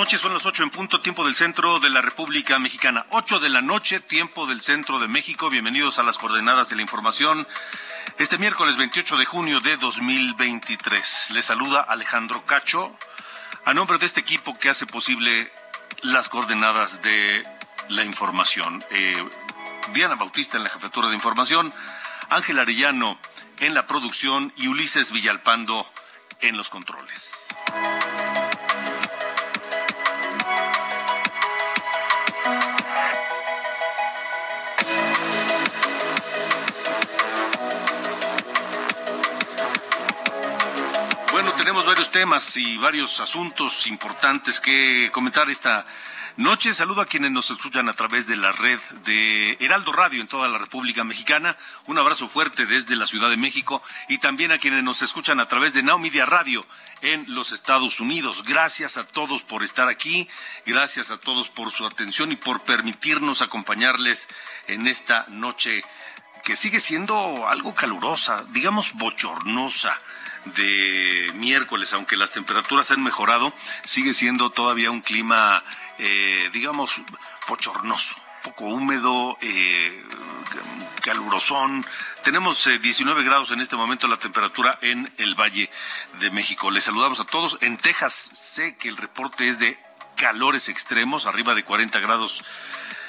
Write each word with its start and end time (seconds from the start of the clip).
Noches. 0.00 0.22
Son 0.22 0.32
las 0.32 0.46
ocho 0.46 0.62
en 0.62 0.70
punto, 0.70 1.02
tiempo 1.02 1.26
del 1.26 1.34
centro 1.34 1.78
de 1.78 1.90
la 1.90 2.00
República 2.00 2.58
Mexicana. 2.58 3.04
Ocho 3.10 3.38
de 3.38 3.50
la 3.50 3.60
noche, 3.60 4.00
tiempo 4.00 4.46
del 4.46 4.62
centro 4.62 4.98
de 4.98 5.08
México. 5.08 5.50
Bienvenidos 5.50 5.98
a 5.98 6.02
las 6.02 6.16
coordenadas 6.16 6.70
de 6.70 6.76
la 6.76 6.80
información. 6.80 7.46
Este 8.16 8.38
miércoles 8.38 8.78
28 8.78 9.18
de 9.18 9.26
junio 9.26 9.60
de 9.60 9.76
2023. 9.76 11.32
Les 11.32 11.44
saluda 11.44 11.82
Alejandro 11.82 12.46
Cacho. 12.46 12.96
A 13.66 13.74
nombre 13.74 13.98
de 13.98 14.06
este 14.06 14.20
equipo 14.20 14.58
que 14.58 14.70
hace 14.70 14.86
posible 14.86 15.52
las 16.00 16.30
coordenadas 16.30 17.02
de 17.02 17.42
la 17.90 18.02
información. 18.02 18.82
Eh, 18.88 19.22
Diana 19.92 20.14
Bautista 20.14 20.56
en 20.56 20.64
la 20.64 20.70
jefatura 20.70 21.10
de 21.10 21.14
información. 21.14 21.74
Ángel 22.30 22.58
Arellano 22.58 23.18
en 23.58 23.74
la 23.74 23.86
producción 23.86 24.54
y 24.56 24.68
Ulises 24.68 25.12
Villalpando 25.12 25.86
en 26.40 26.56
los 26.56 26.70
controles. 26.70 27.48
Tenemos 41.60 41.84
varios 41.84 42.10
temas 42.10 42.56
y 42.56 42.78
varios 42.78 43.20
asuntos 43.20 43.86
importantes 43.86 44.60
que 44.60 45.10
comentar 45.12 45.50
esta 45.50 45.84
noche. 46.38 46.72
Saludo 46.72 47.02
a 47.02 47.06
quienes 47.06 47.32
nos 47.32 47.50
escuchan 47.50 47.86
a 47.90 47.92
través 47.92 48.26
de 48.26 48.38
la 48.38 48.50
red 48.50 48.80
de 49.04 49.58
Heraldo 49.60 49.92
Radio 49.92 50.22
en 50.22 50.26
toda 50.26 50.48
la 50.48 50.56
República 50.56 51.04
Mexicana. 51.04 51.58
Un 51.86 51.98
abrazo 51.98 52.28
fuerte 52.28 52.64
desde 52.64 52.96
la 52.96 53.06
Ciudad 53.06 53.28
de 53.28 53.36
México 53.36 53.82
y 54.08 54.16
también 54.16 54.52
a 54.52 54.58
quienes 54.58 54.82
nos 54.82 55.02
escuchan 55.02 55.38
a 55.38 55.48
través 55.48 55.74
de 55.74 55.82
Now 55.82 55.98
Media 55.98 56.24
Radio 56.24 56.64
en 57.02 57.26
los 57.28 57.52
Estados 57.52 58.00
Unidos. 58.00 58.42
Gracias 58.44 58.96
a 58.96 59.04
todos 59.04 59.42
por 59.42 59.62
estar 59.62 59.86
aquí, 59.86 60.30
gracias 60.64 61.10
a 61.10 61.18
todos 61.18 61.50
por 61.50 61.72
su 61.72 61.84
atención 61.84 62.32
y 62.32 62.36
por 62.36 62.62
permitirnos 62.62 63.42
acompañarles 63.42 64.28
en 64.66 64.86
esta 64.86 65.26
noche 65.28 65.84
que 66.42 66.56
sigue 66.56 66.80
siendo 66.80 67.46
algo 67.50 67.74
calurosa, 67.74 68.46
digamos 68.48 68.94
bochornosa 68.94 70.00
de 70.44 71.30
miércoles, 71.34 71.92
aunque 71.92 72.16
las 72.16 72.32
temperaturas 72.32 72.90
han 72.90 73.02
mejorado, 73.02 73.52
sigue 73.84 74.12
siendo 74.12 74.50
todavía 74.50 74.90
un 74.90 75.00
clima, 75.00 75.64
eh, 75.98 76.50
digamos, 76.52 77.00
bochornoso, 77.48 78.16
poco 78.42 78.66
húmedo, 78.66 79.36
eh, 79.40 80.04
calurosón. 81.02 81.86
Tenemos 82.22 82.66
eh, 82.66 82.78
19 82.78 83.22
grados 83.24 83.50
en 83.50 83.60
este 83.60 83.76
momento 83.76 84.08
la 84.08 84.18
temperatura 84.18 84.78
en 84.82 85.10
el 85.18 85.34
Valle 85.34 85.70
de 86.20 86.30
México. 86.30 86.70
Les 86.70 86.84
saludamos 86.84 87.20
a 87.20 87.24
todos. 87.24 87.58
En 87.60 87.76
Texas 87.76 88.30
sé 88.32 88.76
que 88.76 88.88
el 88.88 88.96
reporte 88.96 89.48
es 89.48 89.58
de 89.58 89.78
calores 90.16 90.68
extremos, 90.68 91.26
arriba 91.26 91.54
de 91.54 91.64
40 91.64 91.98
grados 92.00 92.44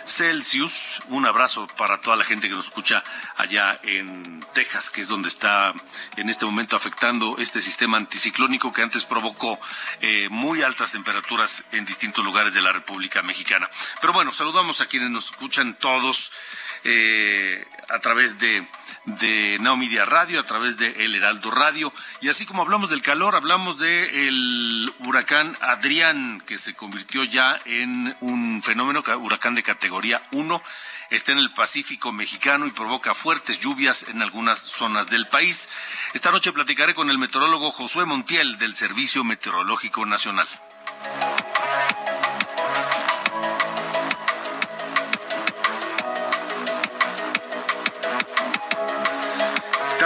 Celsius. 0.05 1.01
Un 1.09 1.25
abrazo 1.25 1.67
para 1.77 2.01
toda 2.01 2.15
la 2.15 2.23
gente 2.23 2.49
que 2.49 2.55
nos 2.55 2.65
escucha 2.65 3.03
allá 3.35 3.79
en 3.83 4.45
Texas, 4.53 4.89
que 4.89 5.01
es 5.01 5.07
donde 5.07 5.29
está 5.29 5.73
en 6.17 6.29
este 6.29 6.45
momento 6.45 6.75
afectando 6.75 7.37
este 7.37 7.61
sistema 7.61 7.97
anticiclónico 7.97 8.73
que 8.73 8.81
antes 8.81 9.05
provocó 9.05 9.59
eh, 10.01 10.27
muy 10.29 10.61
altas 10.61 10.91
temperaturas 10.91 11.63
en 11.71 11.85
distintos 11.85 12.23
lugares 12.23 12.53
de 12.53 12.61
la 12.61 12.71
República 12.71 13.21
Mexicana. 13.21 13.69
Pero 13.99 14.13
bueno, 14.13 14.33
saludamos 14.33 14.81
a 14.81 14.87
quienes 14.87 15.09
nos 15.09 15.25
escuchan 15.25 15.75
todos 15.75 16.31
eh, 16.83 17.65
a 17.89 17.99
través 17.99 18.39
de, 18.39 18.67
de 19.05 19.57
Now 19.59 19.77
Media 19.77 20.05
Radio, 20.05 20.39
a 20.39 20.43
través 20.43 20.77
de 20.77 21.05
El 21.05 21.15
Heraldo 21.15 21.51
Radio. 21.51 21.93
Y 22.21 22.29
así 22.29 22.45
como 22.45 22.61
hablamos 22.61 22.89
del 22.89 23.01
calor, 23.01 23.35
hablamos 23.35 23.77
del 23.77 24.93
huracán 25.05 25.55
Adrián, 25.61 26.41
que 26.45 26.57
se 26.57 26.73
convirtió 26.73 27.23
ya 27.23 27.59
en 27.65 28.15
un 28.21 28.61
fenómeno, 28.63 29.03
huracán 29.19 29.55
de 29.55 29.63
categoría 29.63 30.21
1. 30.31 30.61
Está 31.09 31.33
en 31.33 31.39
el 31.39 31.51
Pacífico 31.51 32.13
mexicano 32.13 32.65
y 32.65 32.71
provoca 32.71 33.13
fuertes 33.13 33.59
lluvias 33.59 34.05
en 34.07 34.21
algunas 34.21 34.59
zonas 34.59 35.07
del 35.07 35.27
país. 35.27 35.67
Esta 36.13 36.31
noche 36.31 36.53
platicaré 36.53 36.93
con 36.93 37.09
el 37.09 37.17
meteorólogo 37.17 37.71
Josué 37.71 38.05
Montiel 38.05 38.57
del 38.57 38.75
Servicio 38.75 39.23
Meteorológico 39.25 40.05
Nacional. 40.05 40.47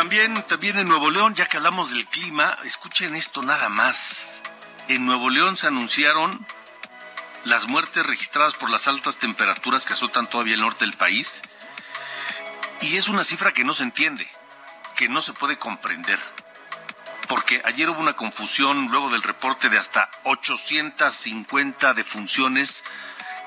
También, 0.06 0.44
también 0.44 0.78
en 0.78 0.88
Nuevo 0.88 1.10
León, 1.10 1.34
ya 1.34 1.48
que 1.48 1.58
hablamos 1.58 1.90
del 1.90 2.06
clima, 2.06 2.60
escuchen 2.64 3.16
esto 3.16 3.42
nada 3.42 3.70
más. 3.70 4.44
En 4.88 5.04
Nuevo 5.04 5.32
León 5.32 5.58
se 5.58 5.66
anunciaron 5.66 6.46
las 7.44 7.68
muertes 7.68 8.06
registradas 8.06 8.54
por 8.54 8.70
las 8.70 8.88
altas 8.88 9.18
temperaturas 9.18 9.84
que 9.84 9.94
azotan 9.94 10.30
todavía 10.30 10.54
el 10.54 10.62
norte 10.62 10.86
del 10.86 10.94
país. 10.94 11.42
Y 12.82 12.98
es 12.98 13.08
una 13.08 13.24
cifra 13.24 13.52
que 13.52 13.64
no 13.64 13.74
se 13.74 13.82
entiende, 13.82 14.30
que 14.96 15.10
no 15.10 15.22
se 15.22 15.34
puede 15.34 15.58
comprender. 15.58 16.20
Porque 17.28 17.64
ayer 17.66 17.90
hubo 17.90 18.00
una 18.00 18.16
confusión 18.16 18.90
luego 18.92 19.10
del 19.10 19.24
reporte 19.24 19.70
de 19.70 19.80
hasta 19.80 20.12
850 20.26 21.96
defunciones 21.96 22.84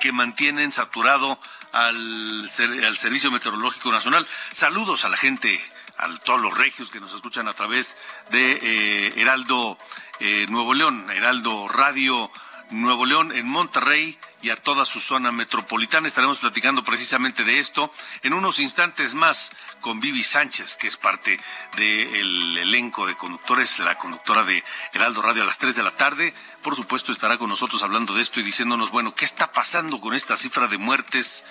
que 0.01 0.11
mantienen 0.11 0.73
saturado 0.73 1.39
al, 1.71 2.49
al 2.85 2.97
Servicio 2.97 3.31
Meteorológico 3.31 3.93
Nacional. 3.93 4.27
Saludos 4.51 5.05
a 5.05 5.09
la 5.09 5.15
gente 5.15 5.65
a 5.99 6.17
todos 6.19 6.41
los 6.41 6.57
regios 6.57 6.91
que 6.91 6.99
nos 6.99 7.13
escuchan 7.13 7.47
a 7.47 7.53
través 7.53 7.97
de 8.31 8.59
eh, 8.61 9.13
Heraldo 9.17 9.77
eh, 10.19 10.45
Nuevo 10.49 10.73
León, 10.73 11.09
Heraldo 11.11 11.67
Radio 11.67 12.31
Nuevo 12.71 13.05
León 13.05 13.31
en 13.31 13.47
Monterrey 13.47 14.17
y 14.43 14.51
a 14.51 14.55
toda 14.55 14.85
su 14.85 14.99
zona 14.99 15.31
metropolitana. 15.31 16.07
Estaremos 16.07 16.39
platicando 16.39 16.83
precisamente 16.83 17.43
de 17.43 17.59
esto 17.59 17.91
en 18.21 18.33
unos 18.33 18.59
instantes 18.59 19.15
más 19.15 19.51
con 19.81 19.99
Vivi 19.99 20.23
Sánchez, 20.23 20.77
que 20.77 20.87
es 20.87 20.95
parte 20.95 21.39
del 21.75 22.57
elenco 22.59 23.07
de 23.07 23.15
conductores, 23.15 23.79
la 23.79 23.97
conductora 23.97 24.43
de 24.43 24.63
Heraldo 24.93 25.21
Radio 25.21 25.41
a 25.41 25.47
las 25.47 25.57
3 25.57 25.75
de 25.75 25.83
la 25.83 25.95
tarde. 25.95 26.33
Por 26.61 26.75
supuesto, 26.75 27.11
estará 27.11 27.37
con 27.37 27.49
nosotros 27.49 27.81
hablando 27.81 28.13
de 28.13 28.21
esto 28.21 28.39
y 28.39 28.43
diciéndonos, 28.43 28.91
bueno, 28.91 29.15
¿qué 29.15 29.25
está 29.25 29.51
pasando 29.51 29.99
con 29.99 30.13
esta 30.13 30.37
cifra 30.37 30.67
de 30.67 30.77
muertes 30.77 31.43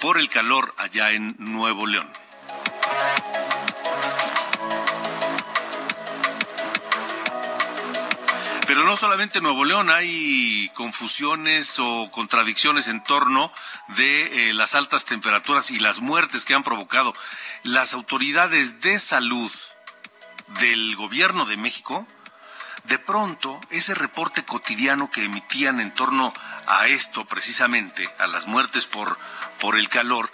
por 0.00 0.18
el 0.18 0.28
calor 0.28 0.74
allá 0.76 1.12
en 1.12 1.34
Nuevo 1.38 1.86
León? 1.86 2.10
Pero 8.72 8.84
no 8.84 8.96
solamente 8.96 9.36
en 9.36 9.44
Nuevo 9.44 9.66
León 9.66 9.90
hay 9.90 10.70
confusiones 10.72 11.78
o 11.78 12.10
contradicciones 12.10 12.88
en 12.88 13.04
torno 13.04 13.52
de 13.88 14.48
eh, 14.48 14.54
las 14.54 14.74
altas 14.74 15.04
temperaturas 15.04 15.70
y 15.70 15.78
las 15.78 16.00
muertes 16.00 16.46
que 16.46 16.54
han 16.54 16.62
provocado. 16.62 17.12
Las 17.64 17.92
autoridades 17.92 18.80
de 18.80 18.98
salud 18.98 19.52
del 20.58 20.96
gobierno 20.96 21.44
de 21.44 21.58
México, 21.58 22.06
de 22.84 22.98
pronto 22.98 23.60
ese 23.68 23.94
reporte 23.94 24.42
cotidiano 24.42 25.10
que 25.10 25.24
emitían 25.24 25.78
en 25.78 25.92
torno 25.92 26.32
a 26.66 26.86
esto 26.86 27.26
precisamente, 27.26 28.08
a 28.16 28.26
las 28.26 28.46
muertes 28.46 28.86
por, 28.86 29.18
por 29.60 29.76
el 29.76 29.90
calor, 29.90 30.32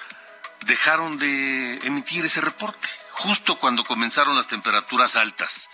dejaron 0.65 1.19
de 1.19 1.79
emitir 1.79 2.25
ese 2.25 2.41
reporte, 2.41 2.89
justo 3.11 3.59
cuando 3.59 3.83
comenzaron 3.83 4.37
las 4.37 4.47
temperaturas 4.47 5.17
altas. 5.17 5.69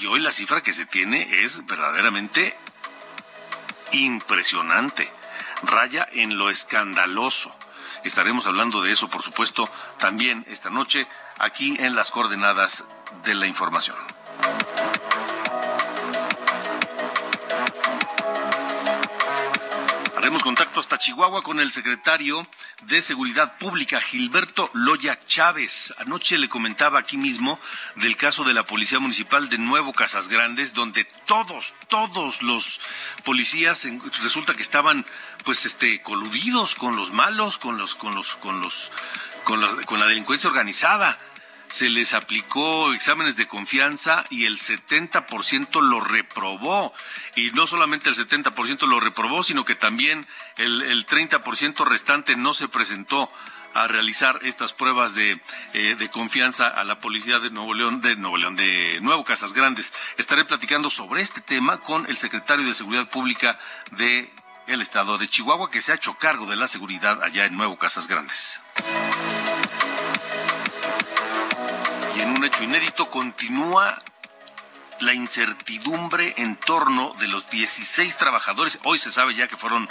Y 0.00 0.06
hoy 0.06 0.20
la 0.20 0.30
cifra 0.30 0.62
que 0.62 0.72
se 0.72 0.86
tiene 0.86 1.44
es 1.44 1.64
verdaderamente 1.66 2.56
impresionante, 3.92 5.10
raya 5.62 6.08
en 6.12 6.38
lo 6.38 6.50
escandaloso. 6.50 7.54
Estaremos 8.04 8.46
hablando 8.46 8.82
de 8.82 8.92
eso, 8.92 9.08
por 9.08 9.22
supuesto, 9.22 9.70
también 9.98 10.44
esta 10.48 10.70
noche 10.70 11.06
aquí 11.38 11.76
en 11.78 11.94
las 11.94 12.10
coordenadas 12.10 12.84
de 13.24 13.34
la 13.34 13.46
información. 13.46 13.96
Haremos 20.22 20.44
contacto 20.44 20.78
hasta 20.78 20.98
Chihuahua 20.98 21.42
con 21.42 21.58
el 21.58 21.72
secretario 21.72 22.46
de 22.82 23.02
Seguridad 23.02 23.56
Pública, 23.58 24.00
Gilberto 24.00 24.70
Loya 24.72 25.18
Chávez. 25.18 25.92
Anoche 25.98 26.38
le 26.38 26.48
comentaba 26.48 27.00
aquí 27.00 27.16
mismo 27.16 27.58
del 27.96 28.16
caso 28.16 28.44
de 28.44 28.54
la 28.54 28.64
Policía 28.64 29.00
Municipal 29.00 29.48
de 29.48 29.58
Nuevo 29.58 29.92
Casas 29.92 30.28
Grandes, 30.28 30.74
donde 30.74 31.06
todos, 31.26 31.74
todos 31.88 32.40
los 32.40 32.80
policías 33.24 33.84
resulta 34.22 34.54
que 34.54 34.62
estaban 34.62 35.04
pues 35.44 35.66
este 35.66 36.00
coludidos 36.02 36.76
con 36.76 36.94
los 36.94 37.10
malos, 37.10 37.58
con 37.58 37.76
los, 37.76 37.96
con 37.96 38.14
los, 38.14 38.36
con 38.36 38.60
los, 38.60 38.92
con 39.42 39.60
la, 39.60 39.74
con 39.86 39.98
la 39.98 40.06
delincuencia 40.06 40.48
organizada 40.48 41.18
se 41.72 41.88
les 41.88 42.12
aplicó 42.12 42.92
exámenes 42.92 43.34
de 43.36 43.48
confianza 43.48 44.26
y 44.28 44.44
el 44.44 44.58
70% 44.58 45.80
lo 45.80 46.00
reprobó. 46.00 46.92
Y 47.34 47.50
no 47.52 47.66
solamente 47.66 48.10
el 48.10 48.14
70% 48.14 48.86
lo 48.86 49.00
reprobó, 49.00 49.42
sino 49.42 49.64
que 49.64 49.74
también 49.74 50.26
el, 50.58 50.82
el 50.82 51.06
30% 51.06 51.86
restante 51.86 52.36
no 52.36 52.52
se 52.52 52.68
presentó 52.68 53.32
a 53.72 53.88
realizar 53.88 54.38
estas 54.42 54.74
pruebas 54.74 55.14
de, 55.14 55.40
eh, 55.72 55.96
de, 55.98 56.10
confianza 56.10 56.68
a 56.68 56.84
la 56.84 57.00
policía 57.00 57.38
de 57.38 57.48
Nuevo 57.48 57.72
León, 57.72 58.02
de 58.02 58.16
Nuevo 58.16 58.36
León, 58.36 58.54
de 58.54 58.98
Nuevo 59.00 59.24
Casas 59.24 59.54
Grandes. 59.54 59.94
Estaré 60.18 60.44
platicando 60.44 60.90
sobre 60.90 61.22
este 61.22 61.40
tema 61.40 61.80
con 61.80 62.06
el 62.06 62.18
secretario 62.18 62.66
de 62.66 62.74
Seguridad 62.74 63.08
Pública 63.08 63.58
de 63.92 64.30
el 64.66 64.82
estado 64.82 65.16
de 65.16 65.26
Chihuahua, 65.26 65.70
que 65.70 65.80
se 65.80 65.92
ha 65.92 65.94
hecho 65.94 66.18
cargo 66.18 66.44
de 66.44 66.56
la 66.56 66.66
seguridad 66.66 67.22
allá 67.22 67.46
en 67.46 67.56
Nuevo 67.56 67.78
Casas 67.78 68.08
Grandes. 68.08 68.60
Hecho 72.52 72.64
inédito 72.64 73.08
continúa 73.08 73.98
la 75.00 75.14
incertidumbre 75.14 76.34
en 76.36 76.56
torno 76.56 77.14
de 77.18 77.26
los 77.26 77.48
16 77.48 78.18
trabajadores, 78.18 78.78
hoy 78.84 78.98
se 78.98 79.10
sabe 79.10 79.34
ya 79.34 79.48
que 79.48 79.56
fueron 79.56 79.88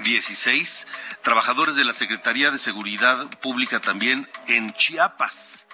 16 0.00 0.86
trabajadores 1.22 1.74
de 1.74 1.84
la 1.84 1.92
Secretaría 1.92 2.52
de 2.52 2.58
Seguridad 2.58 3.28
Pública 3.40 3.80
también 3.80 4.30
en 4.46 4.72
Chiapas, 4.72 5.65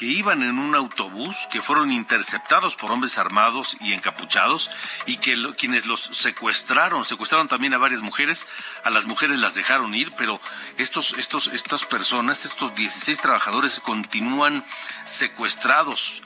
que 0.00 0.06
iban 0.06 0.42
en 0.42 0.58
un 0.58 0.74
autobús, 0.74 1.46
que 1.52 1.60
fueron 1.60 1.92
interceptados 1.92 2.74
por 2.74 2.90
hombres 2.90 3.18
armados 3.18 3.76
y 3.80 3.92
encapuchados, 3.92 4.70
y 5.04 5.18
que 5.18 5.36
quienes 5.58 5.84
los 5.84 6.00
secuestraron, 6.00 7.04
secuestraron 7.04 7.48
también 7.48 7.74
a 7.74 7.78
varias 7.78 8.00
mujeres, 8.00 8.46
a 8.82 8.88
las 8.88 9.04
mujeres 9.04 9.38
las 9.38 9.54
dejaron 9.54 9.94
ir, 9.94 10.10
pero 10.16 10.40
estos, 10.78 11.12
estos, 11.18 11.48
estas 11.48 11.84
personas, 11.84 12.46
estos 12.46 12.74
16 12.74 13.20
trabajadores 13.20 13.78
continúan 13.78 14.64
secuestrados 15.04 16.22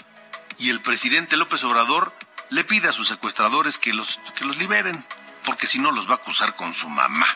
y 0.56 0.70
el 0.70 0.80
presidente 0.80 1.36
López 1.36 1.64
Obrador 1.64 2.14
le 2.50 2.62
pide 2.62 2.90
a 2.90 2.92
sus 2.92 3.08
secuestradores 3.08 3.78
que 3.78 3.92
los, 3.92 4.20
que 4.36 4.44
los 4.44 4.56
liberen, 4.56 5.04
porque 5.42 5.66
si 5.66 5.80
no 5.80 5.90
los 5.90 6.08
va 6.08 6.12
a 6.12 6.18
acusar 6.18 6.54
con 6.54 6.74
su 6.74 6.88
mamá. 6.88 7.26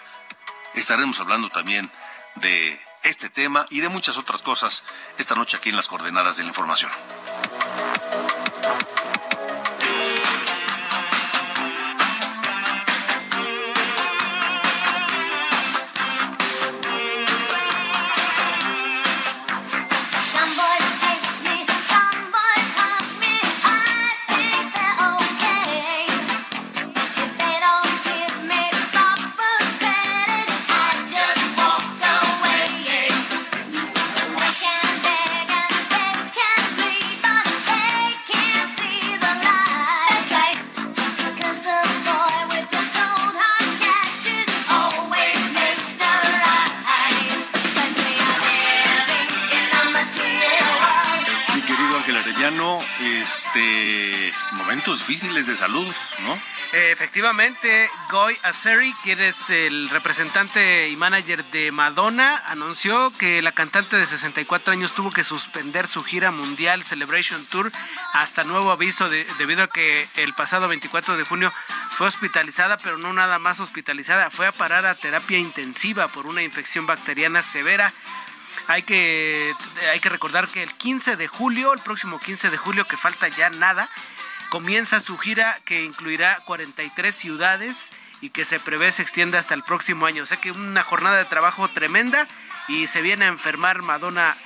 Estaremos 0.75 1.19
hablando 1.19 1.51
también 1.51 1.91
de 2.37 2.81
este 3.03 3.31
tema 3.31 3.67
y 3.71 3.81
de 3.81 3.89
muchas 3.89 4.17
otras 4.19 4.43
cosas 4.43 4.85
esta 5.19 5.35
noche 5.35 5.57
aquí 5.57 5.71
en 5.71 5.77
las 5.77 5.89
coordenadas 5.89 6.37
de 6.37 6.43
la 6.43 6.49
información. 6.49 6.91
Momentos 54.89 55.47
de 55.47 55.57
salud, 55.57 55.95
¿no? 56.21 56.39
Efectivamente, 56.73 57.91
Goy 58.11 58.37
Azeri, 58.43 58.95
quien 59.03 59.21
es 59.21 59.51
el 59.51 59.91
representante 59.91 60.89
y 60.89 60.97
manager 60.97 61.45
de 61.47 61.73
Madonna, 61.73 62.43
anunció 62.47 63.13
que 63.19 63.43
la 63.43 63.53
cantante 63.53 63.97
de 63.97 64.07
64 64.07 64.73
años 64.73 64.95
tuvo 64.95 65.11
que 65.11 65.25
suspender 65.25 65.87
su 65.87 66.03
gira 66.05 66.31
mundial 66.31 66.85
Celebration 66.85 67.45
Tour 67.47 67.71
hasta 68.15 68.45
nuevo 68.45 68.71
aviso 68.71 69.09
debido 69.39 69.65
a 69.65 69.69
que 69.69 70.09
el 70.17 70.33
pasado 70.35 70.69
24 70.69 71.17
de 71.17 71.25
junio 71.25 71.53
fue 71.91 72.07
hospitalizada, 72.07 72.79
pero 72.79 72.97
no 72.97 73.13
nada 73.13 73.39
más 73.39 73.61
hospitalizada, 73.61 74.31
fue 74.31 74.47
a 74.47 74.53
parar 74.53 74.87
a 74.87 74.95
terapia 74.95 75.39
intensiva 75.39 76.09
por 76.09 76.27
una 76.27 76.43
infección 76.43 76.87
bacteriana 76.87 77.43
severa 77.43 77.93
hay 78.69 78.83
que, 78.83 79.55
hay 79.91 79.99
que 79.99 80.11
recordar 80.11 80.47
que 80.47 80.63
el 80.63 80.71
15 80.75 81.17
de 81.17 81.27
julio, 81.27 81.73
el 81.73 81.81
próximo 81.81 82.21
15 82.21 82.51
de 82.51 82.59
julio, 82.59 82.85
que 82.85 82.99
falta 82.99 83.27
ya 83.29 83.49
nada, 83.49 83.89
comienza 84.49 85.01
su 85.01 85.19
gira 85.19 85.59
que 85.65 85.85
incluirá 85.85 86.39
43 86.45 87.15
ciudades 87.15 87.91
y 88.21 88.31
que 88.31 88.45
se 88.45 88.61
prevé 88.61 88.91
se 88.93 89.03
extienda 89.03 89.39
hasta 89.39 89.55
el 89.55 89.63
próximo 89.63 90.07
año. 90.07 90.23
O 90.23 90.27
sea 90.27 90.41
que 90.41 90.51
una 90.51 90.83
jornada 90.83 91.17
de 91.17 91.25
trabajo 91.25 91.69
tremenda 91.69 92.27
y 92.69 92.87
se 92.87 93.03
viene 93.03 93.27
a 93.27 93.29
enfermar 93.29 93.83
Madonna 93.83 94.37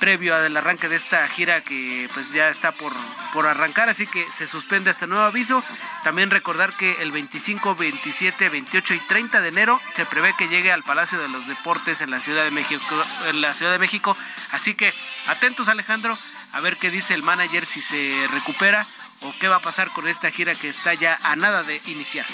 previo 0.00 0.34
al 0.34 0.56
arranque 0.56 0.88
de 0.88 0.96
esta 0.96 1.28
gira 1.28 1.60
que 1.60 2.08
pues 2.14 2.32
ya 2.32 2.48
está 2.48 2.72
por, 2.72 2.92
por 3.34 3.46
arrancar, 3.46 3.90
así 3.90 4.06
que 4.06 4.26
se 4.32 4.48
suspende 4.48 4.90
este 4.90 5.06
nuevo 5.06 5.24
aviso. 5.24 5.62
También 6.02 6.30
recordar 6.30 6.72
que 6.72 7.02
el 7.02 7.12
25, 7.12 7.74
27, 7.76 8.48
28 8.48 8.94
y 8.94 8.98
30 8.98 9.42
de 9.42 9.48
enero 9.48 9.80
se 9.94 10.06
prevé 10.06 10.34
que 10.38 10.48
llegue 10.48 10.72
al 10.72 10.82
Palacio 10.82 11.20
de 11.20 11.28
los 11.28 11.46
Deportes 11.46 12.00
en 12.00 12.10
la 12.10 12.18
Ciudad 12.18 12.44
de 12.44 12.50
México, 12.50 12.82
en 13.28 13.42
la 13.42 13.52
Ciudad 13.52 13.72
de 13.72 13.78
México. 13.78 14.16
Así 14.52 14.74
que 14.74 14.92
atentos 15.26 15.68
Alejandro, 15.68 16.18
a 16.52 16.60
ver 16.60 16.78
qué 16.78 16.90
dice 16.90 17.12
el 17.12 17.22
manager 17.22 17.66
si 17.66 17.82
se 17.82 18.26
recupera 18.32 18.86
o 19.22 19.34
qué 19.38 19.48
va 19.48 19.56
a 19.56 19.60
pasar 19.60 19.90
con 19.90 20.08
esta 20.08 20.30
gira 20.30 20.54
que 20.54 20.68
está 20.68 20.94
ya 20.94 21.18
a 21.22 21.36
nada 21.36 21.62
de 21.62 21.80
iniciar. 21.86 22.26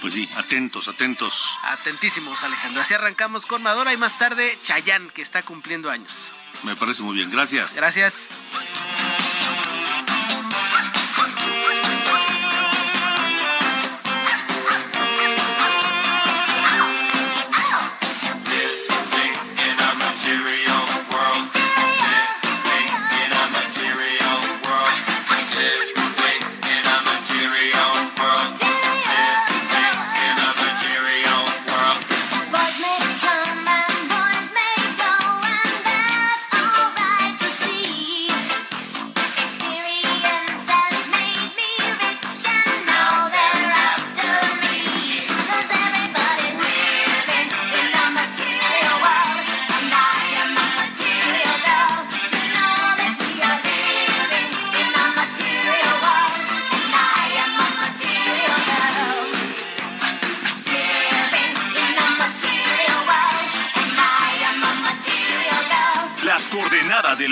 Pues 0.00 0.14
sí, 0.14 0.28
atentos, 0.36 0.88
atentos. 0.88 1.58
Atentísimos, 1.62 2.42
Alejandro. 2.42 2.82
Así 2.82 2.94
arrancamos 2.94 3.46
con 3.46 3.62
Madonna 3.62 3.92
y 3.92 3.96
más 3.96 4.18
tarde 4.18 4.56
Chayán, 4.62 5.10
que 5.10 5.22
está 5.22 5.42
cumpliendo 5.42 5.90
años. 5.90 6.30
Me 6.64 6.76
parece 6.76 7.02
muy 7.02 7.16
bien. 7.16 7.30
Gracias. 7.30 7.74
Gracias. 7.76 8.26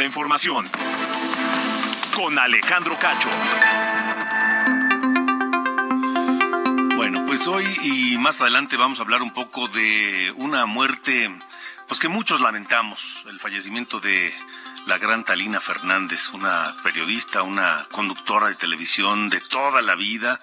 Información. 0.04 0.66
Con 2.14 2.38
Alejandro 2.38 2.96
Cacho. 2.98 3.30
Pues 7.34 7.48
hoy 7.48 7.66
y 7.82 8.16
más 8.16 8.40
adelante 8.40 8.76
vamos 8.76 9.00
a 9.00 9.02
hablar 9.02 9.20
un 9.20 9.32
poco 9.32 9.66
de 9.66 10.32
una 10.36 10.66
muerte, 10.66 11.28
pues 11.88 11.98
que 11.98 12.06
muchos 12.06 12.40
lamentamos, 12.40 13.24
el 13.28 13.40
fallecimiento 13.40 13.98
de 13.98 14.32
la 14.86 14.98
gran 14.98 15.24
Talina 15.24 15.58
Fernández, 15.58 16.28
una 16.28 16.72
periodista, 16.84 17.42
una 17.42 17.88
conductora 17.90 18.46
de 18.46 18.54
televisión 18.54 19.30
de 19.30 19.40
toda 19.40 19.82
la 19.82 19.96
vida, 19.96 20.40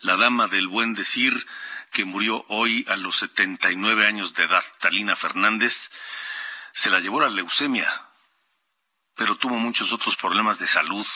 la 0.00 0.16
dama 0.16 0.48
del 0.48 0.66
buen 0.66 0.94
decir, 0.94 1.46
que 1.92 2.04
murió 2.04 2.44
hoy 2.48 2.84
a 2.88 2.96
los 2.96 3.18
79 3.18 4.04
años 4.04 4.34
de 4.34 4.42
edad. 4.42 4.64
Talina 4.80 5.14
Fernández 5.14 5.92
se 6.72 6.90
la 6.90 6.98
llevó 6.98 7.20
la 7.20 7.30
leucemia, 7.30 7.88
pero 9.22 9.36
tuvo 9.36 9.54
muchos 9.54 9.92
otros 9.92 10.16
problemas 10.16 10.58
de 10.58 10.66
salud 10.66 11.06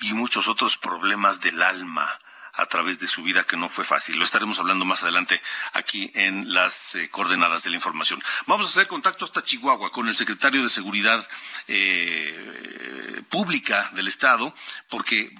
y 0.00 0.14
muchos 0.14 0.48
otros 0.48 0.78
problemas 0.78 1.38
del 1.42 1.60
alma 1.60 2.18
a 2.54 2.64
través 2.64 2.98
de 2.98 3.08
su 3.08 3.22
vida 3.22 3.44
que 3.44 3.58
no 3.58 3.68
fue 3.68 3.84
fácil. 3.84 4.16
Lo 4.16 4.24
estaremos 4.24 4.58
hablando 4.58 4.86
más 4.86 5.02
adelante 5.02 5.38
aquí 5.74 6.10
en 6.14 6.54
las 6.54 6.94
eh, 6.94 7.10
coordenadas 7.10 7.62
de 7.62 7.68
la 7.68 7.76
información. 7.76 8.22
Vamos 8.46 8.64
a 8.64 8.70
hacer 8.70 8.86
contacto 8.86 9.26
hasta 9.26 9.44
Chihuahua 9.44 9.92
con 9.92 10.08
el 10.08 10.16
secretario 10.16 10.62
de 10.62 10.70
Seguridad 10.70 11.28
eh, 11.68 13.22
Pública 13.28 13.90
del 13.92 14.08
Estado, 14.08 14.54
porque 14.88 15.30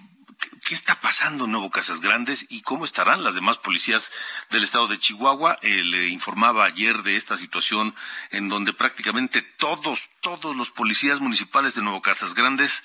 ¿Qué 0.64 0.74
está 0.74 1.00
pasando 1.00 1.44
en 1.44 1.52
Nuevo 1.52 1.70
Casas 1.70 2.00
Grandes 2.00 2.46
y 2.48 2.62
cómo 2.62 2.84
estarán 2.84 3.24
las 3.24 3.34
demás 3.34 3.58
policías 3.58 4.10
del 4.50 4.62
estado 4.62 4.88
de 4.88 4.98
Chihuahua? 4.98 5.58
Eh, 5.60 5.82
le 5.84 6.08
informaba 6.08 6.64
ayer 6.64 7.02
de 7.02 7.16
esta 7.16 7.36
situación 7.36 7.94
en 8.30 8.48
donde 8.48 8.72
prácticamente 8.72 9.42
todos, 9.42 10.08
todos 10.20 10.56
los 10.56 10.70
policías 10.70 11.20
municipales 11.20 11.74
de 11.74 11.82
Nuevo 11.82 12.00
Casas 12.00 12.34
Grandes, 12.34 12.84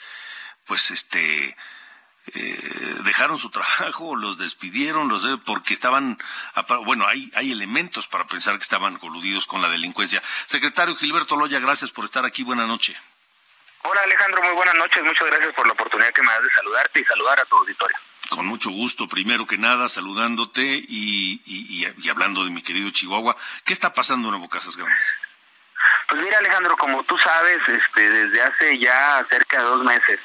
pues 0.65 0.91
este, 0.91 1.55
eh, 2.33 2.95
dejaron 3.05 3.37
su 3.37 3.49
trabajo, 3.51 4.15
los 4.15 4.37
despidieron, 4.37 5.07
los 5.07 5.23
porque 5.45 5.73
estaban, 5.73 6.17
bueno, 6.85 7.07
hay, 7.07 7.31
hay 7.35 7.51
elementos 7.51 8.07
para 8.07 8.27
pensar 8.27 8.57
que 8.57 8.63
estaban 8.63 8.97
coludidos 8.97 9.45
con 9.45 9.61
la 9.61 9.69
delincuencia. 9.69 10.21
Secretario 10.45 10.95
Gilberto 10.95 11.37
Loya, 11.37 11.59
gracias 11.59 11.91
por 11.91 12.03
estar 12.03 12.25
aquí. 12.25 12.43
Buenas 12.43 12.67
noches. 12.67 12.97
Hola 13.87 14.01
Alejandro, 14.03 14.41
muy 14.41 14.53
buenas 14.55 14.75
noches. 14.75 15.03
Muchas 15.03 15.27
gracias 15.27 15.53
por 15.53 15.67
la 15.67 15.73
oportunidad 15.73 16.11
que 16.11 16.23
me 16.23 16.29
das 16.29 16.41
de 16.41 16.49
saludarte 16.49 16.99
y 17.01 17.05
saludar 17.05 17.39
a 17.39 17.45
tu 17.45 17.55
auditorio. 17.55 17.97
Con 18.29 18.47
mucho 18.47 18.71
gusto, 18.71 19.07
primero 19.07 19.45
que 19.45 19.59
nada, 19.59 19.87
saludándote 19.89 20.63
y, 20.63 21.39
y, 21.45 21.85
y, 21.95 22.09
hablando 22.09 22.43
de 22.43 22.49
mi 22.49 22.63
querido 22.63 22.89
Chihuahua. 22.89 23.35
¿Qué 23.63 23.73
está 23.73 23.93
pasando 23.93 24.29
en 24.29 24.31
Nuevo 24.31 24.49
Casas 24.49 24.75
Grandes? 24.75 25.15
Pues 26.09 26.23
mira 26.23 26.39
Alejandro, 26.39 26.75
como 26.77 27.03
tú 27.03 27.15
sabes, 27.19 27.59
este, 27.67 28.09
desde 28.09 28.41
hace 28.41 28.79
ya 28.79 29.23
cerca 29.29 29.59
de 29.59 29.63
dos 29.63 29.83
meses, 29.83 30.19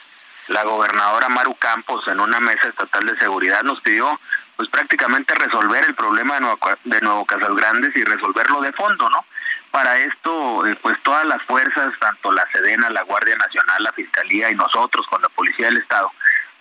la 0.49 0.65
gobernadora 0.65 1.29
Maru 1.29 1.55
Campos 1.57 2.03
en 2.09 2.21
una 2.21 2.41
mesa 2.41 2.69
estatal 2.69 3.05
de 3.05 3.19
seguridad 3.19 3.63
nos 3.63 3.81
pidió 3.83 4.19
pues 4.57 4.71
prácticamente 4.71 5.35
resolver 5.35 5.85
el 5.85 5.95
problema 5.95 6.35
de 6.35 6.41
Nuevo, 6.41 6.59
de 6.85 7.01
Nuevo 7.03 7.27
Casas 7.27 7.55
Grandes 7.55 7.95
y 7.95 8.05
resolverlo 8.05 8.63
de 8.63 8.73
fondo, 8.73 9.09
¿no? 9.11 9.25
Para 9.71 9.97
esto, 9.99 10.67
eh, 10.67 10.77
pues 10.83 10.97
todas 11.03 11.25
las 11.27 11.43
fuerzas, 11.45 11.93
tanto 12.01 12.33
la 12.33 12.47
Sedena, 12.53 12.91
la 12.91 13.03
Guardia 13.03 13.37
Nacional, 13.37 13.83
la 13.83 13.93
Fiscalía 13.93 14.51
y 14.51 14.55
nosotros 14.55 15.07
con 15.07 15.23
la 15.23 15.29
Policía 15.29 15.67
del 15.67 15.79
Estado, 15.79 16.11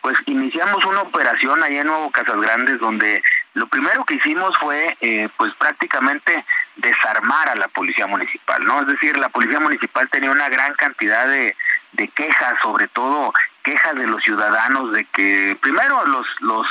pues 0.02 0.16
iniciamos 0.28 0.86
una 0.86 1.02
operación 1.02 1.62
allá 1.64 1.82
en 1.82 1.88
Nuevo 1.88 2.12
Casas 2.12 2.40
Grandes 2.40 2.80
donde 2.80 3.22
lo 3.54 3.68
primero 3.68 4.06
que 4.06 4.16
hicimos 4.16 4.52
fue 4.60 4.96
eh, 5.02 5.28
pues 5.38 5.54
prácticamente 5.56 6.46
desarmar 6.78 7.50
a 7.50 7.56
la 7.56 7.68
policía 7.68 8.08
municipal, 8.08 8.64
¿no? 8.64 8.82
Es 8.82 8.88
decir, 8.88 9.18
la 9.18 9.30
policía 9.30 9.60
municipal 9.60 10.08
tenía 10.10 10.32
una 10.32 10.48
gran 10.48 10.74
cantidad 10.76 11.28
de, 11.28 11.56
de 11.94 12.08
quejas, 12.10 12.54
sobre 12.64 12.88
todo 12.88 13.34
quejas 13.64 13.96
de 13.96 14.08
los 14.08 14.24
ciudadanos 14.24 14.94
de 14.94 15.04
que 15.06 15.58
primero 15.62 16.06
los, 16.06 16.26
los, 16.40 16.68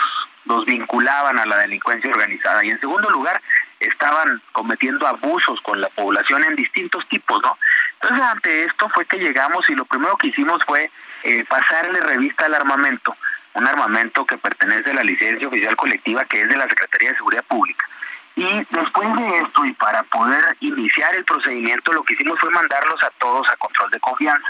los 0.47 0.65
vinculaban 0.65 1.39
a 1.39 1.47
la 1.47 1.59
delincuencia 1.59 2.11
organizada 2.11 2.65
y 2.65 2.71
en 2.71 2.81
segundo 2.81 3.11
lugar 3.11 3.43
estaban 3.81 4.43
cometiendo 4.53 5.07
abusos 5.07 5.61
con 5.63 5.81
la 5.81 5.89
población 5.91 6.45
en 6.45 6.57
distintos 6.57 7.07
tipos, 7.09 7.41
¿no? 7.43 7.59
Entonces 8.01 8.27
ante 8.27 8.65
esto 8.65 8.89
fue 8.95 9.07
que 9.07 9.19
llegamos 9.19 9.69
y 9.69 9.75
lo 9.75 9.85
primero 9.85 10.17
que 10.17 10.29
hicimos 10.29 10.59
fue 10.67 10.91
eh, 11.25 11.45
pasarle 11.45 12.01
revista 12.01 12.47
al 12.47 12.55
armamento, 12.55 13.17
un 13.55 13.67
armamento 13.67 14.25
que 14.25 14.39
pertenece 14.39 14.91
a 14.91 14.95
la 14.95 15.03
licencia 15.03 15.49
oficial 15.49 15.77
colectiva 15.77 16.25
que 16.25 16.43
es 16.43 16.49
de 16.49 16.57
la 16.57 16.69
Secretaría 16.69 17.11
de 17.11 17.17
Seguridad 17.17 17.45
Pública. 17.45 17.89
Y 18.37 18.67
después 18.71 19.17
de 19.17 19.39
esto 19.39 19.65
y 19.65 19.73
para 19.73 20.05
poder 20.05 20.57
iniciar 20.61 21.15
el 21.17 21.25
procedimiento 21.25 21.93
lo 21.93 22.05
que 22.05 22.15
hicimos 22.15 22.39
fue 22.39 22.51
mandarlos 22.51 23.03
a 23.03 23.11
todos 23.19 23.49
a 23.49 23.57
control 23.57 23.91
de 23.91 23.99
confianza 23.99 24.49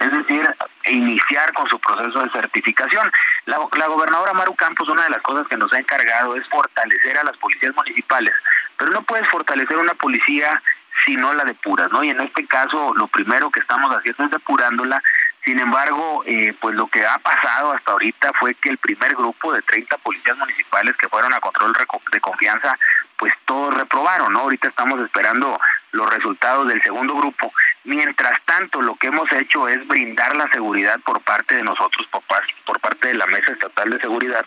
es 0.00 0.12
decir, 0.12 0.56
iniciar 0.86 1.52
con 1.54 1.68
su 1.68 1.78
proceso 1.80 2.22
de 2.22 2.30
certificación. 2.30 3.10
La, 3.46 3.58
la, 3.76 3.86
gobernadora 3.86 4.32
Maru 4.32 4.54
Campos, 4.54 4.88
una 4.88 5.04
de 5.04 5.10
las 5.10 5.22
cosas 5.22 5.46
que 5.48 5.56
nos 5.56 5.72
ha 5.72 5.78
encargado 5.78 6.36
es 6.36 6.46
fortalecer 6.48 7.18
a 7.18 7.24
las 7.24 7.36
policías 7.38 7.74
municipales, 7.74 8.32
pero 8.78 8.92
no 8.92 9.02
puedes 9.02 9.28
fortalecer 9.28 9.76
una 9.76 9.94
policía 9.94 10.62
si 11.04 11.16
no 11.16 11.32
la 11.34 11.44
depuras, 11.44 11.90
¿no? 11.90 12.02
Y 12.02 12.10
en 12.10 12.20
este 12.20 12.46
caso, 12.46 12.92
lo 12.94 13.06
primero 13.08 13.50
que 13.50 13.60
estamos 13.60 13.94
haciendo 13.94 14.24
es 14.24 14.30
depurándola. 14.30 15.02
Sin 15.44 15.58
embargo, 15.60 16.22
eh, 16.26 16.54
pues 16.60 16.74
lo 16.74 16.88
que 16.88 17.06
ha 17.06 17.18
pasado 17.18 17.72
hasta 17.72 17.92
ahorita 17.92 18.32
fue 18.38 18.54
que 18.54 18.68
el 18.68 18.78
primer 18.78 19.14
grupo 19.14 19.52
de 19.52 19.62
30 19.62 19.96
policías 19.98 20.36
municipales 20.36 20.96
que 20.96 21.08
fueron 21.08 21.32
a 21.32 21.40
control 21.40 21.72
de 22.12 22.20
confianza, 22.20 22.76
pues 23.16 23.32
todos 23.44 23.74
reprobaron, 23.74 24.32
¿no? 24.32 24.40
Ahorita 24.40 24.68
estamos 24.68 25.00
esperando 25.00 25.58
los 25.92 26.12
resultados 26.12 26.68
del 26.68 26.82
segundo 26.82 27.14
grupo. 27.14 27.52
Mientras 27.84 28.34
tanto, 28.44 28.82
lo 28.82 28.96
que 28.96 29.06
hemos 29.06 29.30
hecho 29.32 29.68
es 29.68 29.86
brindar 29.86 30.36
la 30.36 30.50
seguridad 30.50 31.00
por 31.00 31.20
parte 31.22 31.56
de 31.56 31.62
nosotros, 31.62 32.06
por, 32.10 32.22
por 32.66 32.80
parte 32.80 33.08
de 33.08 33.14
la 33.14 33.26
Mesa 33.26 33.52
Estatal 33.52 33.90
de 33.90 34.00
Seguridad, 34.00 34.44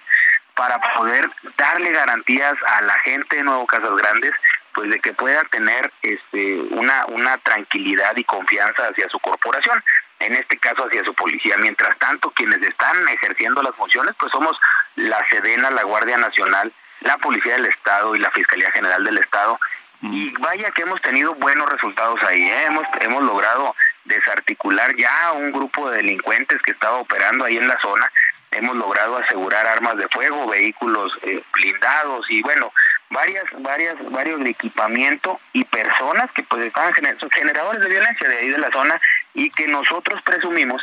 para 0.56 0.80
poder 0.96 1.30
darle 1.58 1.92
garantías 1.92 2.54
a 2.68 2.82
la 2.82 3.00
gente 3.00 3.38
de 3.38 3.44
Nuevo 3.44 3.66
Casas 3.66 3.96
Grandes 3.96 4.32
pues 4.74 4.90
de 4.90 5.00
que 5.00 5.14
pueda 5.14 5.44
tener 5.46 5.92
este 6.02 6.62
una 6.72 7.06
una 7.08 7.38
tranquilidad 7.40 8.16
y 8.16 8.24
confianza 8.24 8.88
hacia 8.88 9.10
su 9.10 9.20
corporación 9.20 9.84
en 10.20 10.36
este 10.36 10.58
caso 10.58 10.86
hacia 10.86 11.04
su 11.04 11.14
policía. 11.14 11.58
Mientras 11.58 11.98
tanto 11.98 12.32
quienes 12.32 12.62
están 12.62 13.08
ejerciendo 13.10 13.62
las 13.62 13.76
funciones 13.76 14.16
pues 14.18 14.32
somos 14.32 14.58
la 14.96 15.24
Sedena 15.30 15.72
la 15.72 15.84
Guardia 15.84 16.18
Nacional 16.18 16.72
la 17.02 17.18
Policía 17.18 17.54
del 17.54 17.66
Estado 17.66 18.16
y 18.16 18.20
la 18.20 18.32
Fiscalía 18.32 18.72
General 18.72 19.04
del 19.04 19.18
Estado. 19.18 19.60
Y 20.02 20.34
vaya 20.40 20.72
que 20.72 20.82
hemos 20.82 21.00
tenido 21.02 21.36
buenos 21.36 21.70
resultados 21.70 22.20
ahí, 22.28 22.42
¿eh? 22.42 22.64
hemos, 22.66 22.84
hemos 23.02 23.22
logrado 23.22 23.76
desarticular 24.06 24.96
ya 24.96 25.32
un 25.34 25.52
grupo 25.52 25.90
de 25.90 25.98
delincuentes 25.98 26.60
que 26.64 26.72
estaba 26.72 26.98
operando 26.98 27.46
ahí 27.46 27.58
en 27.58 27.68
la 27.68 27.78
zona, 27.82 28.12
hemos 28.52 28.76
logrado 28.76 29.18
asegurar 29.18 29.66
armas 29.66 29.98
de 29.98 30.08
fuego, 30.10 30.48
vehículos 30.48 31.12
eh, 31.24 31.42
blindados 31.54 32.26
y 32.30 32.42
bueno, 32.42 32.72
varias, 33.10 33.46
varias, 33.60 33.96
varios 34.12 34.40
de 34.44 34.50
equipamiento 34.50 35.40
y 35.54 35.64
personas 35.66 36.30
que 36.34 36.44
pues 36.44 36.66
estaban 36.66 36.94
generadores 36.94 37.82
de 37.82 37.90
violencia 37.90 38.28
de 38.28 38.38
ahí 38.38 38.50
de 38.50 38.58
la 38.58 38.72
zona 38.72 39.00
y 39.34 39.50
que 39.50 39.68
nosotros 39.68 40.22
presumimos, 40.24 40.82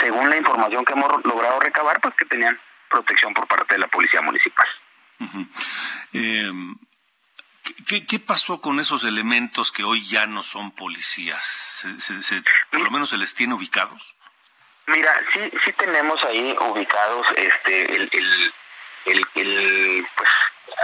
según 0.00 0.28
la 0.30 0.36
información 0.36 0.84
que 0.84 0.92
hemos 0.92 1.24
logrado 1.24 1.60
recabar, 1.60 2.00
pues 2.00 2.14
que 2.14 2.24
tenían 2.26 2.58
protección 2.90 3.34
por 3.34 3.46
parte 3.46 3.74
de 3.74 3.80
la 3.80 3.88
policía 3.88 4.22
municipal. 4.22 4.66
¿Qué, 7.86 8.18
pasó 8.18 8.60
con 8.60 8.80
esos 8.80 9.04
elementos 9.04 9.72
que 9.72 9.84
hoy 9.84 10.06
ya 10.06 10.26
no 10.26 10.42
son 10.42 10.70
policías? 10.70 11.86
por 12.70 12.80
lo 12.80 12.90
menos 12.90 13.10
se 13.10 13.18
les 13.18 13.34
tiene 13.34 13.54
ubicados? 13.54 14.16
Mira, 14.88 15.20
sí, 15.34 15.50
sí 15.64 15.72
tenemos 15.74 16.22
ahí 16.24 16.56
ubicados 16.70 17.26
este, 17.36 17.96
el, 17.96 18.10
el, 19.04 19.26
el, 19.34 20.06
pues, 20.16 20.30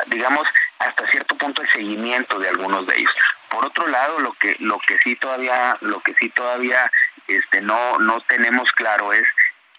digamos, 0.06 0.46
hasta 0.78 1.10
cierto 1.10 1.36
punto 1.36 1.62
el 1.62 1.70
seguimiento 1.70 2.38
de 2.38 2.48
algunos 2.48 2.86
de 2.86 2.98
ellos. 2.98 3.14
Por 3.48 3.64
otro 3.64 3.86
lado, 3.88 4.18
lo 4.20 4.32
que, 4.34 4.56
lo 4.60 4.78
que 4.86 4.98
sí 4.98 5.16
todavía, 5.16 5.76
lo 5.80 6.00
que 6.00 6.14
sí 6.14 6.28
todavía, 6.30 6.90
este, 7.28 7.60
no, 7.60 7.98
no 7.98 8.20
tenemos 8.22 8.70
claro 8.72 9.12
es 9.12 9.24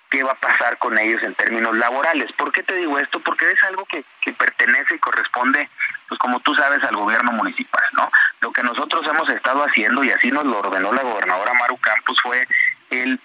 qué 0.10 0.24
va 0.24 0.32
a 0.32 0.40
pasar 0.40 0.78
con 0.78 0.98
ellos 0.98 1.22
en 1.24 1.36
términos 1.36 1.78
laborales. 1.78 2.32
¿Por 2.34 2.52
qué 2.52 2.64
te 2.64 2.76
digo 2.76 2.98
esto? 2.98 3.20
Porque 3.20 3.50
es 3.52 3.64
algo 3.64 3.86
que, 3.86 4.04
que 4.22 4.34
pertenece 4.34 4.96
y 4.96 5.00
corresponde 5.00 5.70
pues 6.08 6.20
como 6.20 6.40
tú 6.40 6.54
sabes, 6.56 6.84
al 6.84 6.96
gobierno 6.96 7.32
municipal, 7.32 7.84
¿no? 7.94 8.12
Lo 8.42 8.52
que 8.52 8.64
nosotros 8.64 9.02
hemos 9.08 9.28
estado 9.30 9.64
haciendo, 9.64 10.04
y 10.04 10.12
así 10.12 10.32
nos 10.32 10.46
lo 10.46 10.60
ordenó 10.60 10.92
la 10.94 11.02
gobernadora 11.02 11.54
Maru 11.54 11.78
Campos, 11.78 12.18
fue 12.22 12.48
el 12.92 13.20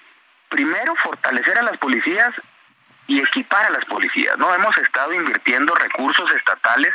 primero 0.50 0.94
fortalecer 0.96 1.58
a 1.58 1.62
las 1.62 1.78
policías 1.78 2.30
y 3.06 3.20
equipar 3.20 3.64
a 3.66 3.70
las 3.70 3.84
policías, 3.86 4.36
¿no? 4.38 4.54
Hemos 4.54 4.76
estado 4.78 5.12
invirtiendo 5.14 5.74
recursos 5.74 6.30
estatales 6.36 6.92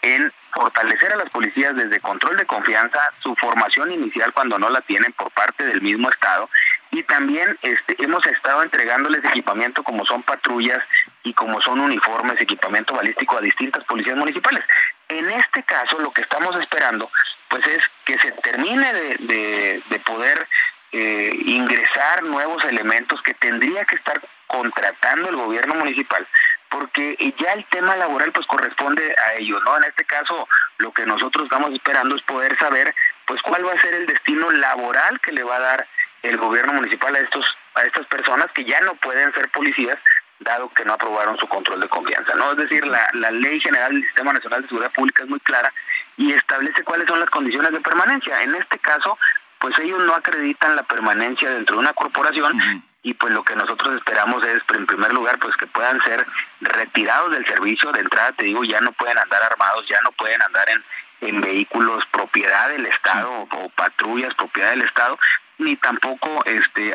en 0.00 0.32
fortalecer 0.52 1.12
a 1.12 1.16
las 1.16 1.28
policías 1.30 1.74
desde 1.74 2.00
control 2.00 2.36
de 2.36 2.46
confianza, 2.46 3.00
su 3.22 3.34
formación 3.36 3.92
inicial 3.92 4.32
cuando 4.32 4.58
no 4.58 4.70
la 4.70 4.80
tienen 4.82 5.12
por 5.12 5.30
parte 5.32 5.64
del 5.64 5.82
mismo 5.82 6.08
Estado 6.08 6.48
y 6.90 7.02
también 7.02 7.58
este, 7.62 8.02
hemos 8.02 8.24
estado 8.26 8.62
entregándoles 8.62 9.22
equipamiento 9.24 9.82
como 9.82 10.06
son 10.06 10.22
patrullas 10.22 10.78
y 11.22 11.34
como 11.34 11.60
son 11.60 11.80
uniformes, 11.80 12.40
equipamiento 12.40 12.94
balístico 12.94 13.36
a 13.36 13.42
distintas 13.42 13.84
policías 13.84 14.16
municipales. 14.16 14.64
En 15.08 15.28
este 15.30 15.62
caso 15.64 15.98
lo 15.98 16.12
que 16.12 16.22
estamos 16.22 16.58
esperando 16.58 17.10
pues 17.50 17.66
es 17.66 17.80
que 18.04 18.18
se 18.20 18.32
termine 18.32 18.92
de, 18.92 19.82
de, 19.88 20.00
poder 20.00 20.46
eh, 20.92 21.30
ingresar 21.44 22.22
nuevos 22.22 22.64
elementos 22.64 23.20
que 23.22 23.34
tendría 23.34 23.84
que 23.84 23.96
estar 23.96 24.20
contratando 24.46 25.28
el 25.28 25.36
gobierno 25.36 25.74
municipal 25.74 26.26
porque 26.70 27.16
ya 27.38 27.52
el 27.52 27.64
tema 27.66 27.96
laboral 27.96 28.32
pues 28.32 28.46
corresponde 28.46 29.14
a 29.26 29.34
ellos, 29.34 29.62
¿no? 29.64 29.76
En 29.78 29.84
este 29.84 30.04
caso 30.04 30.48
lo 30.78 30.92
que 30.92 31.06
nosotros 31.06 31.44
estamos 31.44 31.72
esperando 31.72 32.16
es 32.16 32.22
poder 32.22 32.58
saber 32.58 32.94
pues 33.26 33.40
cuál 33.42 33.66
va 33.66 33.72
a 33.72 33.80
ser 33.80 33.94
el 33.94 34.06
destino 34.06 34.50
laboral 34.50 35.20
que 35.20 35.32
le 35.32 35.42
va 35.42 35.56
a 35.56 35.60
dar 35.60 35.88
el 36.22 36.36
gobierno 36.36 36.74
municipal 36.74 37.14
a 37.14 37.20
estos 37.20 37.44
a 37.74 37.82
estas 37.82 38.06
personas 38.06 38.48
que 38.54 38.64
ya 38.64 38.80
no 38.80 38.94
pueden 38.96 39.32
ser 39.34 39.48
policías 39.50 39.98
dado 40.40 40.68
que 40.70 40.84
no 40.84 40.92
aprobaron 40.92 41.36
su 41.38 41.48
control 41.48 41.80
de 41.80 41.88
confianza, 41.88 42.34
¿no? 42.34 42.52
Es 42.52 42.58
decir, 42.58 42.86
la, 42.86 43.08
la 43.14 43.30
Ley 43.30 43.60
General 43.60 43.92
del 43.92 44.04
Sistema 44.04 44.32
Nacional 44.32 44.62
de 44.62 44.68
Seguridad 44.68 44.92
Pública 44.92 45.24
es 45.24 45.28
muy 45.28 45.40
clara 45.40 45.72
y 46.16 46.32
establece 46.32 46.84
cuáles 46.84 47.08
son 47.08 47.20
las 47.20 47.30
condiciones 47.30 47.72
de 47.72 47.80
permanencia. 47.80 48.42
En 48.42 48.54
este 48.54 48.78
caso, 48.78 49.18
pues 49.58 49.78
ellos 49.78 50.00
no 50.04 50.14
acreditan 50.14 50.76
la 50.76 50.82
permanencia 50.84 51.50
dentro 51.50 51.76
de 51.76 51.80
una 51.80 51.92
corporación 51.92 52.82
y 53.02 53.14
pues 53.14 53.32
lo 53.32 53.44
que 53.44 53.56
nosotros 53.56 53.96
esperamos 53.96 54.44
es, 54.46 54.60
en 54.74 54.86
primer 54.86 55.12
lugar, 55.12 55.38
pues 55.38 55.56
que 55.56 55.66
puedan 55.66 56.00
ser 56.02 56.26
retirados 56.60 57.32
del 57.32 57.46
servicio. 57.46 57.92
De 57.92 58.00
entrada, 58.00 58.32
te 58.32 58.44
digo, 58.44 58.64
ya 58.64 58.80
no 58.80 58.92
pueden 58.92 59.18
andar 59.18 59.42
armados, 59.42 59.86
ya 59.88 60.00
no 60.02 60.12
pueden 60.12 60.42
andar 60.42 60.68
en, 60.68 60.84
en 61.28 61.40
vehículos 61.40 62.04
propiedad 62.10 62.68
del 62.68 62.86
Estado 62.86 63.46
o, 63.50 63.68
patrullas 63.70 64.34
propiedad 64.34 64.70
del 64.70 64.82
Estado, 64.82 65.18
ni 65.58 65.76
tampoco 65.76 66.44
este 66.44 66.94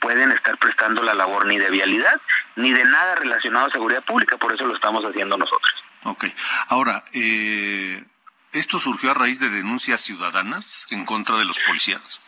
pueden 0.00 0.32
estar 0.32 0.56
prestando 0.56 1.02
la 1.02 1.12
labor 1.12 1.44
ni 1.44 1.58
de 1.58 1.68
vialidad 1.68 2.18
ni 2.56 2.72
de 2.72 2.84
nada 2.84 3.16
relacionado 3.16 3.66
a 3.66 3.70
seguridad 3.70 4.02
pública, 4.02 4.38
por 4.38 4.54
eso 4.54 4.64
lo 4.66 4.74
estamos 4.74 5.04
haciendo 5.04 5.36
nosotros. 5.36 5.72
Ok, 6.04 6.24
ahora, 6.68 7.04
eh, 7.12 8.02
¿esto 8.52 8.78
surgió 8.78 9.10
a 9.10 9.14
raíz 9.14 9.40
de 9.40 9.50
denuncias 9.50 10.00
ciudadanas 10.00 10.86
en 10.90 11.04
contra 11.04 11.36
de 11.36 11.44
los 11.44 11.58
policías? 11.60 12.20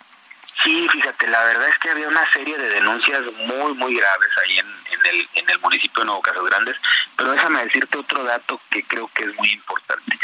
Sí, 0.62 0.86
fíjate, 0.92 1.26
la 1.26 1.42
verdad 1.44 1.68
es 1.68 1.78
que 1.78 1.90
había 1.90 2.08
una 2.08 2.30
serie 2.32 2.56
de 2.56 2.68
denuncias 2.68 3.22
muy, 3.46 3.74
muy 3.74 3.96
graves 3.96 4.28
ahí 4.44 4.58
en, 4.58 4.66
el, 5.06 5.28
en 5.34 5.50
el 5.50 5.58
municipio 5.58 6.00
de 6.00 6.06
Nuevo 6.06 6.22
Casas 6.22 6.44
Grandes, 6.44 6.76
pero 7.16 7.32
déjame 7.32 7.64
decirte 7.64 7.98
otro 7.98 8.22
dato 8.22 8.60
que 8.70 8.84
creo 8.84 9.10
que 9.12 9.24
es 9.24 9.34
muy 9.36 9.50
importante. 9.50 10.18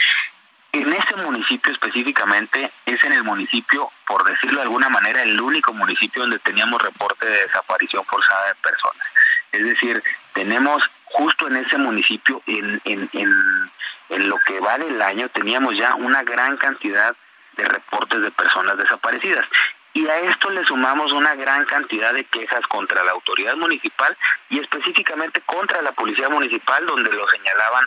En 0.73 0.93
ese 0.93 1.17
municipio 1.17 1.73
específicamente, 1.73 2.71
es 2.87 3.03
en 3.03 3.13
el 3.13 3.25
municipio, 3.25 3.91
por 4.07 4.23
decirlo 4.25 4.59
de 4.59 4.65
alguna 4.65 4.89
manera, 4.91 5.23
el 5.23 5.41
único 5.41 5.73
municipio 5.73 6.23
donde 6.23 6.39
teníamos 6.41 6.81
reporte 6.83 7.27
de 7.27 7.47
desaparición 7.47 8.05
forzada 8.05 8.49
de 8.49 8.55
personas. 8.57 9.07
Es 9.51 9.65
decir, 9.65 10.03
tenemos 10.35 10.83
justo 11.05 11.49
en 11.49 11.57
ese 11.57 11.79
municipio, 11.79 12.43
en, 12.47 12.81
en, 12.85 13.11
en, 13.13 13.71
en 14.09 14.29
lo 14.29 14.37
que 14.47 14.61
va 14.61 14.79
del 14.79 15.01
año, 15.01 15.29
teníamos 15.29 15.77
ya 15.77 15.95
una 15.95 16.23
gran 16.23 16.57
cantidad 16.57 17.15
de 17.57 17.65
reportes 17.65 18.21
de 18.23 18.31
personas 18.31 18.77
desaparecidas. 18.77 19.47
Y 19.95 20.07
a 20.07 20.21
esto 20.21 20.51
le 20.51 20.65
sumamos 20.65 21.13
una 21.13 21.35
gran 21.35 21.65
cantidad 21.65 22.13
de 22.13 22.25
quejas 22.25 22.61
contra 22.69 23.03
la 23.03 23.13
autoridad 23.13 23.57
municipal 23.57 24.17
y 24.49 24.61
específicamente 24.61 25.41
contra 25.43 25.83
la 25.83 25.93
policía 25.93 26.29
municipal, 26.29 26.87
donde 26.87 27.11
lo 27.13 27.27
señalaban 27.29 27.87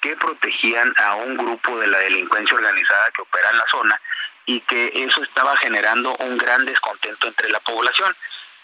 que 0.00 0.14
protegían 0.16 0.94
a 0.98 1.16
un 1.16 1.36
grupo 1.36 1.78
de 1.78 1.88
la 1.88 1.98
delincuencia 1.98 2.56
organizada 2.56 3.10
que 3.10 3.22
opera 3.22 3.50
en 3.50 3.58
la 3.58 3.64
zona 3.70 4.00
y 4.46 4.60
que 4.60 4.92
eso 4.94 5.22
estaba 5.22 5.56
generando 5.58 6.14
un 6.20 6.38
gran 6.38 6.64
descontento 6.64 7.26
entre 7.26 7.50
la 7.50 7.60
población, 7.60 8.14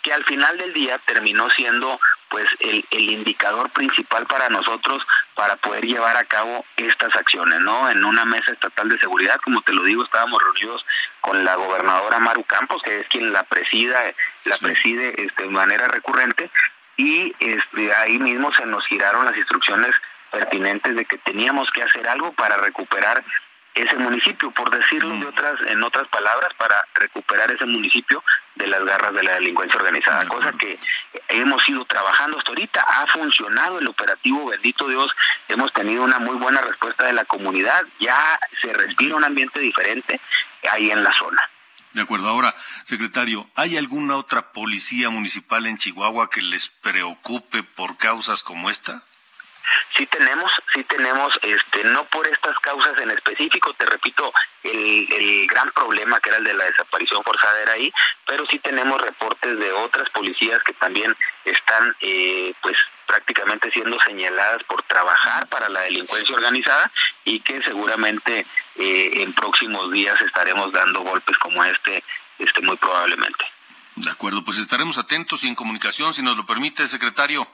que 0.04 0.12
al 0.12 0.24
final 0.24 0.56
del 0.58 0.72
día 0.72 1.00
terminó 1.06 1.48
siendo 1.50 1.98
pues 2.28 2.46
el, 2.60 2.84
el 2.90 3.10
indicador 3.10 3.70
principal 3.70 4.26
para 4.26 4.48
nosotros 4.48 5.04
para 5.34 5.56
poder 5.56 5.84
llevar 5.84 6.16
a 6.16 6.24
cabo 6.24 6.64
estas 6.76 7.14
acciones, 7.16 7.60
¿no? 7.60 7.90
En 7.90 8.04
una 8.04 8.24
mesa 8.24 8.52
estatal 8.52 8.88
de 8.88 8.98
seguridad, 8.98 9.40
como 9.42 9.62
te 9.62 9.72
lo 9.72 9.82
digo, 9.82 10.04
estábamos 10.04 10.40
reunidos 10.42 10.84
con 11.20 11.44
la 11.44 11.56
gobernadora 11.56 12.18
Maru 12.18 12.44
Campos, 12.44 12.82
que 12.82 13.00
es 13.00 13.08
quien 13.08 13.32
la 13.32 13.44
presida, 13.44 13.98
la 14.44 14.56
preside 14.58 15.24
este, 15.24 15.44
de 15.44 15.48
manera 15.48 15.88
recurrente, 15.88 16.50
y 16.96 17.34
este, 17.40 17.94
ahí 17.94 18.18
mismo 18.18 18.52
se 18.54 18.66
nos 18.66 18.86
giraron 18.86 19.24
las 19.24 19.36
instrucciones 19.36 19.92
pertinentes 20.30 20.94
de 20.96 21.04
que 21.04 21.18
teníamos 21.18 21.70
que 21.70 21.82
hacer 21.82 22.06
algo 22.08 22.32
para 22.32 22.56
recuperar 22.56 23.24
ese 23.74 23.96
municipio, 23.96 24.50
por 24.52 24.70
decirlo 24.70 25.16
de 25.16 25.26
otras, 25.26 25.54
en 25.66 25.82
otras 25.82 26.06
palabras, 26.08 26.50
para 26.56 26.86
recuperar 26.94 27.50
ese 27.50 27.66
municipio 27.66 28.22
de 28.54 28.68
las 28.68 28.84
garras 28.84 29.12
de 29.12 29.22
la 29.24 29.34
delincuencia 29.34 29.78
organizada, 29.78 30.26
cosa 30.28 30.52
que 30.52 30.78
hemos 31.28 31.68
ido 31.68 31.84
trabajando 31.84 32.38
hasta 32.38 32.50
ahorita, 32.50 32.80
ha 32.80 33.06
funcionado 33.08 33.80
el 33.80 33.88
operativo, 33.88 34.46
bendito 34.46 34.86
Dios, 34.86 35.10
hemos 35.48 35.72
tenido 35.72 36.04
una 36.04 36.20
muy 36.20 36.36
buena 36.36 36.60
respuesta 36.60 37.06
de 37.06 37.14
la 37.14 37.24
comunidad, 37.24 37.84
ya 37.98 38.38
se 38.62 38.72
respira 38.72 39.16
un 39.16 39.24
ambiente 39.24 39.58
diferente 39.58 40.20
ahí 40.70 40.90
en 40.90 41.02
la 41.02 41.12
zona. 41.18 41.42
De 41.94 42.02
acuerdo. 42.02 42.28
Ahora, 42.28 42.54
secretario, 42.84 43.48
¿hay 43.54 43.76
alguna 43.76 44.16
otra 44.16 44.52
policía 44.52 45.10
municipal 45.10 45.66
en 45.66 45.78
Chihuahua 45.78 46.28
que 46.28 46.42
les 46.42 46.68
preocupe 46.68 47.62
por 47.62 47.96
causas 47.96 48.42
como 48.42 48.68
esta? 48.68 49.04
Sí 49.96 50.06
tenemos, 50.06 50.50
sí 50.72 50.84
tenemos, 50.84 51.32
este, 51.42 51.84
no 51.84 52.04
por 52.04 52.26
estas 52.26 52.58
causas 52.60 52.94
en 53.00 53.10
específico, 53.10 53.72
te 53.74 53.86
repito, 53.86 54.32
el, 54.62 55.12
el 55.12 55.46
gran 55.46 55.70
problema 55.72 56.20
que 56.20 56.30
era 56.30 56.38
el 56.38 56.44
de 56.44 56.54
la 56.54 56.64
desaparición 56.64 57.22
forzada 57.22 57.62
era 57.62 57.72
ahí, 57.72 57.92
pero 58.26 58.44
sí 58.50 58.58
tenemos 58.58 59.00
reportes 59.00 59.58
de 59.58 59.72
otras 59.72 60.08
policías 60.10 60.62
que 60.62 60.72
también 60.74 61.14
están, 61.44 61.94
eh, 62.00 62.54
pues, 62.62 62.76
prácticamente 63.06 63.70
siendo 63.70 63.98
señaladas 64.00 64.62
por 64.64 64.82
trabajar 64.84 65.46
para 65.48 65.68
la 65.68 65.82
delincuencia 65.82 66.34
organizada 66.34 66.90
y 67.24 67.40
que 67.40 67.62
seguramente 67.62 68.46
eh, 68.76 69.10
en 69.14 69.32
próximos 69.34 69.92
días 69.92 70.20
estaremos 70.22 70.72
dando 70.72 71.00
golpes 71.02 71.36
como 71.38 71.62
este, 71.64 72.02
este 72.38 72.62
muy 72.62 72.76
probablemente. 72.76 73.44
De 73.96 74.10
acuerdo, 74.10 74.44
pues 74.44 74.58
estaremos 74.58 74.98
atentos 74.98 75.44
y 75.44 75.48
en 75.48 75.54
comunicación, 75.54 76.12
si 76.12 76.22
nos 76.22 76.36
lo 76.36 76.44
permite, 76.46 76.88
secretario. 76.88 77.46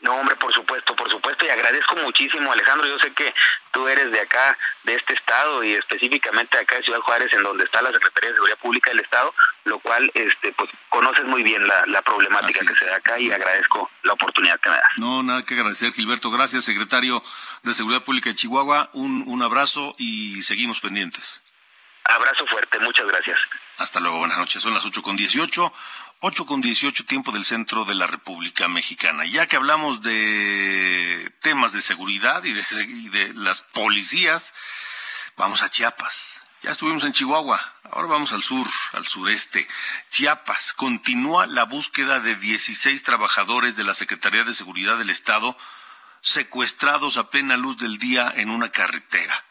No, 0.00 0.14
hombre, 0.14 0.36
por 0.36 0.54
supuesto, 0.54 0.94
por 0.94 1.10
supuesto, 1.10 1.44
y 1.44 1.48
agradezco 1.48 1.96
muchísimo, 1.96 2.52
Alejandro. 2.52 2.86
Yo 2.86 2.98
sé 3.00 3.12
que 3.12 3.34
tú 3.72 3.88
eres 3.88 4.12
de 4.12 4.20
acá, 4.20 4.56
de 4.84 4.94
este 4.94 5.14
estado, 5.14 5.64
y 5.64 5.74
específicamente 5.74 6.56
acá 6.56 6.76
de 6.76 6.84
Ciudad 6.84 7.00
Juárez, 7.00 7.32
en 7.32 7.42
donde 7.42 7.64
está 7.64 7.82
la 7.82 7.90
Secretaría 7.90 8.30
de 8.30 8.36
Seguridad 8.36 8.58
Pública 8.58 8.90
del 8.90 9.00
Estado, 9.00 9.34
lo 9.64 9.80
cual, 9.80 10.08
este, 10.14 10.52
pues, 10.52 10.70
conoces 10.88 11.24
muy 11.24 11.42
bien 11.42 11.66
la, 11.66 12.02
problemática 12.02 12.60
que 12.64 12.76
se 12.76 12.86
da 12.86 12.96
acá 12.96 13.18
y 13.18 13.30
agradezco 13.30 13.90
la 14.04 14.12
oportunidad 14.12 14.58
que 14.60 14.70
me 14.70 14.76
das. 14.76 14.90
No, 14.96 15.22
nada 15.22 15.44
que 15.44 15.54
agradecer, 15.54 15.92
Gilberto. 15.92 16.30
Gracias, 16.30 16.64
secretario 16.64 17.22
de 17.64 17.74
Seguridad 17.74 18.02
Pública 18.02 18.30
de 18.30 18.36
Chihuahua. 18.36 18.90
Un, 18.92 19.24
un 19.26 19.42
abrazo 19.42 19.94
y 19.98 20.42
seguimos 20.42 20.80
pendientes. 20.80 21.40
Abrazo 22.04 22.46
fuerte, 22.46 22.78
muchas 22.78 23.06
gracias. 23.06 23.38
Hasta 23.76 24.00
luego, 24.00 24.18
buenas 24.18 24.38
noches. 24.38 24.62
Son 24.62 24.72
las 24.72 24.84
ocho 24.84 25.02
con 25.02 25.16
dieciocho. 25.16 25.72
8 26.20 26.46
con 26.46 26.60
18 26.60 27.04
tiempo 27.06 27.30
del 27.30 27.44
centro 27.44 27.84
de 27.84 27.94
la 27.94 28.08
República 28.08 28.66
Mexicana. 28.66 29.24
Ya 29.24 29.46
que 29.46 29.54
hablamos 29.54 30.02
de 30.02 31.32
temas 31.42 31.72
de 31.72 31.80
seguridad 31.80 32.42
y 32.42 32.54
de, 32.54 33.32
las 33.34 33.62
policías, 33.62 34.52
vamos 35.36 35.62
a 35.62 35.70
Chiapas. 35.70 36.40
Ya 36.64 36.72
estuvimos 36.72 37.04
en 37.04 37.12
Chihuahua, 37.12 37.60
ahora 37.92 38.08
vamos 38.08 38.32
al 38.32 38.42
sur, 38.42 38.66
al 38.94 39.06
sureste. 39.06 39.68
Chiapas 40.10 40.72
continúa 40.72 41.46
la 41.46 41.62
búsqueda 41.62 42.18
de 42.18 42.34
16 42.34 43.00
trabajadores 43.04 43.76
de 43.76 43.84
la 43.84 43.94
Secretaría 43.94 44.42
de 44.42 44.52
Seguridad 44.52 44.98
del 44.98 45.10
Estado 45.10 45.56
secuestrados 46.20 47.16
a 47.16 47.30
plena 47.30 47.56
luz 47.56 47.76
del 47.76 47.98
día 47.98 48.32
en 48.34 48.50
una 48.50 48.70
carretera 48.70 49.44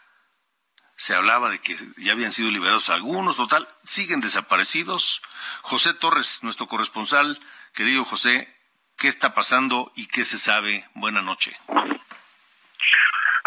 se 0.97 1.15
hablaba 1.15 1.49
de 1.49 1.59
que 1.59 1.77
ya 1.97 2.13
habían 2.13 2.33
sido 2.33 2.49
liberados 2.51 2.89
algunos, 2.89 3.37
total, 3.37 3.67
siguen 3.85 4.19
desaparecidos. 4.19 5.21
José 5.61 5.93
Torres, 5.93 6.39
nuestro 6.41 6.67
corresponsal, 6.67 7.39
querido 7.73 8.03
José, 8.03 8.53
¿qué 8.97 9.07
está 9.07 9.35
pasando 9.35 9.91
y 9.95 10.07
qué 10.07 10.25
se 10.25 10.39
sabe? 10.39 10.89
Buena 10.95 11.21
noche. 11.21 11.55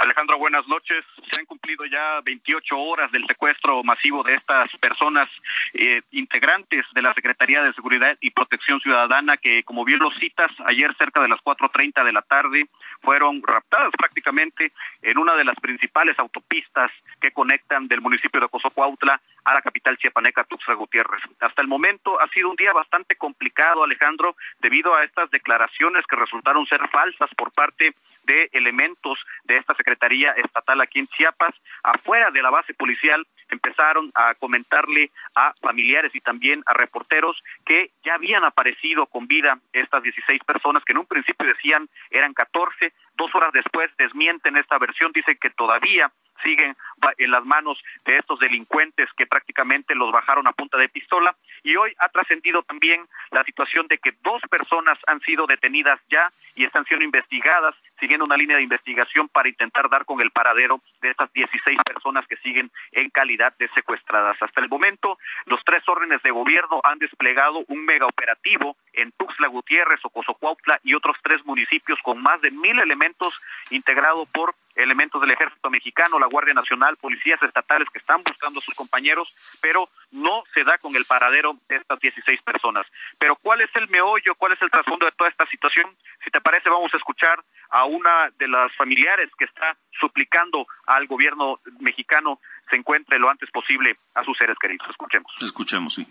Alejandro, 0.01 0.39
buenas 0.39 0.67
noches. 0.67 1.05
Se 1.31 1.39
han 1.39 1.45
cumplido 1.45 1.85
ya 1.85 2.23
28 2.23 2.75
horas 2.75 3.13
del 3.13 3.27
secuestro 3.27 3.83
masivo 3.85 4.23
de 4.23 4.33
estas 4.33 4.75
personas 4.79 5.29
eh, 5.75 6.01
integrantes 6.13 6.87
de 6.95 7.03
la 7.03 7.13
Secretaría 7.13 7.63
de 7.63 7.75
Seguridad 7.75 8.17
y 8.23 8.31
Protección 8.31 8.81
Ciudadana 8.81 9.37
que, 9.37 9.63
como 9.63 9.85
bien 9.85 9.99
lo 9.99 10.11
citas, 10.13 10.51
ayer 10.65 10.95
cerca 10.97 11.21
de 11.21 11.29
las 11.29 11.41
4.30 11.41 12.03
de 12.03 12.13
la 12.15 12.23
tarde 12.23 12.67
fueron 13.03 13.43
raptadas 13.43 13.93
prácticamente 13.93 14.73
en 15.03 15.19
una 15.19 15.35
de 15.35 15.45
las 15.45 15.61
principales 15.61 16.19
autopistas 16.19 16.91
que 17.21 17.33
conectan 17.33 17.87
del 17.87 18.01
municipio 18.01 18.41
de 18.41 18.49
Cozocuautla 18.49 19.21
a 19.45 19.55
la 19.55 19.61
capital 19.63 19.97
chiapaneca 19.97 20.45
Tuxtla 20.45 20.75
Gutiérrez. 20.75 21.23
Hasta 21.41 21.63
el 21.63 21.69
momento 21.69 22.21
ha 22.21 22.29
sido 22.29 22.51
un 22.51 22.57
día 22.57 22.73
bastante 22.73 23.17
complicado, 23.17 23.85
Alejandro, 23.85 24.37
debido 24.61 24.95
a 24.95 25.05
estas 25.05 25.31
declaraciones 25.31 26.07
que 26.07 26.17
resultaron 26.17 26.67
ser 26.67 26.81
falsas 26.89 27.31
por 27.37 27.53
parte 27.53 27.95
de 28.25 28.49
elementos 28.53 29.19
de 29.45 29.57
esta 29.57 29.75
Secretaría 29.75 30.33
Estatal 30.33 30.81
aquí 30.81 30.99
en 30.99 31.09
Chiapas, 31.09 31.55
afuera 31.83 32.31
de 32.31 32.43
la 32.43 32.51
base 32.51 32.75
policial 32.75 33.27
empezaron 33.49 34.11
a 34.15 34.35
comentarle 34.35 35.09
a 35.35 35.53
familiares 35.61 36.15
y 36.15 36.21
también 36.21 36.63
a 36.67 36.75
reporteros 36.75 37.37
que 37.65 37.91
ya 38.05 38.15
habían 38.15 38.45
aparecido 38.45 39.07
con 39.07 39.27
vida 39.27 39.59
estas 39.73 40.03
16 40.03 40.43
personas 40.45 40.85
que 40.85 40.93
en 40.93 40.99
un 40.99 41.07
principio 41.07 41.47
decían 41.47 41.89
eran 42.11 42.33
14, 42.33 42.93
dos 43.17 43.35
horas 43.35 43.53
después 43.53 43.91
desmienten 43.99 44.57
esta 44.57 44.79
versión, 44.79 45.13
dicen 45.13 45.37
que 45.41 45.51
todavía 45.51 46.11
siguen 46.43 46.77
en 47.19 47.31
las 47.31 47.45
manos 47.45 47.83
de 48.05 48.15
estos 48.15 48.39
delincuentes 48.39 49.09
que 49.17 49.27
prácticamente 49.27 49.95
los 49.95 50.13
bajaron 50.13 50.47
a 50.47 50.53
punta 50.53 50.77
de 50.77 50.89
pistola. 50.89 51.35
Y 51.63 51.77
hoy 51.77 51.93
ha 51.99 52.09
trascendido 52.09 52.63
también 52.63 53.07
la 53.31 53.45
situación 53.45 53.87
de 53.89 53.99
que 53.99 54.15
dos 54.23 54.43
personas 54.51 54.99
han 55.07 55.21
sido 55.21 55.47
detenidas 55.47 56.01
ya 56.11 56.31
y 56.55 56.65
están 56.65 56.85
siendo 56.85 57.05
investigadas, 57.05 57.75
siguiendo 57.99 58.25
una 58.25 58.37
línea 58.37 58.57
de 58.57 58.63
investigación 58.63 59.29
para 59.29 59.49
intentar 59.49 59.89
dar 59.89 60.05
con 60.05 60.21
el 60.21 60.31
paradero 60.31 60.81
de 61.01 61.11
estas 61.11 61.33
16 61.33 61.79
personas 61.85 62.27
que 62.27 62.37
siguen 62.39 62.71
en 62.93 63.11
calidad 63.11 63.53
de 63.59 63.69
secuestradas. 63.69 64.37
Hasta 64.41 64.61
el 64.61 64.69
momento, 64.69 65.19
los 65.47 65.61
tres 65.65 65.83
órdenes 65.89 66.23
de 66.23 66.31
gobierno 66.31 66.81
han 66.85 66.99
desplegado 66.99 67.65
un 67.69 67.85
mega 67.85 68.07
operativo 68.07 68.77
en 68.93 69.13
Tuxtla 69.13 69.49
Gutiérrez, 69.49 70.01
Ocosocuautla 70.05 70.81
y 70.83 70.95
otros 70.95 71.17
tres 71.23 71.45
municipios 71.45 71.99
con 72.03 72.23
más 72.23 72.41
de 72.41 72.51
mil 72.51 72.79
elementos 72.79 73.35
integrado 73.71 74.27
por 74.27 74.55
elementos 74.75 75.21
del 75.21 75.33
ejército 75.33 75.71
mexicano, 75.71 76.19
la 76.19 76.27
Guardia 76.27 76.55
Nacional, 76.55 76.97
policías 76.97 77.43
estatales 77.43 77.89
que 77.91 77.99
están 77.99 78.23
buscando 78.23 78.61
a 78.61 78.63
sus 78.63 78.75
compañeros, 78.75 79.29
pero 79.61 79.89
no 80.11 80.43
se 80.55 80.65
da 80.65 80.79
con 80.79 80.95
el 80.97 81.05
paradero 81.05 81.57
de 81.69 81.77
estas 81.77 82.01
16 82.01 82.43
personas. 82.43 82.87
Pero 83.19 83.37
¿cuál 83.37 83.61
es 83.61 83.71
el 83.75 83.89
meollo, 83.89 84.35
cuál 84.37 84.53
es 84.53 84.63
el 84.63 84.71
trasfondo 84.71 85.07
de 85.07 85.13
toda 85.13 85.31
esta 85.31 85.47
situación? 85.47 85.95
Si 86.25 86.31
te 86.31 86.41
parece, 86.41 86.69
vamos 86.69 86.93
a 86.95 86.97
escuchar 86.97 87.43
a 87.71 87.85
una 87.85 88.31
de 88.39 88.49
las 88.49 88.75
familiares 88.77 89.31
que 89.39 89.45
está 89.45 89.77
suplicando 89.99 90.67
al 90.87 91.07
gobierno 91.07 91.61
mexicano 91.81 92.41
se 92.69 92.77
encuentre 92.77 93.19
lo 93.19 93.29
antes 93.29 93.51
posible 93.51 93.97
a 94.15 94.25
sus 94.25 94.37
seres 94.39 94.57
queridos. 94.59 94.89
Escuchemos. 94.89 95.33
Escuchemos, 95.43 95.95
sí 95.95 96.07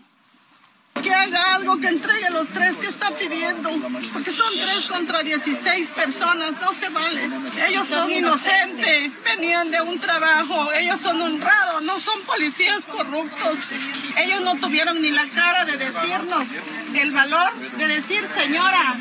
que 1.02 1.12
haga 1.12 1.54
algo, 1.54 1.78
que 1.80 1.88
entregue 1.88 2.30
los 2.30 2.48
tres 2.48 2.76
que 2.76 2.86
está 2.86 3.10
pidiendo, 3.10 3.70
porque 4.12 4.30
son 4.30 4.52
tres 4.52 4.86
contra 4.86 5.22
16 5.22 5.90
personas, 5.90 6.60
no 6.60 6.72
se 6.72 6.88
vale. 6.88 7.28
Ellos 7.68 7.86
son 7.86 8.10
inocentes, 8.10 9.22
venían 9.24 9.70
de 9.70 9.80
un 9.80 9.98
trabajo, 9.98 10.72
ellos 10.72 11.00
son 11.00 11.20
honrados, 11.20 11.82
no 11.82 11.98
son 11.98 12.20
policías 12.22 12.86
corruptos. 12.86 13.58
Ellos 14.18 14.42
no 14.42 14.56
tuvieron 14.56 15.00
ni 15.00 15.10
la 15.10 15.26
cara 15.28 15.64
de 15.64 15.76
decirnos 15.76 16.48
el 16.94 17.10
valor 17.12 17.52
de 17.78 17.88
decir, 17.88 18.26
señora, 18.34 18.96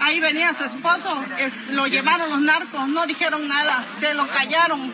ahí 0.00 0.20
venía 0.20 0.52
su 0.54 0.64
esposo, 0.64 1.24
lo 1.70 1.86
llevaron 1.86 2.30
los 2.30 2.40
narcos, 2.40 2.88
no 2.88 3.06
dijeron 3.06 3.46
nada, 3.48 3.84
se 4.00 4.14
lo 4.14 4.26
callaron. 4.26 4.92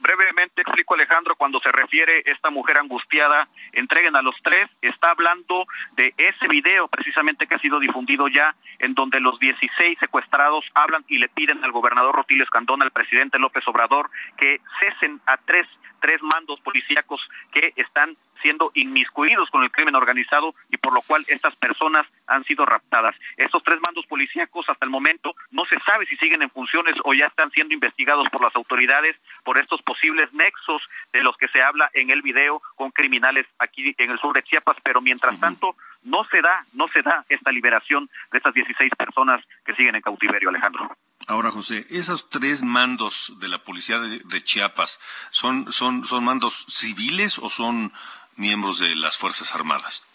Brevemente 0.00 0.62
explico, 0.62 0.94
Alejandro, 0.94 1.34
cuando 1.34 1.58
se 1.60 1.70
refiere 1.70 2.22
esta 2.24 2.50
mujer 2.50 2.78
angustiada, 2.78 3.48
entreguen 3.72 4.14
a 4.14 4.22
los 4.22 4.36
tres, 4.42 4.70
está 4.80 5.10
hablando 5.10 5.66
de 5.96 6.14
ese 6.16 6.46
video 6.46 6.86
precisamente 6.86 7.46
que 7.46 7.56
ha 7.56 7.58
sido 7.58 7.80
difundido 7.80 8.28
ya, 8.28 8.54
en 8.78 8.94
donde 8.94 9.18
los 9.18 9.38
16 9.40 9.98
secuestrados 9.98 10.64
hablan 10.74 11.04
y 11.08 11.18
le 11.18 11.28
piden 11.28 11.64
al 11.64 11.72
gobernador 11.72 12.14
Rotilio 12.14 12.44
Escandón, 12.44 12.82
al 12.82 12.92
presidente 12.92 13.38
López 13.40 13.66
Obrador, 13.66 14.08
que 14.36 14.60
cesen 14.78 15.20
a 15.26 15.36
tres 15.36 15.66
tres 16.00 16.22
mandos 16.22 16.60
policíacos 16.60 17.20
que 17.52 17.72
están 17.76 18.16
siendo 18.42 18.70
inmiscuidos 18.74 19.50
con 19.50 19.62
el 19.62 19.70
crimen 19.70 19.94
organizado 19.94 20.54
y 20.70 20.76
por 20.76 20.92
lo 20.92 21.00
cual 21.02 21.24
estas 21.28 21.56
personas 21.56 22.06
han 22.26 22.44
sido 22.44 22.64
raptadas. 22.64 23.16
Estos 23.36 23.62
tres 23.62 23.80
mandos 23.84 24.06
policíacos 24.06 24.68
hasta 24.68 24.84
el 24.84 24.90
momento 24.90 25.34
no 25.50 25.64
se 25.64 25.78
sabe 25.80 26.06
si 26.06 26.16
siguen 26.16 26.42
en 26.42 26.50
funciones 26.50 26.94
o 27.04 27.12
ya 27.14 27.26
están 27.26 27.50
siendo 27.50 27.74
investigados 27.74 28.28
por 28.30 28.42
las 28.42 28.54
autoridades 28.54 29.16
por 29.44 29.58
estos 29.58 29.82
posibles 29.82 30.32
nexos 30.32 30.82
de 31.12 31.22
los 31.22 31.36
que 31.36 31.48
se 31.48 31.62
habla 31.62 31.90
en 31.94 32.10
el 32.10 32.22
video 32.22 32.62
con 32.76 32.90
criminales 32.90 33.46
aquí 33.58 33.94
en 33.98 34.10
el 34.10 34.18
sur 34.18 34.34
de 34.34 34.42
Chiapas, 34.42 34.76
pero 34.82 35.00
mientras 35.00 35.38
tanto 35.40 35.74
no 36.04 36.24
se 36.24 36.40
da, 36.40 36.64
no 36.74 36.88
se 36.88 37.02
da 37.02 37.24
esta 37.28 37.52
liberación 37.52 38.08
de 38.30 38.38
estas 38.38 38.54
16 38.54 38.92
personas 38.96 39.44
que 39.64 39.74
siguen 39.74 39.96
en 39.96 40.02
cautiverio, 40.02 40.48
Alejandro. 40.48 40.96
Ahora, 41.28 41.50
José, 41.50 41.86
esos 41.90 42.30
tres 42.30 42.62
mandos 42.62 43.34
de 43.38 43.48
la 43.48 43.58
policía 43.58 43.98
de, 43.98 44.42
Chiapas, 44.42 44.98
¿son, 45.30 45.70
son, 45.70 46.06
¿son 46.06 46.24
mandos 46.24 46.64
civiles 46.68 47.38
o 47.38 47.50
son 47.50 47.92
miembros 48.36 48.78
de 48.78 48.96
las 48.96 49.18
Fuerzas 49.18 49.54
Armadas? 49.54 50.06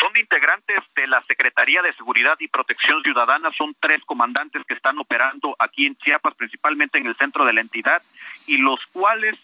Son 0.00 0.16
integrantes 0.16 0.82
de 0.96 1.06
la 1.06 1.20
Secretaría 1.28 1.82
de 1.82 1.92
Seguridad 1.92 2.36
y 2.40 2.48
Protección 2.48 3.02
Ciudadana, 3.02 3.50
son 3.52 3.76
tres 3.78 4.02
comandantes 4.06 4.64
que 4.66 4.72
están 4.72 4.98
operando 4.98 5.54
aquí 5.58 5.84
en 5.84 5.96
Chiapas, 5.96 6.34
principalmente 6.36 6.96
en 6.96 7.06
el 7.06 7.14
centro 7.14 7.44
de 7.44 7.52
la 7.52 7.60
entidad, 7.60 8.02
y 8.46 8.56
los 8.56 8.80
cuales 8.86 9.38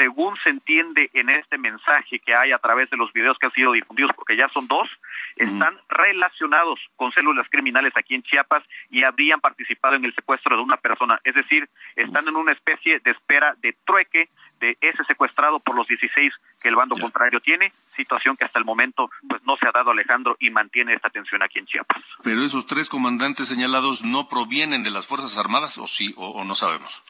según 0.00 0.34
se 0.42 0.48
entiende 0.48 1.10
en 1.12 1.28
este 1.28 1.58
mensaje 1.58 2.20
que 2.20 2.34
hay 2.34 2.52
a 2.52 2.58
través 2.58 2.88
de 2.88 2.96
los 2.96 3.12
videos 3.12 3.36
que 3.38 3.48
han 3.48 3.52
sido 3.52 3.72
difundidos, 3.72 4.12
porque 4.16 4.34
ya 4.34 4.48
son 4.48 4.66
dos, 4.66 4.88
están 5.36 5.78
relacionados 5.90 6.80
con 6.96 7.12
células 7.12 7.46
criminales 7.50 7.92
aquí 7.94 8.14
en 8.14 8.22
Chiapas 8.22 8.64
y 8.88 9.04
habrían 9.04 9.40
participado 9.40 9.96
en 9.96 10.06
el 10.06 10.14
secuestro 10.14 10.56
de 10.56 10.62
una 10.62 10.78
persona. 10.78 11.20
Es 11.22 11.34
decir, 11.34 11.68
están 11.96 12.26
en 12.26 12.36
una 12.36 12.52
especie 12.52 13.00
de 13.00 13.10
espera 13.10 13.54
de 13.58 13.76
trueque 13.84 14.24
de 14.58 14.78
ese 14.80 15.04
secuestrado 15.04 15.60
por 15.60 15.76
los 15.76 15.86
16 15.86 16.32
que 16.62 16.68
el 16.68 16.76
bando 16.76 16.96
contrario 16.96 17.40
tiene, 17.40 17.70
situación 17.94 18.38
que 18.38 18.46
hasta 18.46 18.58
el 18.58 18.64
momento 18.64 19.10
pues 19.28 19.42
no 19.44 19.58
se 19.58 19.68
ha 19.68 19.72
dado 19.72 19.90
Alejandro 19.90 20.36
y 20.40 20.48
mantiene 20.48 20.94
esta 20.94 21.10
tensión 21.10 21.42
aquí 21.42 21.58
en 21.58 21.66
Chiapas. 21.66 22.02
Pero 22.22 22.42
esos 22.42 22.66
tres 22.66 22.88
comandantes 22.88 23.48
señalados 23.48 24.02
no 24.02 24.28
provienen 24.28 24.82
de 24.82 24.90
las 24.90 25.06
Fuerzas 25.06 25.36
Armadas 25.36 25.76
o 25.76 25.86
sí 25.86 26.14
o 26.16 26.42
no 26.44 26.54
sabemos. 26.54 27.02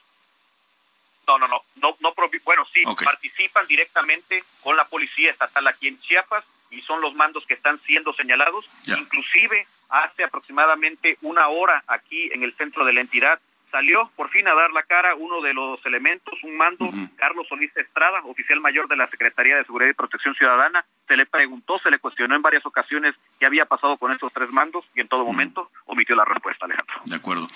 No, 1.37 1.47
no, 1.47 1.47
no, 1.47 1.61
no, 1.81 1.97
no 2.01 2.13
bueno, 2.43 2.65
sí, 2.73 2.83
participan 3.03 3.65
directamente 3.67 4.43
con 4.61 4.75
la 4.75 4.85
policía 4.85 5.31
estatal 5.31 5.67
aquí 5.67 5.87
en 5.87 5.99
Chiapas 5.99 6.43
y 6.69 6.81
son 6.81 7.01
los 7.01 7.13
mandos 7.13 7.45
que 7.45 7.53
están 7.53 7.79
siendo 7.81 8.13
señalados. 8.13 8.69
Inclusive 8.85 9.65
hace 9.89 10.23
aproximadamente 10.23 11.17
una 11.21 11.47
hora 11.47 11.83
aquí 11.87 12.29
en 12.33 12.43
el 12.43 12.53
centro 12.55 12.85
de 12.85 12.93
la 12.93 13.01
entidad 13.01 13.39
salió 13.71 14.11
por 14.15 14.29
fin 14.29 14.47
a 14.47 14.53
dar 14.53 14.71
la 14.71 14.83
cara 14.83 15.15
uno 15.15 15.41
de 15.41 15.53
los 15.53 15.83
elementos, 15.85 16.33
un 16.43 16.57
mando, 16.57 16.89
Carlos 17.15 17.47
Solís 17.47 17.75
Estrada, 17.77 18.21
oficial 18.25 18.59
mayor 18.59 18.87
de 18.87 18.97
la 18.97 19.07
Secretaría 19.07 19.55
de 19.55 19.63
Seguridad 19.63 19.91
y 19.91 19.93
Protección 19.93 20.35
Ciudadana. 20.35 20.85
Se 21.07 21.15
le 21.15 21.25
preguntó, 21.25 21.79
se 21.79 21.89
le 21.89 21.99
cuestionó 21.99 22.35
en 22.35 22.41
varias 22.41 22.65
ocasiones 22.65 23.15
qué 23.39 23.45
había 23.45 23.65
pasado 23.65 23.97
con 23.97 24.11
estos 24.11 24.31
tres 24.33 24.49
mandos 24.51 24.83
y 24.93 24.99
en 24.99 25.07
todo 25.07 25.23
momento 25.23 25.71
omitió 25.85 26.15
la 26.15 26.25
respuesta, 26.25 26.65
Alejandro. 26.65 26.95
De 27.05 27.15
acuerdo. 27.15 27.47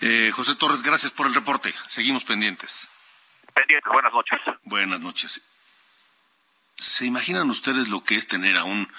Eh, 0.00 0.30
José 0.34 0.54
Torres, 0.56 0.82
gracias 0.82 1.12
por 1.12 1.26
el 1.26 1.34
reporte. 1.34 1.72
Seguimos 1.88 2.24
pendientes. 2.24 2.88
Buenas 3.92 4.12
noches. 4.12 4.40
Buenas 4.64 5.00
noches. 5.00 5.48
¿Se 6.76 7.04
imaginan 7.04 7.50
ustedes 7.50 7.88
lo 7.88 8.02
que 8.02 8.16
es 8.16 8.26
tener 8.26 8.56
a 8.56 8.64
un, 8.64 8.92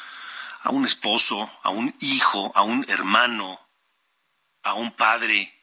a 0.63 0.69
un 0.69 0.85
esposo, 0.85 1.51
a 1.63 1.69
un 1.69 1.95
hijo, 1.99 2.51
a 2.55 2.63
un 2.63 2.85
hermano, 2.87 3.59
a 4.61 4.73
un 4.73 4.95
padre 4.95 5.53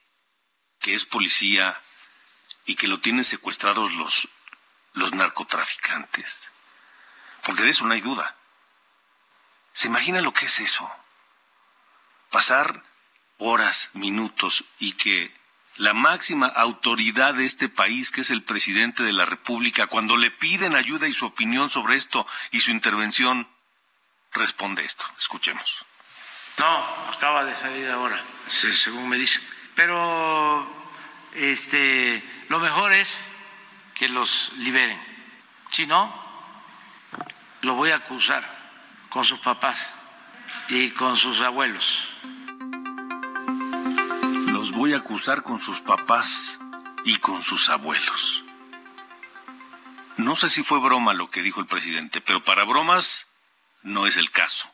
que 0.79 0.95
es 0.95 1.05
policía 1.05 1.81
y 2.65 2.75
que 2.75 2.89
lo 2.89 3.01
tienen 3.01 3.25
secuestrados 3.25 3.93
los, 3.95 4.29
los 4.93 5.13
narcotraficantes? 5.15 6.51
Porque 7.45 7.63
de 7.63 7.71
eso 7.71 7.87
no 7.87 7.95
hay 7.95 8.01
duda. 8.01 8.37
¿Se 9.73 9.89
imagina 9.89 10.21
lo 10.21 10.33
que 10.33 10.47
es 10.47 10.61
eso? 10.61 10.91
Pasar 12.31 12.83
horas, 13.39 13.91
minutos 13.95 14.65
y 14.79 14.93
que 14.93 15.40
la 15.77 15.95
máxima 15.95 16.47
autoridad 16.47 17.35
de 17.35 17.45
este 17.45 17.69
país, 17.69 18.11
que 18.11 18.23
es 18.23 18.31
el 18.31 18.43
presidente 18.43 19.03
de 19.03 19.13
la 19.13 19.25
República, 19.25 19.87
cuando 19.87 20.17
le 20.17 20.31
piden 20.31 20.75
ayuda 20.75 21.09
y 21.09 21.13
su 21.13 21.27
opinión 21.27 21.71
sobre 21.71 21.97
esto 21.97 22.27
y 22.51 22.61
su 22.61 22.71
intervención, 22.71 23.49
responde 24.33 24.85
esto. 24.85 25.05
Escuchemos. 25.19 25.85
No, 26.59 26.85
acaba 27.15 27.45
de 27.45 27.55
salir 27.55 27.89
ahora, 27.89 28.23
según 28.47 29.09
me 29.09 29.17
dicen. 29.17 29.43
Pero 29.75 30.67
este, 31.35 32.23
lo 32.49 32.59
mejor 32.59 32.93
es 32.93 33.27
que 33.95 34.09
los 34.09 34.53
liberen. 34.59 35.01
Si 35.69 35.87
no, 35.87 36.13
lo 37.63 37.75
voy 37.75 37.91
a 37.91 37.97
acusar 37.97 38.45
con 39.09 39.25
sus 39.25 39.39
papás 39.39 39.91
y 40.69 40.91
con 40.91 41.17
sus 41.17 41.41
abuelos 41.41 42.11
los 44.61 44.73
voy 44.73 44.93
a 44.93 44.99
acusar 44.99 45.43
con 45.43 45.59
sus 45.59 45.81
papás 45.81 46.59
y 47.07 47.17
con 47.17 47.43
sus 47.43 47.71
abuelos. 47.71 48.45
No 50.19 50.37
sé 50.37 50.51
si 50.51 50.63
fue 50.63 50.81
broma 50.81 51.15
lo 51.15 51.31
que 51.31 51.41
dijo 51.41 51.61
el 51.61 51.67
presidente, 51.67 52.21
pero 52.21 52.45
para 52.45 52.65
bromas 52.65 53.27
no 53.83 54.07
es 54.07 54.19
el 54.19 54.31
caso. 54.31 54.71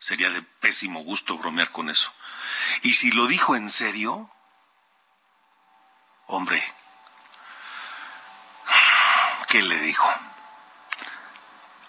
Sería 0.00 0.30
de 0.30 0.40
pésimo 0.40 1.00
gusto 1.00 1.36
bromear 1.36 1.70
con 1.70 1.90
eso. 1.90 2.10
Y 2.80 2.94
si 2.94 3.10
lo 3.10 3.26
dijo 3.26 3.56
en 3.56 3.68
serio, 3.68 4.30
hombre, 6.26 6.64
¿qué 9.48 9.60
le 9.60 9.82
dijo? 9.82 10.10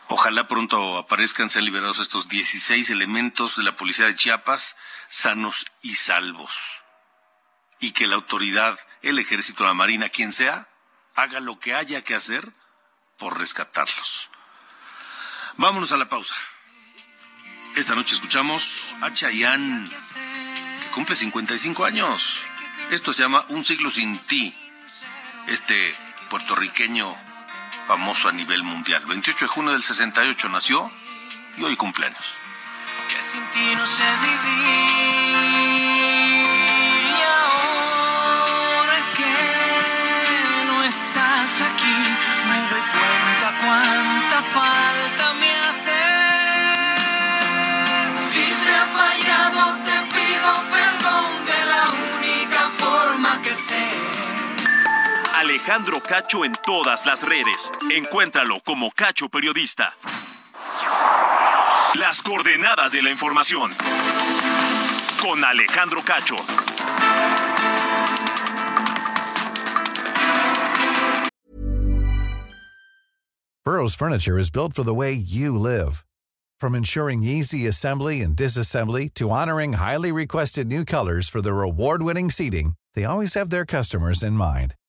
Ojalá 0.09 0.49
pronto 0.49 0.97
aparezcan, 0.97 1.49
sean 1.49 1.63
liberados 1.63 1.99
estos 1.99 2.27
16 2.27 2.89
elementos 2.89 3.55
de 3.55 3.63
la 3.63 3.77
policía 3.77 4.05
de 4.07 4.15
Chiapas, 4.15 4.75
sanos 5.07 5.65
y 5.81 5.95
salvos 5.95 6.81
y 7.79 7.91
que 7.91 8.07
la 8.07 8.15
autoridad, 8.15 8.79
el 9.01 9.19
ejército, 9.19 9.65
la 9.65 9.73
marina, 9.73 10.09
quien 10.09 10.31
sea, 10.31 10.67
haga 11.15 11.39
lo 11.39 11.59
que 11.59 11.75
haya 11.75 12.03
que 12.03 12.15
hacer 12.15 12.51
por 13.17 13.37
rescatarlos. 13.39 14.29
Vámonos 15.57 15.91
a 15.91 15.97
la 15.97 16.07
pausa. 16.07 16.35
Esta 17.75 17.95
noche 17.95 18.15
escuchamos 18.15 18.93
a 19.01 19.11
Chayanne, 19.13 19.89
que 19.89 20.89
cumple 20.93 21.15
55 21.15 21.85
años. 21.85 22.41
Esto 22.91 23.13
se 23.13 23.21
llama 23.21 23.45
Un 23.49 23.63
siglo 23.63 23.91
sin 23.91 24.19
ti. 24.19 24.55
Este 25.47 25.95
puertorriqueño 26.29 27.15
famoso 27.87 28.29
a 28.29 28.31
nivel 28.31 28.63
mundial. 28.63 29.05
28 29.05 29.45
de 29.45 29.47
junio 29.47 29.71
del 29.71 29.83
68 29.83 30.49
nació 30.49 30.91
y 31.57 31.63
hoy 31.63 31.75
cumpleaños. 31.75 32.35
Que 33.09 33.21
sin 33.21 33.43
ti 33.51 33.75
no. 33.75 33.85
Alejandro 55.39 56.01
Cacho 56.01 56.43
en 56.43 56.53
todas 56.65 57.05
las 57.05 57.23
redes. 57.23 57.71
Encuéntralo 57.95 58.59
como 58.65 58.91
Cacho 58.91 59.29
Periodista. 59.29 59.93
Las 61.95 62.21
coordenadas 62.21 62.91
de 62.91 63.01
la 63.01 63.09
información. 63.09 63.71
Con 65.21 65.41
Alejandro 65.45 66.01
Cacho. 66.03 66.35
Burrow's 73.63 73.95
furniture 73.95 74.37
is 74.37 74.49
built 74.49 74.73
for 74.73 74.83
the 74.83 74.93
way 74.93 75.13
you 75.13 75.57
live. 75.57 76.03
From 76.59 76.75
ensuring 76.75 77.23
easy 77.23 77.65
assembly 77.65 78.19
and 78.19 78.35
disassembly 78.35 79.09
to 79.13 79.29
honoring 79.29 79.73
highly 79.73 80.11
requested 80.11 80.67
new 80.67 80.83
colors 80.83 81.29
for 81.29 81.41
their 81.41 81.61
award-winning 81.61 82.29
seating, 82.29 82.73
they 82.93 83.05
always 83.05 83.35
have 83.35 83.49
their 83.49 83.65
customers 83.65 84.21
in 84.21 84.33
mind. 84.33 84.75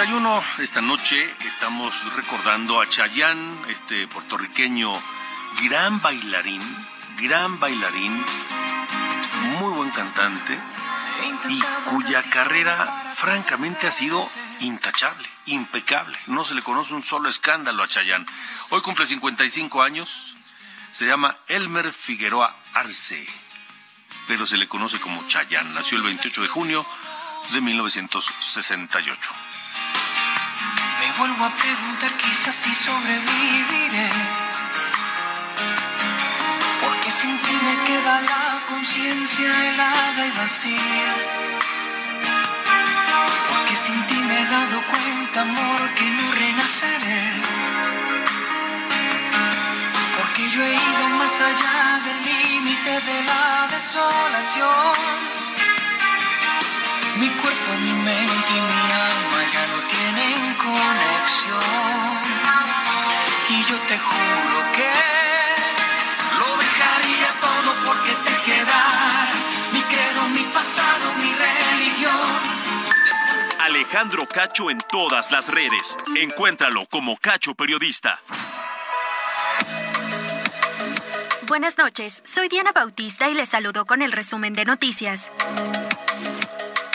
31, 0.00 0.42
esta 0.60 0.80
noche 0.80 1.30
estamos 1.46 2.14
recordando 2.14 2.80
a 2.80 2.88
Chayán, 2.88 3.38
este 3.68 4.08
puertorriqueño, 4.08 4.90
gran 5.64 6.00
bailarín, 6.00 6.62
gran 7.18 7.60
bailarín, 7.60 8.24
muy 9.58 9.70
buen 9.74 9.90
cantante 9.90 10.58
y 11.50 11.60
cuya 11.90 12.22
carrera 12.22 12.86
francamente 13.14 13.88
ha 13.88 13.90
sido 13.90 14.26
intachable, 14.60 15.28
impecable. 15.44 16.16
No 16.28 16.44
se 16.44 16.54
le 16.54 16.62
conoce 16.62 16.94
un 16.94 17.02
solo 17.02 17.28
escándalo 17.28 17.82
a 17.82 17.88
Chayán. 17.88 18.24
Hoy 18.70 18.80
cumple 18.80 19.04
55 19.04 19.82
años, 19.82 20.34
se 20.92 21.04
llama 21.04 21.36
Elmer 21.46 21.92
Figueroa 21.92 22.56
Arce, 22.72 23.26
pero 24.26 24.46
se 24.46 24.56
le 24.56 24.66
conoce 24.66 24.98
como 24.98 25.26
Chayán. 25.26 25.74
Nació 25.74 25.98
el 25.98 26.04
28 26.04 26.40
de 26.40 26.48
junio 26.48 26.86
de 27.52 27.60
1968. 27.60 29.49
Me 31.00 31.10
vuelvo 31.12 31.44
a 31.46 31.50
preguntar 31.50 32.12
quizás 32.18 32.54
si 32.54 32.74
sobreviviré. 32.74 34.10
Porque 36.82 37.10
sin 37.10 37.38
ti 37.38 37.54
me 37.66 37.74
queda 37.86 38.20
la 38.20 38.60
conciencia 38.68 39.48
helada 39.66 40.26
y 40.26 40.32
vacía. 40.42 41.12
Porque 43.50 43.74
sin 43.76 43.98
ti 44.08 44.16
me 44.28 44.40
he 44.42 44.44
dado 44.44 44.76
cuenta, 44.92 45.40
amor, 45.40 45.80
que 45.96 46.06
no 46.18 46.26
renaceré. 46.42 47.24
Porque 50.18 50.50
yo 50.50 50.62
he 50.62 50.74
ido 50.74 51.04
más 51.20 51.34
allá 51.50 51.78
del 52.04 52.18
límite 52.28 52.92
de 53.08 53.18
la 53.30 53.68
desolación. 53.72 55.30
Mi 57.16 57.28
cuerpo, 57.40 57.70
mi 57.84 57.92
mente 57.92 58.52
y 58.58 58.60
mi 58.70 58.89
yo 63.70 63.76
te 63.86 63.98
juro 63.98 64.58
que 64.74 64.92
lo 66.40 66.56
dejaría 66.58 67.30
todo 67.40 67.70
porque 67.86 68.12
te 68.24 68.50
quedaras. 68.50 69.42
Mi 69.72 69.80
credo, 69.82 70.28
mi 70.28 70.44
pasado, 70.52 71.12
mi 71.18 71.32
religión. 71.32 72.28
Alejandro 73.60 74.26
Cacho 74.26 74.70
en 74.70 74.78
todas 74.90 75.30
las 75.30 75.48
redes. 75.48 75.96
Encuéntralo 76.16 76.84
como 76.86 77.16
Cacho 77.16 77.54
Periodista. 77.54 78.20
Buenas 81.46 81.78
noches, 81.78 82.22
soy 82.24 82.48
Diana 82.48 82.72
Bautista 82.72 83.28
y 83.28 83.34
les 83.34 83.48
saludo 83.48 83.84
con 83.84 84.02
el 84.02 84.12
resumen 84.12 84.52
de 84.54 84.64
noticias. 84.64 85.30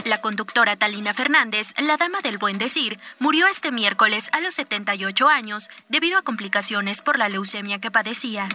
La 0.05 0.21
conductora 0.21 0.75
Talina 0.75 1.15
Fernández, 1.15 1.73
la 1.81 1.97
dama 1.97 2.19
del 2.21 2.37
buen 2.37 2.59
decir, 2.59 2.99
murió 3.17 3.47
este 3.47 3.71
miércoles 3.71 4.29
a 4.33 4.39
los 4.39 4.53
78 4.53 5.27
años 5.27 5.67
debido 5.89 6.19
a 6.19 6.21
complicaciones 6.21 7.01
por 7.01 7.17
la 7.17 7.27
leucemia 7.27 7.79
que 7.79 7.89
padecía. 7.89 8.47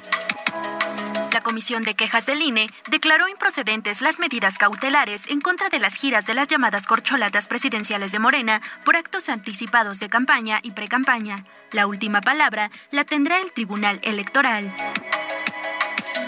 La 1.32 1.42
Comisión 1.42 1.82
de 1.82 1.94
Quejas 1.94 2.24
del 2.24 2.42
INE 2.42 2.70
declaró 2.88 3.28
improcedentes 3.28 4.00
las 4.00 4.20
medidas 4.20 4.58
cautelares 4.58 5.28
en 5.28 5.40
contra 5.40 5.68
de 5.70 5.80
las 5.80 5.94
giras 5.94 6.24
de 6.24 6.34
las 6.34 6.46
llamadas 6.46 6.86
corcholatas 6.86 7.48
presidenciales 7.48 8.12
de 8.12 8.20
Morena 8.20 8.62
por 8.84 8.94
actos 8.94 9.28
anticipados 9.28 9.98
de 9.98 10.08
campaña 10.08 10.60
y 10.62 10.70
precampaña. 10.70 11.44
La 11.72 11.88
última 11.88 12.20
palabra 12.20 12.70
la 12.92 13.04
tendrá 13.04 13.40
el 13.40 13.50
Tribunal 13.50 13.98
Electoral. 14.04 14.72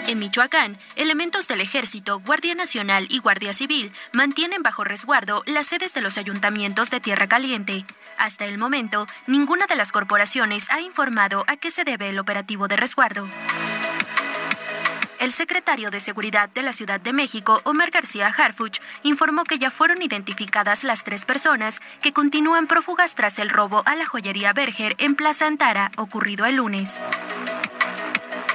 En 0.07 0.19
Michoacán, 0.19 0.77
elementos 0.97 1.47
del 1.47 1.61
Ejército, 1.61 2.19
Guardia 2.19 2.55
Nacional 2.55 3.07
y 3.09 3.19
Guardia 3.19 3.53
Civil 3.53 3.91
mantienen 4.11 4.61
bajo 4.61 4.83
resguardo 4.83 5.43
las 5.45 5.67
sedes 5.67 5.93
de 5.93 6.01
los 6.01 6.17
ayuntamientos 6.17 6.89
de 6.89 6.99
Tierra 6.99 7.27
Caliente. 7.27 7.85
Hasta 8.17 8.45
el 8.45 8.57
momento, 8.57 9.07
ninguna 9.27 9.65
de 9.65 9.75
las 9.75 9.93
corporaciones 9.93 10.69
ha 10.71 10.81
informado 10.81 11.45
a 11.47 11.55
qué 11.55 11.71
se 11.71 11.85
debe 11.85 12.09
el 12.09 12.19
operativo 12.19 12.67
de 12.67 12.75
resguardo. 12.75 13.27
El 15.19 15.31
secretario 15.31 15.89
de 15.89 16.01
Seguridad 16.01 16.49
de 16.49 16.63
la 16.63 16.73
Ciudad 16.73 16.99
de 16.99 17.13
México, 17.13 17.61
Omar 17.63 17.89
García 17.89 18.27
Harfuch, 18.27 18.81
informó 19.03 19.45
que 19.45 19.57
ya 19.57 19.71
fueron 19.71 20.01
identificadas 20.01 20.83
las 20.83 21.05
tres 21.05 21.23
personas 21.23 21.79
que 22.01 22.11
continúan 22.11 22.67
prófugas 22.67 23.15
tras 23.15 23.39
el 23.39 23.47
robo 23.47 23.83
a 23.85 23.95
la 23.95 24.05
joyería 24.05 24.51
Berger 24.51 24.95
en 24.97 25.15
Plaza 25.15 25.47
Antara, 25.47 25.91
ocurrido 25.95 26.45
el 26.45 26.57
lunes. 26.57 26.99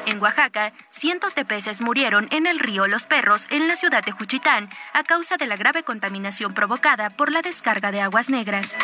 En 0.08 0.22
Oaxaca, 0.22 0.72
cientos 0.98 1.34
de 1.34 1.44
peces 1.44 1.80
murieron 1.80 2.28
en 2.32 2.46
el 2.46 2.58
río 2.58 2.88
Los 2.88 3.06
Perros, 3.06 3.46
en 3.50 3.68
la 3.68 3.76
ciudad 3.76 4.04
de 4.04 4.10
Juchitán, 4.10 4.68
a 4.92 5.04
causa 5.04 5.36
de 5.36 5.46
la 5.46 5.56
grave 5.56 5.84
contaminación 5.84 6.54
provocada 6.54 7.08
por 7.08 7.30
la 7.30 7.40
descarga 7.40 7.92
de 7.92 8.00
aguas 8.00 8.28
negras. 8.28 8.76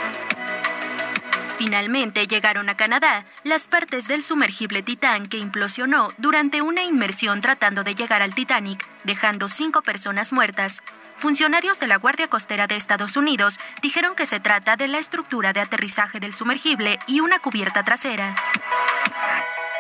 Finalmente 1.59 2.27
llegaron 2.27 2.69
a 2.69 2.77
Canadá 2.77 3.25
las 3.43 3.69
partes 3.69 4.07
del 4.09 4.23
sumergible 4.23 4.83
Titán 4.83 5.27
que 5.27 5.39
implosionó 5.39 6.13
durante 6.19 6.63
una 6.63 6.83
inmersión 6.83 7.41
tratando 7.41 7.85
de 7.85 7.95
llegar 7.95 8.23
al 8.23 8.35
Titanic, 8.35 8.85
dejando 9.05 9.49
cinco 9.49 9.83
personas 9.83 10.33
muertas. 10.33 10.83
Funcionarios 11.17 11.79
de 11.79 11.87
la 11.87 11.97
Guardia 11.97 12.29
Costera 12.29 12.67
de 12.67 12.77
Estados 12.77 13.17
Unidos 13.17 13.59
dijeron 13.83 14.15
que 14.15 14.27
se 14.27 14.41
trata 14.41 14.77
de 14.77 14.89
la 14.89 14.99
estructura 14.99 15.53
de 15.53 15.61
aterrizaje 15.61 16.19
del 16.21 16.35
sumergible 16.35 16.99
y 17.07 17.21
una 17.21 17.39
cubierta 17.39 17.85
trasera. 17.85 18.35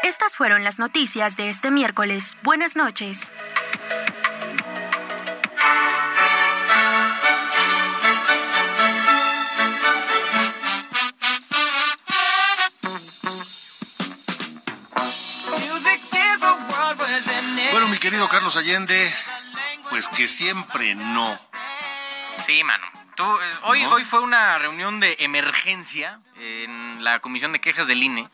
Estas 0.04 0.36
fueron 0.36 0.64
las 0.64 0.78
noticias 0.78 1.38
de 1.38 1.48
este 1.48 1.70
miércoles. 1.70 2.36
Buenas 2.42 2.76
noches. 2.76 3.32
Bueno, 17.72 17.88
mi 17.88 17.96
querido 17.96 18.28
Carlos 18.28 18.58
Allende, 18.58 19.10
pues 19.88 20.08
que 20.08 20.28
siempre 20.28 20.94
no. 20.94 21.34
Sí, 22.44 22.62
mano. 22.62 22.93
Tú, 23.16 23.22
eh, 23.22 23.50
hoy, 23.62 23.84
hoy 23.84 24.04
fue 24.04 24.20
una 24.20 24.58
reunión 24.58 24.98
de 24.98 25.16
emergencia 25.20 26.18
en 26.36 27.04
la 27.04 27.20
Comisión 27.20 27.52
de 27.52 27.60
Quejas 27.60 27.86
del 27.86 28.02
INE, 28.02 28.28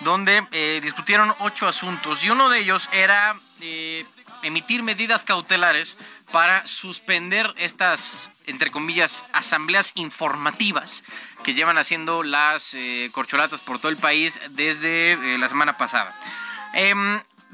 donde 0.00 0.46
eh, 0.50 0.80
discutieron 0.82 1.34
ocho 1.40 1.68
asuntos 1.68 2.24
y 2.24 2.30
uno 2.30 2.48
de 2.48 2.60
ellos 2.60 2.88
era 2.92 3.36
eh, 3.60 4.06
emitir 4.42 4.82
medidas 4.82 5.24
cautelares 5.24 5.98
para 6.32 6.66
suspender 6.66 7.52
estas, 7.58 8.30
entre 8.46 8.70
comillas, 8.70 9.26
asambleas 9.34 9.92
informativas 9.94 11.04
que 11.42 11.52
llevan 11.52 11.76
haciendo 11.76 12.22
las 12.22 12.74
corcholatas 13.12 13.60
por 13.60 13.78
todo 13.78 13.90
el 13.90 13.98
país 13.98 14.40
desde 14.50 15.36
la 15.38 15.48
semana 15.48 15.76
pasada. 15.76 16.18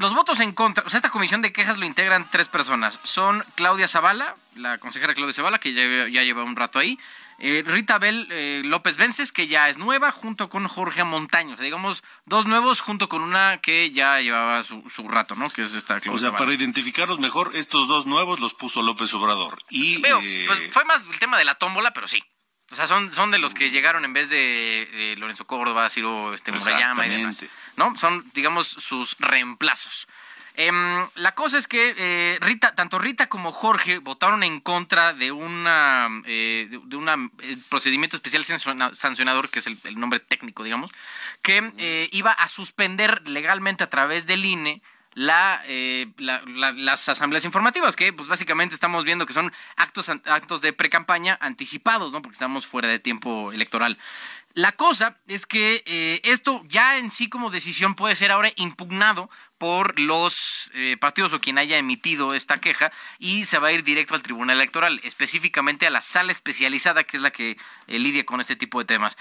Los 0.01 0.15
votos 0.15 0.41
en 0.41 0.53
contra, 0.53 0.83
o 0.87 0.89
sea, 0.89 0.97
esta 0.97 1.11
comisión 1.11 1.43
de 1.43 1.53
quejas 1.53 1.77
lo 1.77 1.85
integran 1.85 2.27
tres 2.31 2.49
personas. 2.49 2.99
Son 3.03 3.45
Claudia 3.55 3.87
Zavala, 3.87 4.35
la 4.57 4.79
consejera 4.79 5.13
Claudia 5.13 5.35
Zavala, 5.35 5.59
que 5.59 5.75
ya, 5.75 6.23
lleva 6.23 6.43
un 6.43 6.57
rato 6.57 6.79
ahí. 6.79 6.99
Eh, 7.39 7.63
Rita 7.67 7.99
Bel 7.99 8.27
eh, 8.31 8.63
López 8.65 8.97
Vences, 8.97 9.31
que 9.31 9.47
ya 9.47 9.69
es 9.69 9.77
nueva, 9.77 10.11
junto 10.11 10.49
con 10.49 10.67
Jorge 10.69 11.05
Montaño. 11.05 11.55
digamos, 11.57 12.03
dos 12.25 12.47
nuevos 12.47 12.81
junto 12.81 13.11
con 13.11 13.21
una 13.21 13.59
que 13.59 13.93
ya 13.93 14.23
llevaba 14.23 14.63
su, 14.63 14.83
rato, 15.07 15.35
¿no? 15.35 15.51
Que 15.51 15.65
es 15.65 15.75
esta 15.75 16.01
Claudia 16.01 16.29
O 16.29 16.31
sea, 16.31 16.39
para 16.39 16.55
identificarlos 16.55 17.19
mejor, 17.19 17.55
estos 17.55 17.87
dos 17.87 18.07
nuevos 18.07 18.41
los 18.41 18.55
puso 18.55 18.81
López 18.81 19.13
Obrador. 19.13 19.63
Y, 19.69 20.01
Veo, 20.01 20.19
eh, 20.23 20.45
pues 20.47 20.61
fue 20.73 20.83
más 20.87 21.09
el 21.09 21.19
tema 21.19 21.37
de 21.37 21.45
la 21.45 21.57
tómbola, 21.57 21.93
pero 21.93 22.09
sí. 22.09 22.25
O 22.71 22.77
sea, 22.77 22.87
son, 22.87 23.11
son 23.11 23.31
de 23.31 23.39
los 23.39 23.55
que 23.55 23.71
llegaron 23.71 24.05
en 24.05 24.13
vez 24.13 24.29
de 24.29 25.15
Lorenzo 25.19 25.47
Córdoba, 25.47 25.91
Ciro 25.91 26.35
este, 26.35 26.53
Murayama 26.53 27.07
y 27.07 27.11
demás. 27.11 27.45
¿no? 27.77 27.97
Son, 27.97 28.25
digamos, 28.33 28.69
sus 28.69 29.17
reemplazos. 29.19 30.07
Em, 30.55 31.07
la 31.15 31.35
cosa 31.35 31.59
es 31.59 31.67
que 31.67 31.95
eh, 31.97 32.39
Rita, 32.41 32.75
tanto 32.75 32.99
Rita 32.99 33.29
como 33.29 33.53
Jorge 33.53 33.99
votaron 33.99 34.43
en 34.43 34.61
contra 34.61 35.13
de 35.13 35.33
una 35.33 36.09
eh, 36.27 36.69
de, 36.69 36.97
un 36.97 37.09
eh, 37.09 37.57
procedimiento 37.69 38.17
especial 38.17 38.45
sancionador, 38.45 39.49
que 39.49 39.61
es 39.61 39.67
el, 39.67 39.79
nombre 39.99 40.21
técnico, 40.21 40.63
digamos, 40.63 40.91
que 41.41 42.09
iba 42.13 42.33
a 42.33 42.49
suspender 42.49 43.27
legalmente 43.27 43.85
a 43.85 43.91
través 43.91 44.27
del 44.27 44.45
INE 44.45 44.83
la, 45.21 45.63
las 46.17 47.09
asambleas 47.11 47.45
informativas, 47.45 47.95
que 47.95 48.11
pues 48.11 48.27
básicamente 48.27 48.75
estamos 48.75 49.05
viendo 49.05 49.27
que 49.27 49.35
son 49.35 49.53
actos, 49.77 50.09
actos 50.09 50.63
de 50.63 50.73
pre-campaña 50.73 51.37
anticipados, 51.43 52.13
¿no? 52.13 52.23
Porque 52.23 52.35
estamos 52.35 52.67
fuera 52.67 52.89
de 52.89 52.99
tiempo 52.99 53.53
electoral. 53.53 53.99
La 54.55 54.73
cosa 54.73 55.17
es 55.29 55.47
que 55.47 55.85
eh, 55.87 56.21
esto 56.25 56.65
ya 56.67 56.99
en 56.99 57.11
sí 57.11 57.29
como 57.29 57.51
decisión 57.51 57.95
puede 57.95 58.17
ser 58.17 58.33
ahora 58.33 58.51
impugnado 58.57 59.31
por 59.59 60.01
los 60.01 60.73
eh, 60.75 60.97
partidos 60.99 61.33
o 61.33 61.41
quien 61.41 61.57
haya 61.57 61.79
emitido 61.79 62.35
esta 62.35 62.59
queja 62.59 62.91
y 63.21 63.45
se 63.45 63.61
va 63.61 63.69
a 63.69 63.73
ir 63.73 63.85
directo 63.85 64.17
al 64.17 64.25
Tribunal 64.25 64.57
Electoral, 64.57 65.01
específicamente 65.05 65.87
a 65.87 65.91
la 65.91 66.03
sala 66.03 66.33
especializada 66.33 67.05
que 67.05 67.19
es 67.19 67.23
la 67.23 67.31
que 67.31 67.59
eh, 67.87 67.99
lidia 68.01 68.27
con 68.27 68.41
este 68.41 68.57
tipo 68.57 68.81
de 68.81 68.87
temas. 68.87 69.17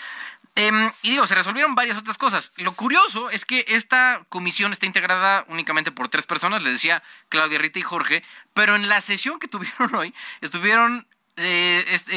Em, 0.55 0.91
y 1.03 1.11
digo, 1.11 1.27
se 1.27 1.35
resolvieron 1.35 1.75
varias 1.75 1.99
otras 1.99 2.17
cosas. 2.17 2.51
Lo 2.55 2.71
curioso 2.71 3.29
es 3.29 3.45
que 3.45 3.65
esta 3.67 4.23
comisión 4.29 4.73
está 4.73 4.87
integrada 4.87 5.45
únicamente 5.47 5.91
por 5.91 6.09
tres 6.09 6.25
personas, 6.25 6.63
les 6.63 6.73
decía 6.73 7.03
Claudia 7.29 7.59
Rita 7.59 7.77
y 7.77 7.83
Jorge, 7.83 8.23
pero 8.55 8.75
en 8.75 8.89
la 8.89 8.99
sesión 9.01 9.37
que 9.37 9.47
tuvieron 9.47 9.93
hoy 9.95 10.13
estuvieron 10.41 11.07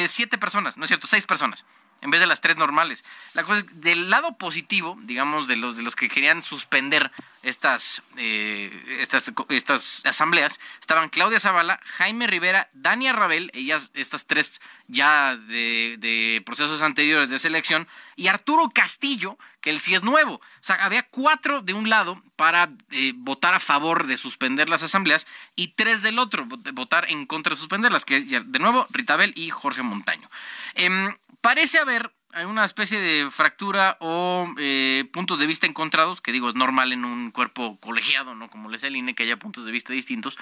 siete 0.08 0.36
personas, 0.36 0.76
¿no 0.76 0.84
es 0.84 0.88
cierto? 0.88 1.06
Seis 1.06 1.26
personas 1.26 1.64
en 2.02 2.10
vez 2.10 2.20
de 2.20 2.26
las 2.26 2.40
tres 2.40 2.56
normales. 2.56 3.04
La 3.32 3.44
cosa 3.44 3.60
es, 3.60 3.80
del 3.80 4.10
lado 4.10 4.36
positivo, 4.36 4.98
digamos, 5.02 5.46
de 5.46 5.56
los, 5.56 5.76
de 5.76 5.82
los 5.82 5.96
que 5.96 6.08
querían 6.08 6.42
suspender 6.42 7.10
estas, 7.42 8.02
eh, 8.16 8.70
estas, 9.00 9.32
estas 9.48 10.02
asambleas, 10.06 10.60
estaban 10.80 11.08
Claudia 11.08 11.40
Zavala, 11.40 11.80
Jaime 11.84 12.26
Rivera, 12.26 12.70
Dania 12.72 13.12
Rabel, 13.12 13.50
ellas, 13.54 13.90
estas 13.94 14.26
tres 14.26 14.60
ya 14.86 15.36
de, 15.36 16.42
procesos 16.46 16.82
anteriores 16.82 17.30
de 17.30 17.38
selección, 17.38 17.88
y 18.16 18.28
Arturo 18.28 18.70
Castillo, 18.72 19.38
que 19.60 19.70
él 19.70 19.80
sí 19.80 19.94
es 19.94 20.02
nuevo. 20.02 20.34
O 20.34 20.40
sea, 20.60 20.76
había 20.76 21.02
cuatro 21.02 21.62
de 21.62 21.74
un 21.74 21.88
lado 21.88 22.22
para 22.36 22.70
eh, 22.90 23.12
votar 23.16 23.54
a 23.54 23.60
favor 23.60 24.06
de 24.06 24.16
suspender 24.16 24.68
las 24.68 24.82
asambleas 24.82 25.26
y 25.56 25.68
tres 25.68 26.02
del 26.02 26.18
otro, 26.18 26.46
votar 26.46 27.10
en 27.10 27.26
contra 27.26 27.50
de 27.50 27.56
suspenderlas, 27.56 28.04
que 28.04 28.20
de 28.20 28.58
nuevo 28.58 28.86
Ritabel 28.90 29.32
y 29.36 29.50
Jorge 29.50 29.82
Montaño. 29.82 30.28
Em, 30.74 31.14
parece 31.40 31.78
haber 31.78 32.12
una 32.46 32.64
especie 32.64 33.00
de 33.00 33.30
fractura 33.30 33.96
o 34.00 34.52
eh, 34.58 35.08
puntos 35.12 35.38
de 35.38 35.46
vista 35.46 35.66
encontrados, 35.66 36.20
que 36.20 36.32
digo, 36.32 36.48
es 36.48 36.54
normal 36.54 36.92
en 36.92 37.04
un 37.04 37.30
cuerpo 37.30 37.78
colegiado, 37.78 38.34
¿no? 38.34 38.48
Como 38.48 38.70
les 38.70 38.82
el 38.82 38.96
INE, 38.96 39.14
que 39.14 39.24
haya 39.24 39.38
puntos 39.38 39.64
de 39.64 39.72
vista 39.72 39.92
distintos, 39.92 40.38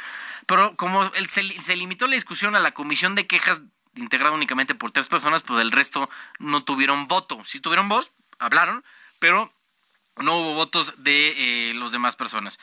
pero 0.47 0.77
como 0.77 1.11
se, 1.29 1.77
limitó 1.77 2.07
la 2.07 2.15
discusión 2.15 2.55
a 2.55 2.61
la 2.61 2.73
comisión 2.73 3.15
de 3.15 3.27
quejas 3.27 3.63
integrada 3.97 4.35
únicamente 4.35 4.75
por 4.75 4.93
tres 4.93 5.09
personas, 5.09 5.43
pues 5.43 5.61
el 5.61 5.73
resto 5.73 6.09
no 6.39 6.63
tuvieron 6.63 7.09
voto. 7.09 7.45
Si 7.45 7.61
tuvieron 7.61 7.89
voz, 7.89 8.13
hablaron, 8.39 8.85
pero 9.19 9.53
no 10.17 10.37
hubo 10.37 10.55
votos 10.55 10.95
de 11.03 11.71
eh, 11.71 11.75
los 11.75 11.93
demás 11.93 12.15
personas 12.15 12.59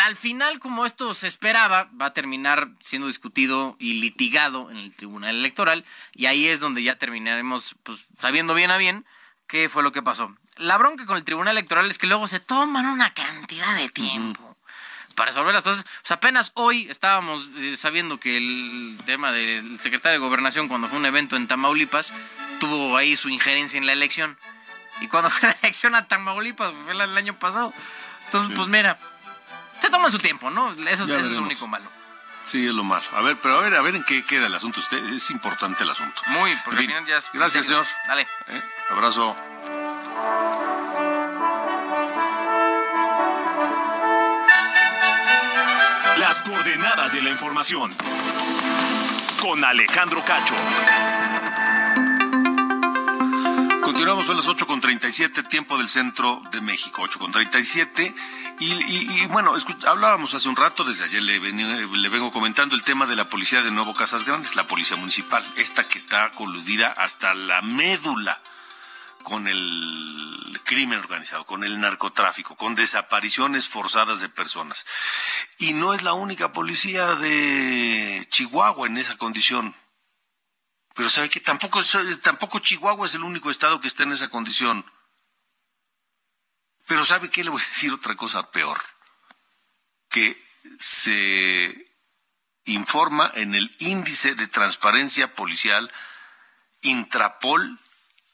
al 0.00 0.16
final, 0.16 0.58
como 0.58 0.86
esto 0.86 1.12
se 1.14 1.28
esperaba, 1.28 1.90
va 2.00 2.06
a 2.06 2.12
terminar 2.12 2.70
siendo 2.80 3.08
discutido 3.08 3.76
y 3.78 4.00
litigado 4.00 4.70
en 4.70 4.78
el 4.78 4.94
Tribunal 4.94 5.36
Electoral 5.36 5.84
y 6.14 6.26
ahí 6.26 6.46
es 6.46 6.60
donde 6.60 6.82
ya 6.82 6.98
terminaremos 6.98 7.76
pues, 7.82 8.08
sabiendo 8.16 8.54
bien 8.54 8.70
a 8.70 8.78
bien 8.78 9.04
qué 9.46 9.68
fue 9.68 9.82
lo 9.82 9.92
que 9.92 10.02
pasó. 10.02 10.34
La 10.56 10.78
bronca 10.78 11.06
con 11.06 11.16
el 11.16 11.24
Tribunal 11.24 11.56
Electoral 11.56 11.90
es 11.90 11.98
que 11.98 12.06
luego 12.06 12.28
se 12.28 12.40
toman 12.40 12.86
una 12.86 13.12
cantidad 13.12 13.76
de 13.76 13.88
tiempo 13.88 14.56
para 15.14 15.30
resolver 15.30 15.54
las 15.54 15.62
cosas. 15.62 15.84
Sea, 16.02 16.16
apenas 16.16 16.52
hoy 16.54 16.86
estábamos 16.90 17.50
eh, 17.56 17.76
sabiendo 17.76 18.18
que 18.18 18.36
el 18.36 18.98
tema 19.04 19.32
del 19.32 19.78
secretario 19.78 20.20
de 20.20 20.26
Gobernación, 20.26 20.68
cuando 20.68 20.88
fue 20.88 20.98
un 20.98 21.06
evento 21.06 21.36
en 21.36 21.48
Tamaulipas, 21.48 22.12
tuvo 22.60 22.96
ahí 22.96 23.16
su 23.16 23.28
injerencia 23.28 23.78
en 23.78 23.86
la 23.86 23.92
elección. 23.92 24.38
Y 25.00 25.08
cuando 25.08 25.30
fue 25.30 25.48
la 25.48 25.56
elección 25.62 25.94
a 25.94 26.08
Tamaulipas, 26.08 26.72
fue 26.84 26.92
el 26.92 27.16
año 27.16 27.38
pasado. 27.38 27.72
Entonces, 28.26 28.54
pues 28.56 28.68
mira, 28.68 28.98
se 29.82 29.90
toma 29.90 30.08
su 30.12 30.18
tiempo, 30.18 30.48
¿no? 30.48 30.70
Eso, 30.86 31.12
es 31.12 31.30
lo 31.32 31.42
único 31.42 31.66
malo. 31.66 31.90
Sí, 32.46 32.68
es 32.68 32.72
lo 32.72 32.84
malo. 32.84 33.02
A 33.16 33.20
ver, 33.20 33.36
pero 33.42 33.58
a 33.58 33.62
ver, 33.62 33.74
a 33.74 33.82
ver 33.82 33.96
en 33.96 34.04
qué 34.04 34.24
queda 34.24 34.46
el 34.46 34.54
asunto. 34.54 34.78
Usted 34.78 34.98
es 35.12 35.28
importante 35.30 35.82
el 35.82 35.90
asunto. 35.90 36.22
Muy, 36.26 36.56
porque 36.64 36.80
al 36.80 36.86
final 36.86 37.04
ya 37.04 37.16
es... 37.16 37.30
Gracias, 37.32 37.66
señor. 37.66 37.84
Dale. 38.06 38.22
¿Eh? 38.46 38.62
Abrazo. 38.90 39.34
Las 46.18 46.42
coordenadas 46.44 47.12
de 47.12 47.22
la 47.22 47.30
información. 47.30 47.90
Con 49.40 49.64
Alejandro 49.64 50.22
Cacho. 50.24 50.54
Continuamos 53.92 54.30
a 54.30 54.32
las 54.32 54.48
8.37, 54.48 55.46
tiempo 55.50 55.76
del 55.76 55.86
centro 55.86 56.42
de 56.50 56.62
México, 56.62 57.02
8.37. 57.02 58.14
Y, 58.58 58.72
y, 58.72 59.22
y 59.22 59.26
bueno, 59.26 59.54
hablábamos 59.86 60.32
hace 60.32 60.48
un 60.48 60.56
rato, 60.56 60.82
desde 60.82 61.04
ayer 61.04 61.22
le, 61.22 61.38
le, 61.38 62.08
vengo 62.08 62.32
comentando 62.32 62.74
el 62.74 62.82
tema 62.84 63.04
de 63.04 63.16
la 63.16 63.28
policía 63.28 63.60
de 63.60 63.70
Nuevo 63.70 63.92
Casas 63.92 64.24
Grandes, 64.24 64.56
la 64.56 64.66
policía 64.66 64.96
municipal, 64.96 65.44
esta 65.58 65.86
que 65.86 65.98
está 65.98 66.30
coludida 66.30 66.88
hasta 66.88 67.34
la 67.34 67.60
médula 67.60 68.40
con 69.24 69.46
el 69.46 70.58
crimen 70.64 70.98
organizado, 70.98 71.44
con 71.44 71.62
el 71.62 71.78
narcotráfico, 71.78 72.56
con 72.56 72.74
desapariciones 72.74 73.68
forzadas 73.68 74.20
de 74.20 74.30
personas. 74.30 74.86
Y 75.58 75.74
no 75.74 75.92
es 75.92 76.02
la 76.02 76.14
única 76.14 76.50
policía 76.52 77.14
de 77.16 78.26
Chihuahua 78.30 78.86
en 78.86 78.96
esa 78.96 79.18
condición. 79.18 79.74
Pero 80.94 81.08
sabe 81.08 81.30
que 81.30 81.40
tampoco, 81.40 81.80
tampoco 82.22 82.58
Chihuahua 82.58 83.06
es 83.06 83.14
el 83.14 83.24
único 83.24 83.50
estado 83.50 83.80
que 83.80 83.88
está 83.88 84.02
en 84.02 84.12
esa 84.12 84.28
condición. 84.28 84.84
Pero 86.86 87.04
¿sabe 87.04 87.30
qué? 87.30 87.44
Le 87.44 87.50
voy 87.50 87.62
a 87.62 87.66
decir 87.66 87.92
otra 87.92 88.16
cosa 88.16 88.50
peor. 88.50 88.78
Que 90.08 90.42
se 90.78 91.86
informa 92.64 93.30
en 93.34 93.54
el 93.54 93.74
índice 93.78 94.34
de 94.34 94.46
transparencia 94.46 95.34
policial 95.34 95.90
Intrapol 96.82 97.78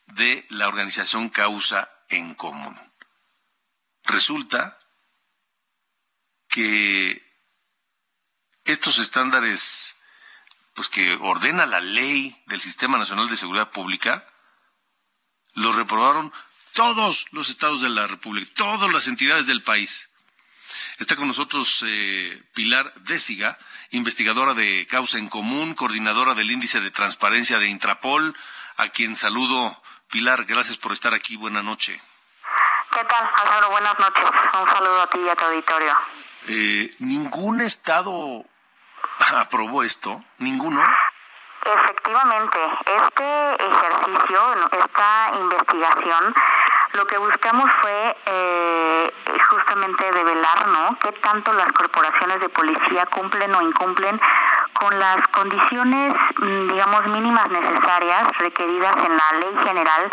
de 0.07 0.45
la 0.49 0.67
organización 0.67 1.29
Causa 1.29 1.89
en 2.09 2.33
Común. 2.33 2.77
Resulta 4.03 4.77
que 6.47 7.23
estos 8.63 8.97
estándares 8.97 9.95
pues 10.79 10.87
que 10.87 11.13
ordena 11.15 11.65
la 11.65 11.81
ley 11.81 12.41
del 12.45 12.61
Sistema 12.61 12.97
Nacional 12.97 13.27
de 13.27 13.35
Seguridad 13.35 13.69
Pública, 13.69 14.25
los 15.53 15.75
reprobaron 15.75 16.31
todos 16.71 17.25
los 17.31 17.49
estados 17.49 17.81
de 17.81 17.89
la 17.89 18.07
República, 18.07 18.49
todas 18.55 18.89
las 18.89 19.09
entidades 19.09 19.45
del 19.45 19.61
país. 19.61 20.09
Está 20.97 21.17
con 21.17 21.27
nosotros 21.27 21.83
eh, 21.85 22.41
Pilar 22.53 22.93
Désiga, 23.01 23.57
investigadora 23.89 24.53
de 24.53 24.87
Causa 24.89 25.17
en 25.17 25.27
Común, 25.27 25.73
coordinadora 25.73 26.33
del 26.33 26.49
Índice 26.49 26.79
de 26.79 26.91
Transparencia 26.91 27.59
de 27.59 27.67
Intrapol, 27.67 28.33
a 28.77 28.87
quien 28.87 29.17
saludo. 29.17 29.83
Pilar, 30.09 30.45
gracias 30.45 30.77
por 30.77 30.93
estar 30.93 31.13
aquí. 31.13 31.35
Buenas 31.35 31.65
noches. 31.65 32.01
¿Qué 32.93 33.03
tal, 33.03 33.29
Álvaro? 33.35 33.71
Buenas 33.71 33.99
noches. 33.99 34.23
Un 34.61 34.69
saludo 34.69 35.01
a 35.01 35.09
ti 35.09 35.19
y 35.25 35.27
a 35.27 35.35
tu 35.35 35.43
auditorio. 35.43 35.97
Eh, 36.47 36.95
¿Ningún 36.99 37.59
estado 37.59 38.45
aprobó 39.35 39.83
esto? 39.83 40.21
¿Ninguno? 40.37 40.83
Efectivamente, 41.65 42.57
este 42.85 43.55
ejercicio, 43.55 44.39
esta 44.71 45.31
investigación, 45.39 46.33
lo 46.93 47.05
que 47.05 47.17
buscamos 47.17 47.69
fue 47.81 48.17
eh, 48.25 49.13
justamente 49.49 50.11
develar, 50.11 50.67
¿no? 50.67 50.97
Qué 50.99 51.11
tanto 51.21 51.53
las 51.53 51.67
corporaciones 51.73 52.39
de 52.39 52.49
policía 52.49 53.05
cumplen 53.07 53.53
o 53.53 53.61
incumplen 53.61 54.19
con 54.73 54.97
las 54.97 55.17
condiciones, 55.31 56.15
mm, 56.39 56.67
digamos, 56.69 57.05
mínimas 57.07 57.49
necesarias 57.49 58.23
requeridas 58.39 58.95
en 59.05 59.17
la 59.17 59.31
ley 59.39 59.65
general 59.65 60.11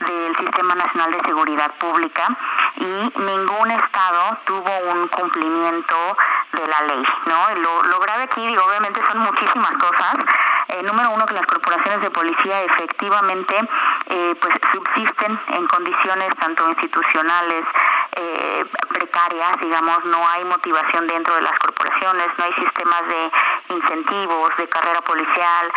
del 0.00 0.36
Sistema 0.36 0.74
Nacional 0.74 1.10
de 1.12 1.20
Seguridad 1.24 1.72
Pública 1.78 2.28
y 2.76 2.84
ningún 2.84 3.70
estado 3.70 4.38
tuvo 4.44 4.78
un 4.92 5.08
cumplimiento 5.08 6.16
de 6.52 6.66
la 6.66 6.80
ley, 6.82 7.02
¿no? 7.26 7.54
Lo, 7.60 7.82
lo 7.84 7.98
grave 8.00 8.23
digo, 8.40 8.62
obviamente 8.64 9.00
son 9.10 9.18
muchísimas 9.20 9.72
cosas. 9.72 10.14
Eh, 10.68 10.82
número 10.82 11.10
uno, 11.10 11.26
que 11.26 11.34
las 11.34 11.46
corporaciones 11.46 12.00
de 12.00 12.10
policía 12.10 12.62
efectivamente 12.62 13.54
eh, 14.06 14.34
pues 14.40 14.54
subsisten 14.72 15.38
en 15.48 15.66
condiciones 15.66 16.30
tanto 16.40 16.68
institucionales, 16.68 17.64
eh, 18.16 18.64
precarias, 18.88 19.60
digamos, 19.60 20.04
no 20.06 20.26
hay 20.28 20.44
motivación 20.44 21.06
dentro 21.06 21.34
de 21.34 21.42
las 21.42 21.58
corporaciones, 21.58 22.28
no 22.38 22.44
hay 22.44 22.54
sistemas 22.54 23.02
de 23.08 23.30
incentivos, 23.74 24.50
de 24.56 24.68
carrera 24.68 25.00
policial, 25.02 25.72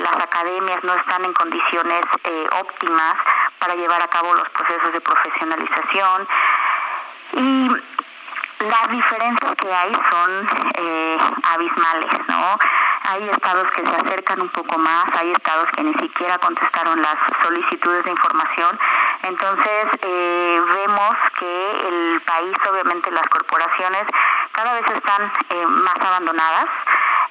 las 0.00 0.14
academias 0.14 0.82
no 0.82 0.94
están 0.94 1.24
en 1.24 1.32
condiciones 1.32 2.02
óptimas 2.60 3.14
para 3.60 3.76
llevar 3.76 4.02
a 4.02 4.08
cabo 4.08 4.34
los 4.34 4.48
procesos 4.50 4.92
de 4.92 5.00
profesionalización 5.00 6.28
las 8.60 8.90
diferencias 8.90 9.54
que 9.56 9.72
hay 9.72 9.92
son 10.10 10.48
eh, 10.78 11.18
abismales, 11.42 12.12
¿no? 12.28 12.58
Hay 13.08 13.28
estados 13.28 13.66
que 13.76 13.86
se 13.86 13.94
acercan 13.94 14.40
un 14.40 14.48
poco 14.48 14.78
más, 14.78 15.04
hay 15.18 15.30
estados 15.32 15.66
que 15.76 15.82
ni 15.84 15.94
siquiera 15.94 16.38
contestaron 16.38 17.00
las 17.00 17.16
solicitudes 17.42 18.04
de 18.04 18.10
información. 18.10 18.78
Entonces, 19.22 19.84
eh, 20.02 20.60
vemos 20.74 21.14
que 21.38 21.88
el 21.88 22.22
país, 22.22 22.54
obviamente 22.70 23.10
las 23.10 23.26
corporaciones, 23.28 24.04
cada 24.52 24.72
vez 24.72 24.84
están 24.92 25.32
eh, 25.50 25.66
más 25.66 25.96
abandonadas 26.00 26.66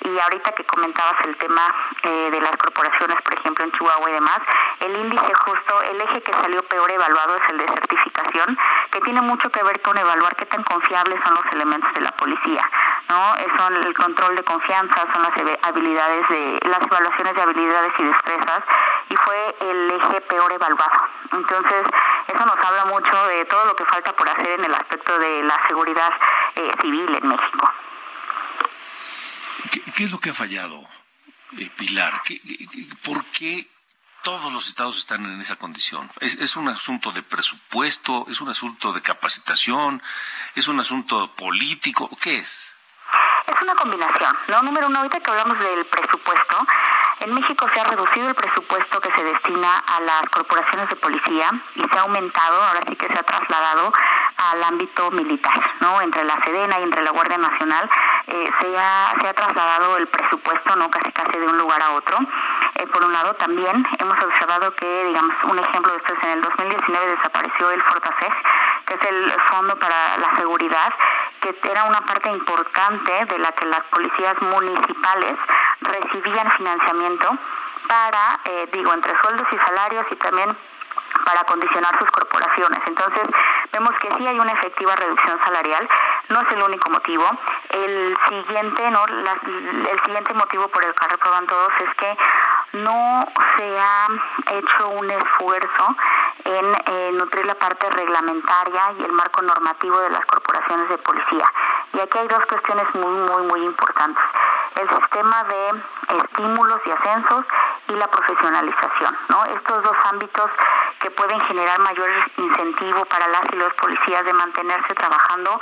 y 0.04 0.20
ahorita 0.20 0.52
que 0.52 0.64
comentabas 0.66 1.16
el 1.26 1.38
tema 1.38 1.74
eh, 2.04 2.30
de 2.32 2.42
las 2.42 2.56
corporaciones, 2.58 3.22
por 3.22 3.34
ejemplo 3.34 3.66
en 3.66 3.72
Chihuahua 3.72 4.10
y 4.10 4.14
demás, 4.14 4.40
el 4.80 4.98
índice 4.98 5.34
justo, 5.46 5.82
el 5.84 6.02
eje 6.02 6.22
que 6.22 6.34
salió 6.34 6.62
peor 6.64 6.92
evaluado 6.92 7.36
es 7.36 7.50
el 7.50 7.58
de 7.58 7.68
certificación, 7.68 8.58
que 8.92 9.02
tiene 9.02 9.22
mucho 9.22 9.50
que 9.50 9.64
ver 9.64 9.82
con 9.82 9.98
evaluar 9.98 10.36
qué 10.36 10.46
tan 10.46 10.64
confiables 10.64 11.20
son 11.24 11.36
los 11.36 11.46
elementos 11.54 11.94
de 11.94 12.02
la 12.02 12.12
policía, 12.12 12.70
¿no? 13.10 13.36
Son 13.58 13.74
el 13.74 13.94
control 13.94 14.36
de 14.36 14.44
confianza, 14.44 14.96
son 15.14 15.24
las 15.24 15.32
habilidades 15.64 16.28
de, 16.30 16.60
las 16.70 16.82
evaluaciones 16.82 17.34
de 17.34 17.42
habilidades 17.42 17.94
y 17.98 18.04
destrezas, 18.04 18.62
y 19.10 19.16
fue 19.16 19.56
el 19.62 19.92
eje 19.92 20.22
peor 20.22 20.52
evaluado. 20.52 21.02
Entonces, 21.32 21.86
eso 22.28 22.46
nos 22.46 22.58
habla 22.58 22.86
mucho 22.86 23.28
de 23.28 23.46
todo 23.46 23.66
lo 23.66 23.76
que 23.76 23.86
falta 23.86 24.14
por 24.14 24.28
hacer 24.28 24.60
en 24.60 24.66
el 24.66 24.74
aspecto 24.74 25.18
de 25.20 25.44
la 25.44 25.60
seguridad 25.68 26.12
eh, 26.56 26.72
civil 26.82 27.18
en 27.22 27.28
México. 27.28 27.72
¿Qué, 29.72 30.04
es 30.04 30.12
lo 30.12 30.20
que 30.20 30.32
ha 30.32 30.34
fallado, 30.34 30.84
eh, 31.58 31.70
Pilar? 31.78 32.22
por 33.04 33.26
qué 33.26 33.68
todos 34.24 34.52
los 34.52 34.68
estados 34.68 34.98
están 34.98 35.26
en 35.26 35.40
esa 35.40 35.56
condición? 35.56 36.10
¿Es, 36.20 36.56
un 36.56 36.68
asunto 36.68 37.12
de 37.12 37.24
presupuesto? 37.24 38.26
¿Es 38.30 38.42
un 38.42 38.50
asunto 38.50 38.92
de 38.92 39.02
capacitación? 39.02 40.02
¿Es 40.56 40.68
un 40.68 40.80
asunto 40.80 41.34
político? 41.36 42.10
¿Qué 42.22 42.40
es? 42.40 42.74
Es 43.48 43.62
una 43.62 43.76
combinación, 43.76 44.36
¿no? 44.48 44.64
Número 44.64 44.88
uno, 44.88 44.98
ahorita 44.98 45.20
que 45.20 45.30
hablamos 45.30 45.60
del 45.60 45.86
presupuesto, 45.86 46.68
en 47.20 47.34
México 47.34 47.68
se 47.74 47.80
ha 47.80 47.84
reducido 47.84 48.28
el 48.28 48.36
presupuesto 48.36 49.00
que 49.00 49.12
se 49.14 49.24
destina 49.24 49.78
a 49.78 50.02
las 50.02 50.24
corporaciones 50.32 50.90
de 50.90 50.96
policía 50.96 51.52
y 51.76 51.82
se 51.82 51.98
ha 51.98 52.02
aumentado, 52.02 52.64
ahora 52.64 52.82
sí 52.88 52.96
que 52.96 53.08
se 53.08 53.14
ha 53.14 53.24
trasladado 53.24 53.94
al 54.38 54.64
ámbito 54.64 55.12
militar, 55.12 55.76
¿no? 55.80 56.02
Entre 56.02 56.24
la 56.26 56.44
Sedena 56.44 56.80
y 56.80 56.84
entre 56.84 57.04
la 57.04 57.12
Guardia 57.12 57.38
Nacional 57.38 57.90
eh, 58.28 58.50
se, 58.60 58.78
ha, 58.78 59.14
se 59.22 59.28
ha 59.28 59.34
trasladado 59.34 59.98
el 59.98 60.08
presupuesto, 60.08 60.76
¿no? 60.76 60.90
Casi 60.90 61.12
casi 61.12 61.38
de 61.38 61.48
un 61.48 61.58
lugar 61.58 61.82
a 61.82 61.92
otro. 61.92 62.18
Eh, 62.76 62.88
por 62.88 63.04
un 63.04 63.14
lado, 63.14 63.34
también 63.36 63.86
hemos 64.00 64.24
observado 64.24 64.76
que, 64.76 65.04
digamos, 65.06 65.36
un 65.44 65.60
ejemplo 65.60 65.92
de 65.92 65.98
esto 65.98 66.14
es 66.14 66.24
en 66.24 66.30
el 66.32 66.42
2019 66.42 67.16
desapareció 67.16 67.72
el 67.72 67.82
Fortaseg, 67.84 68.34
que 68.86 68.94
es 68.96 69.02
el 69.10 69.32
Fondo 69.50 69.78
para 69.78 70.18
la 70.18 70.36
Seguridad, 70.36 70.94
que 71.42 71.56
era 71.70 71.84
una 71.84 72.02
parte 72.02 72.30
importante 72.30 73.26
de 73.26 73.40
la 73.40 73.52
que 73.52 73.66
las 73.66 73.84
policías 73.84 74.36
municipales 74.42 75.36
recibían 75.82 76.52
financiamiento 76.58 77.38
para, 77.88 78.40
eh, 78.46 78.68
digo, 78.74 78.94
entre 78.94 79.14
sueldos 79.22 79.48
y 79.52 79.58
salarios 79.58 80.06
y 80.10 80.16
también 80.16 80.58
para 81.24 81.44
condicionar 81.44 81.98
sus 82.00 82.10
corporaciones. 82.12 82.80
Entonces, 82.88 83.24
vemos 83.72 83.92
que 84.02 84.10
sí 84.18 84.28
hay 84.28 84.40
una 84.40 84.52
efectiva 84.52 84.96
reducción 84.96 85.40
salarial, 85.44 85.88
no 86.30 86.42
es 86.42 86.52
el 86.52 86.64
único 86.64 86.90
motivo. 86.90 87.24
El 87.70 88.16
siguiente, 88.30 88.92
¿no? 88.92 89.06
el 89.06 90.00
siguiente 90.06 90.34
motivo 90.34 90.68
por 90.70 90.84
el 90.84 90.94
que 90.94 91.08
reproban 91.08 91.46
todos 91.48 91.72
es 91.80 91.96
que 91.96 92.18
no 92.76 93.26
se 93.58 93.80
ha 93.80 94.08
hecho 94.52 94.90
un 94.90 95.10
esfuerzo 95.10 95.96
en 96.44 96.66
eh, 96.86 97.12
nutrir 97.14 97.46
la 97.46 97.56
parte 97.56 97.90
reglamentaria 97.90 98.94
y 99.00 99.04
el 99.04 99.12
marco 99.12 99.42
normativo 99.42 99.98
de 100.00 100.10
las 100.12 100.26
corporaciones 100.26 100.90
de 100.90 100.98
policía. 101.00 101.46
Y 101.94 102.00
aquí 102.00 102.18
hay 102.18 102.28
dos 102.28 102.46
cuestiones 102.48 102.86
muy, 102.94 103.18
muy, 103.30 103.44
muy 103.44 103.66
importantes. 103.66 104.24
El 104.76 104.90
sistema 104.90 105.44
de 105.46 105.84
estímulos 106.18 106.82
y 106.86 106.92
ascensos 106.92 107.46
y 107.88 107.94
la 107.94 108.08
profesionalización. 108.08 109.18
¿no? 109.30 109.46
Estos 109.46 109.84
dos 109.84 109.96
ámbitos 110.12 110.52
que 111.00 111.10
pueden 111.12 111.40
generar 111.42 111.80
mayor 111.80 112.10
incentivo 112.38 113.06
para 113.06 113.28
las 113.30 113.44
y 113.54 113.56
los 113.58 113.74
policías 113.76 114.26
de 114.26 114.34
mantenerse 114.34 114.94
trabajando, 114.94 115.60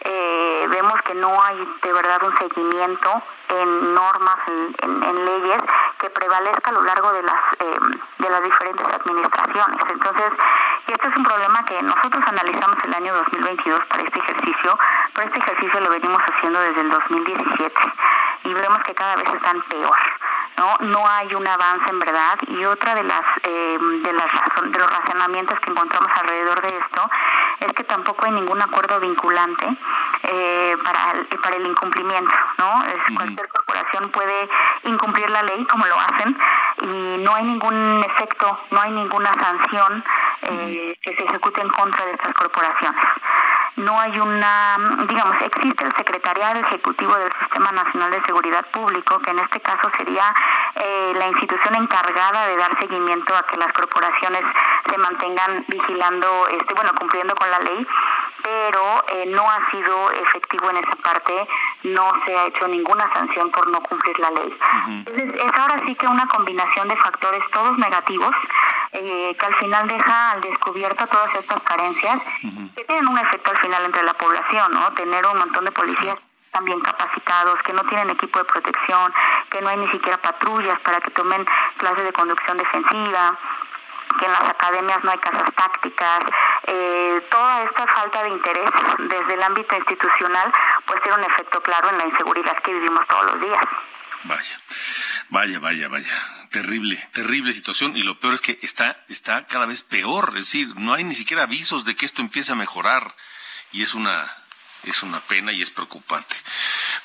eh, 0.00 0.66
vemos 0.68 0.94
que 1.02 1.14
no 1.14 1.42
hay 1.42 1.56
de 1.82 1.92
verdad 1.92 2.22
un 2.24 2.36
seguimiento 2.38 3.22
en 3.48 3.94
normas, 3.94 4.36
en, 4.48 5.24
leyes 5.24 5.62
que 5.98 6.10
prevalezca 6.10 6.70
a 6.70 6.72
lo 6.72 6.82
largo 6.82 7.12
de 7.12 7.22
las, 7.22 7.40
eh, 7.60 7.78
de 8.18 8.30
las 8.30 8.42
diferentes 8.42 8.86
administraciones. 8.86 9.78
Entonces, 9.90 10.32
y 10.86 10.92
este 10.92 11.08
es 11.08 11.16
un 11.16 11.24
problema 11.24 11.64
que 11.64 11.82
nosotros 11.82 12.22
analizamos 12.26 12.76
el 12.84 12.94
año 12.94 13.14
2022 13.14 13.80
para 13.86 14.02
este 14.02 14.18
ejercicio, 14.18 14.78
pero 15.14 15.28
este 15.28 15.40
ejercicio 15.40 15.80
lo 15.80 15.90
venimos 15.90 16.22
haciendo 16.22 16.60
desde 16.60 16.80
el 16.80 16.90
2017 16.90 17.74
y 18.44 18.54
vemos 18.54 18.80
que 18.84 18.94
cada 18.94 19.16
vez 19.16 19.28
están 19.34 19.62
peor. 19.62 19.96
¿no? 20.56 20.76
No 20.86 21.08
hay 21.08 21.34
un 21.34 21.46
avance 21.46 21.90
en 21.90 21.98
verdad 21.98 22.38
y 22.46 22.64
otra 22.64 22.94
de 22.94 23.02
las 23.02 23.22
eh, 23.42 23.78
de 24.02 24.12
las 24.12 24.26
de 24.72 24.78
los 24.78 24.90
razonamientos 24.90 25.58
que 25.60 25.70
encontramos 25.70 26.10
alrededor 26.16 26.60
de 26.62 26.68
esto 26.68 27.10
es 27.60 27.72
que 27.72 27.84
tampoco 27.84 28.24
hay 28.24 28.32
ningún 28.32 28.60
acuerdo 28.60 29.00
vinculante 29.00 29.66
eh, 30.22 30.76
para 30.84 31.12
el, 31.12 31.26
para 31.40 31.56
el 31.56 31.66
incumplimiento, 31.66 32.34
¿no? 32.58 32.82
Cualquier 33.16 33.48
corporación 33.48 34.10
puede 34.10 34.48
incumplir 34.84 35.30
la 35.30 35.42
ley 35.42 35.64
como 35.66 35.86
lo 35.86 35.98
hacen 35.98 36.36
y 36.82 37.18
no 37.18 37.34
hay 37.34 37.44
ningún 37.44 38.04
efecto, 38.04 38.58
no 38.70 38.80
hay 38.80 38.90
ninguna 38.90 39.32
sanción 39.34 40.04
eh, 40.42 40.98
que 41.02 41.16
se 41.16 41.24
ejecute 41.24 41.60
en 41.60 41.68
contra 41.70 42.04
de 42.04 42.12
estas 42.12 42.34
corporaciones. 42.34 43.02
No 43.76 44.00
hay 44.00 44.18
una, 44.18 44.78
digamos, 45.06 45.36
existe 45.42 45.84
el 45.84 45.94
Secretariado 45.94 46.60
Ejecutivo 46.60 47.14
del 47.16 47.30
Sistema 47.40 47.72
Nacional 47.72 48.10
de 48.10 48.22
Seguridad 48.24 48.64
Público, 48.70 49.18
que 49.20 49.30
en 49.30 49.38
este 49.38 49.60
caso 49.60 49.90
sería 49.98 50.34
eh, 50.76 51.12
la 51.14 51.28
institución 51.28 51.74
encargada 51.74 52.46
de 52.46 52.56
dar 52.56 52.78
seguimiento 52.80 53.36
a 53.36 53.42
que 53.42 53.58
las 53.58 53.70
corporaciones 53.74 54.42
se 54.90 54.96
mantengan 54.96 55.64
vigilando, 55.68 56.48
este, 56.48 56.72
bueno, 56.74 56.92
cumpliendo 56.98 57.34
con 57.34 57.50
la 57.50 57.60
ley, 57.60 57.86
pero 58.42 59.04
eh, 59.08 59.26
no 59.26 59.42
ha 59.42 59.70
sido 59.70 60.10
efectivo 60.10 60.70
en 60.70 60.76
esa 60.76 60.96
parte, 61.02 61.48
no 61.82 62.12
se 62.24 62.36
ha 62.36 62.46
hecho 62.46 62.68
ninguna 62.68 63.12
sanción 63.12 63.50
por 63.50 63.68
no 63.70 63.80
cumplir 63.82 64.18
la 64.18 64.30
ley. 64.30 64.58
Entonces, 64.88 65.34
es 65.34 65.52
ahora 65.54 65.82
sí 65.86 65.94
que 65.94 66.06
una 66.06 66.26
combinación 66.26 66.88
de 66.88 66.96
factores 66.96 67.42
todos 67.52 67.76
negativos 67.78 68.34
eh, 68.92 69.36
que 69.38 69.46
al 69.46 69.54
final 69.56 69.88
deja 69.88 70.32
al 70.32 70.40
descubierto 70.40 71.06
todas 71.06 71.34
estas 71.34 71.60
carencias 71.62 72.20
que 72.74 72.84
tienen 72.84 73.06
un 73.08 73.18
efecto 73.18 73.50
al 73.50 73.58
final 73.58 73.84
entre 73.84 74.02
la 74.02 74.14
población, 74.14 74.72
¿no? 74.72 74.92
Tener 74.94 75.26
un 75.26 75.38
montón 75.38 75.64
de 75.64 75.70
policías 75.70 76.16
también 76.52 76.80
capacitados, 76.80 77.60
que 77.62 77.74
no 77.74 77.84
tienen 77.84 78.08
equipo 78.10 78.38
de 78.38 78.46
protección, 78.46 79.12
que 79.50 79.60
no 79.60 79.68
hay 79.68 79.76
ni 79.76 79.88
siquiera 79.90 80.16
patrullas 80.16 80.80
para 80.80 81.00
que 81.00 81.10
tomen 81.10 81.44
clases 81.76 82.04
de 82.04 82.12
conducción 82.12 82.56
defensiva, 82.56 83.38
que 84.18 84.24
en 84.24 84.32
las 84.32 84.48
academias 84.48 85.02
no 85.04 85.10
hay 85.10 85.18
casas 85.18 85.54
tácticas, 85.54 86.20
eh, 86.66 87.26
toda 87.30 87.64
esta 87.64 87.86
falta 87.86 88.22
de 88.22 88.30
interés 88.30 88.70
desde 88.98 89.34
el 89.34 89.42
ámbito 89.42 89.76
institucional 89.76 90.52
pues 90.86 91.02
tiene 91.02 91.18
un 91.18 91.24
efecto 91.24 91.62
claro 91.62 91.90
en 91.90 91.98
la 91.98 92.06
inseguridad 92.06 92.56
que 92.58 92.72
vivimos 92.72 93.06
todos 93.08 93.26
los 93.32 93.40
días. 93.40 93.62
Vaya, 94.24 94.60
vaya, 95.28 95.58
vaya, 95.60 95.88
vaya. 95.88 96.46
Terrible, 96.50 96.96
terrible 97.12 97.52
situación. 97.52 97.96
Y 97.96 98.02
lo 98.02 98.18
peor 98.18 98.34
es 98.34 98.40
que 98.40 98.58
está, 98.62 99.04
está 99.08 99.46
cada 99.46 99.66
vez 99.66 99.82
peor. 99.82 100.30
Es 100.30 100.46
decir, 100.46 100.68
no 100.76 100.94
hay 100.94 101.04
ni 101.04 101.14
siquiera 101.14 101.44
avisos 101.44 101.84
de 101.84 101.94
que 101.94 102.06
esto 102.06 102.22
empiece 102.22 102.52
a 102.52 102.56
mejorar. 102.56 103.14
Y 103.72 103.82
es 103.82 103.94
una, 103.94 104.32
es 104.84 105.02
una 105.02 105.20
pena 105.20 105.52
y 105.52 105.62
es 105.62 105.70
preocupante. 105.70 106.34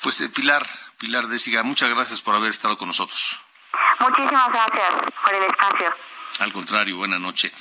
Pues 0.00 0.20
eh, 0.20 0.28
Pilar, 0.28 0.66
Pilar 0.98 1.28
Désiga, 1.28 1.62
muchas 1.62 1.90
gracias 1.90 2.20
por 2.20 2.34
haber 2.34 2.50
estado 2.50 2.76
con 2.76 2.88
nosotros. 2.88 3.38
Muchísimas 4.00 4.48
gracias 4.48 4.90
por 5.24 5.34
el 5.34 5.44
espacio. 5.44 5.94
Al 6.38 6.52
contrario, 6.52 6.96
buena 6.96 7.18
noche. 7.18 7.52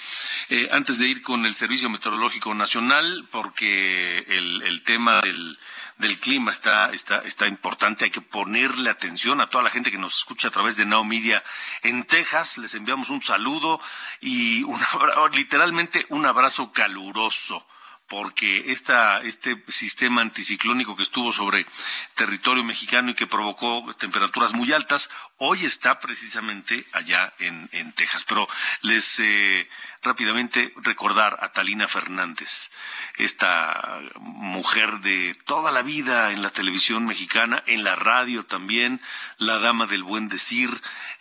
Eh, 0.49 0.69
antes 0.71 0.97
de 0.99 1.07
ir 1.07 1.21
con 1.21 1.45
el 1.45 1.55
Servicio 1.55 1.89
Meteorológico 1.89 2.53
Nacional, 2.53 3.27
porque 3.29 4.19
el, 4.27 4.83
tema 4.83 5.21
del 5.21 5.57
del 5.97 6.19
clima 6.19 6.51
está, 6.51 6.91
está, 6.91 7.19
está 7.19 7.47
importante. 7.47 8.05
Hay 8.05 8.11
que 8.11 8.21
ponerle 8.21 8.89
atención 8.89 9.39
a 9.39 9.47
toda 9.47 9.63
la 9.63 9.69
gente 9.69 9.91
que 9.91 9.97
nos 9.97 10.17
escucha 10.17 10.47
a 10.47 10.51
través 10.51 10.75
de 10.75 10.85
Now 10.85 11.03
Media 11.03 11.43
en 11.83 12.03
Texas. 12.05 12.57
Les 12.57 12.73
enviamos 12.73 13.09
un 13.09 13.21
saludo 13.21 13.79
y 14.19 14.63
un, 14.63 14.79
literalmente 15.33 16.05
un 16.09 16.25
abrazo 16.25 16.71
caluroso 16.71 17.65
porque 18.11 18.73
esta, 18.73 19.21
este 19.21 19.63
sistema 19.69 20.21
anticiclónico 20.21 20.97
que 20.97 21.03
estuvo 21.03 21.31
sobre 21.31 21.65
territorio 22.13 22.61
mexicano 22.61 23.11
y 23.11 23.13
que 23.13 23.25
provocó 23.25 23.95
temperaturas 23.97 24.53
muy 24.53 24.73
altas, 24.73 25.09
hoy 25.43 25.65
está 25.65 25.99
precisamente 25.99 26.85
allá 26.91 27.33
en, 27.39 27.67
en 27.71 27.91
Texas. 27.93 28.23
Pero 28.23 28.47
les 28.81 29.19
eh, 29.19 29.67
rápidamente 30.01 30.73
recordar 30.77 31.37
a 31.41 31.51
Talina 31.51 31.87
Fernández, 31.87 32.71
esta 33.17 33.99
mujer 34.19 34.99
de 35.01 35.35
toda 35.45 35.71
la 35.71 35.83
vida 35.83 36.31
en 36.31 36.41
la 36.41 36.49
televisión 36.49 37.05
mexicana, 37.05 37.63
en 37.67 37.83
la 37.83 37.95
radio 37.95 38.45
también, 38.45 38.99
la 39.37 39.59
dama 39.59 39.85
del 39.85 40.03
buen 40.03 40.27
decir, 40.27 40.69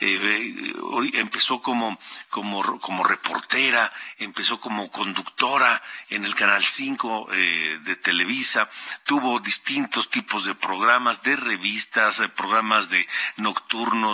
eh, 0.00 0.72
empezó 1.14 1.60
como, 1.60 1.98
como, 2.30 2.80
como 2.80 3.04
reportera, 3.04 3.92
empezó 4.18 4.60
como 4.60 4.90
conductora 4.90 5.82
en 6.08 6.24
el 6.24 6.34
Canal 6.34 6.64
5 6.64 7.28
eh, 7.32 7.80
de 7.84 7.96
Televisa, 7.96 8.70
tuvo 9.04 9.40
distintos 9.40 10.08
tipos 10.08 10.46
de 10.46 10.54
programas, 10.54 11.22
de 11.22 11.36
revistas, 11.36 12.20
eh, 12.20 12.28
programas 12.28 12.88
de 12.88 13.06
nocturnos, 13.36 14.09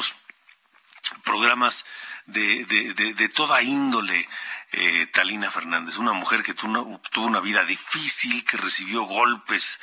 programas 1.25 1.85
de, 2.27 3.31
toda 3.35 3.63
índole, 3.63 4.27
eh, 4.73 5.07
Talina 5.13 5.51
Fernández, 5.51 5.97
una 5.99 6.13
mujer 6.13 6.43
que 6.43 6.55
tuvo 6.55 7.01
una, 7.27 7.41
vida 7.41 7.65
difícil, 7.65 8.45
que 8.45 8.57
recibió 8.57 9.03
golpes 9.05 9.81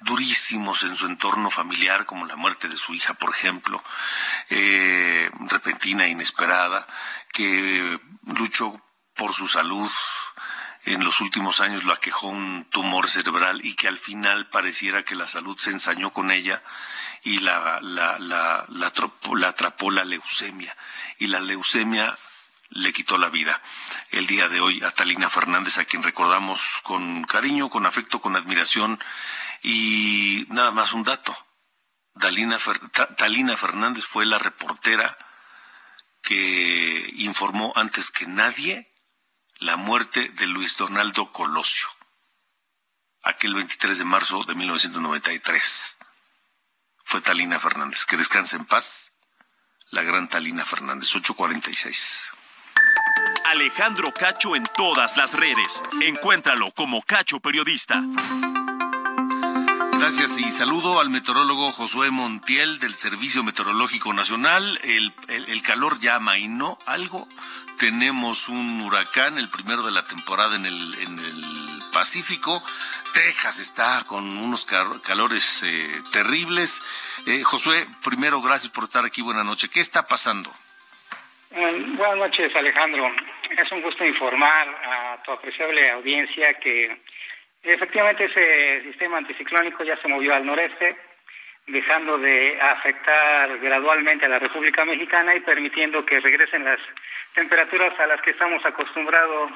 durísimos 0.00 0.82
en 0.82 0.96
su 0.96 1.06
entorno 1.06 1.50
familiar, 1.50 2.04
como 2.04 2.26
la 2.26 2.36
muerte 2.36 2.68
de 2.68 2.76
su 2.76 2.94
hija, 2.94 3.14
por 3.14 3.30
ejemplo, 3.30 3.82
eh, 4.50 5.30
repentina 5.48 6.06
e 6.06 6.10
inesperada, 6.10 6.86
que 7.32 7.98
luchó 8.26 8.80
por 9.14 9.34
su 9.34 9.46
salud. 9.46 9.90
En 10.86 11.02
los 11.02 11.20
últimos 11.22 11.60
años 11.60 11.84
lo 11.84 11.94
aquejó 11.94 12.28
un 12.28 12.66
tumor 12.66 13.08
cerebral 13.08 13.60
y 13.64 13.74
que 13.74 13.88
al 13.88 13.98
final 13.98 14.48
pareciera 14.48 15.02
que 15.02 15.14
la 15.14 15.26
salud 15.26 15.58
se 15.58 15.70
ensañó 15.70 16.12
con 16.12 16.30
ella 16.30 16.62
y 17.22 17.38
la, 17.38 17.80
la, 17.80 18.18
la, 18.18 18.66
la, 18.68 19.48
atrapó 19.48 19.90
la 19.90 20.04
leucemia. 20.04 20.76
Y 21.18 21.28
la 21.28 21.40
leucemia 21.40 22.18
le 22.68 22.92
quitó 22.92 23.16
la 23.16 23.30
vida. 23.30 23.62
El 24.10 24.26
día 24.26 24.50
de 24.50 24.60
hoy 24.60 24.82
a 24.82 24.90
Talina 24.90 25.30
Fernández, 25.30 25.78
a 25.78 25.86
quien 25.86 26.02
recordamos 26.02 26.80
con 26.82 27.24
cariño, 27.24 27.70
con 27.70 27.86
afecto, 27.86 28.20
con 28.20 28.36
admiración. 28.36 29.02
Y 29.62 30.46
nada 30.50 30.70
más 30.70 30.92
un 30.92 31.02
dato. 31.02 31.34
Talina, 32.20 32.58
Talina 33.16 33.56
Fernández 33.56 34.04
fue 34.04 34.26
la 34.26 34.38
reportera 34.38 35.16
que 36.20 37.10
informó 37.16 37.72
antes 37.74 38.10
que 38.10 38.26
nadie 38.26 38.93
la 39.58 39.76
muerte 39.76 40.28
de 40.30 40.46
Luis 40.46 40.76
Donaldo 40.76 41.30
Colosio, 41.30 41.88
aquel 43.22 43.54
23 43.54 43.98
de 43.98 44.04
marzo 44.04 44.42
de 44.44 44.54
1993. 44.54 45.96
Fue 47.04 47.20
Talina 47.20 47.60
Fernández. 47.60 48.04
Que 48.04 48.16
descanse 48.16 48.56
en 48.56 48.64
paz 48.64 49.12
la 49.90 50.02
gran 50.02 50.28
Talina 50.28 50.64
Fernández, 50.64 51.14
846. 51.14 52.24
Alejandro 53.46 54.12
Cacho 54.12 54.56
en 54.56 54.64
todas 54.76 55.16
las 55.16 55.34
redes. 55.34 55.82
Encuéntralo 56.02 56.70
como 56.72 57.02
Cacho 57.02 57.40
Periodista. 57.40 58.02
Gracias 60.04 60.38
y 60.38 60.50
saludo 60.50 61.00
al 61.00 61.08
meteorólogo 61.08 61.72
Josué 61.72 62.10
Montiel 62.10 62.78
del 62.78 62.92
Servicio 62.92 63.42
Meteorológico 63.42 64.12
Nacional. 64.12 64.78
El, 64.84 65.62
calor 65.62 65.98
llama 65.98 66.36
y 66.36 66.46
no 66.46 66.76
algo. 66.84 67.26
Tenemos 67.78 68.50
un 68.50 68.82
huracán, 68.82 69.38
el 69.38 69.48
primero 69.48 69.82
de 69.82 69.92
la 69.92 70.04
temporada 70.04 70.56
en 70.56 70.66
el, 70.66 70.94
en 71.00 71.18
el 71.20 71.80
Pacífico. 71.90 72.62
Texas 73.14 73.60
está 73.60 74.04
con 74.06 74.36
unos 74.36 74.66
calores 74.66 75.62
eh, 75.62 76.02
terribles. 76.12 76.82
Eh, 77.26 77.42
Josué, 77.42 77.86
primero 78.04 78.42
gracias 78.42 78.70
por 78.70 78.84
estar 78.84 79.06
aquí. 79.06 79.22
Buenas 79.22 79.46
noches. 79.46 79.70
¿Qué 79.70 79.80
está 79.80 80.06
pasando? 80.06 80.50
Eh, 81.50 81.82
buenas 81.96 82.18
noches, 82.18 82.54
Alejandro. 82.54 83.10
Es 83.56 83.72
un 83.72 83.80
gusto 83.80 84.04
informar 84.04 84.68
a 84.68 85.22
tu 85.22 85.32
apreciable 85.32 85.92
audiencia 85.92 86.52
que 86.60 86.94
efectivamente 87.64 88.24
ese 88.24 88.82
sistema 88.84 89.18
anticiclónico 89.18 89.84
ya 89.84 89.96
se 89.96 90.08
movió 90.08 90.34
al 90.34 90.44
noreste, 90.44 90.96
dejando 91.66 92.18
de 92.18 92.60
afectar 92.60 93.58
gradualmente 93.58 94.26
a 94.26 94.28
la 94.28 94.38
República 94.38 94.84
Mexicana 94.84 95.34
y 95.34 95.40
permitiendo 95.40 96.04
que 96.04 96.20
regresen 96.20 96.64
las 96.64 96.78
temperaturas 97.34 97.98
a 97.98 98.06
las 98.06 98.20
que 98.20 98.30
estamos 98.30 98.64
acostumbrados 98.66 99.50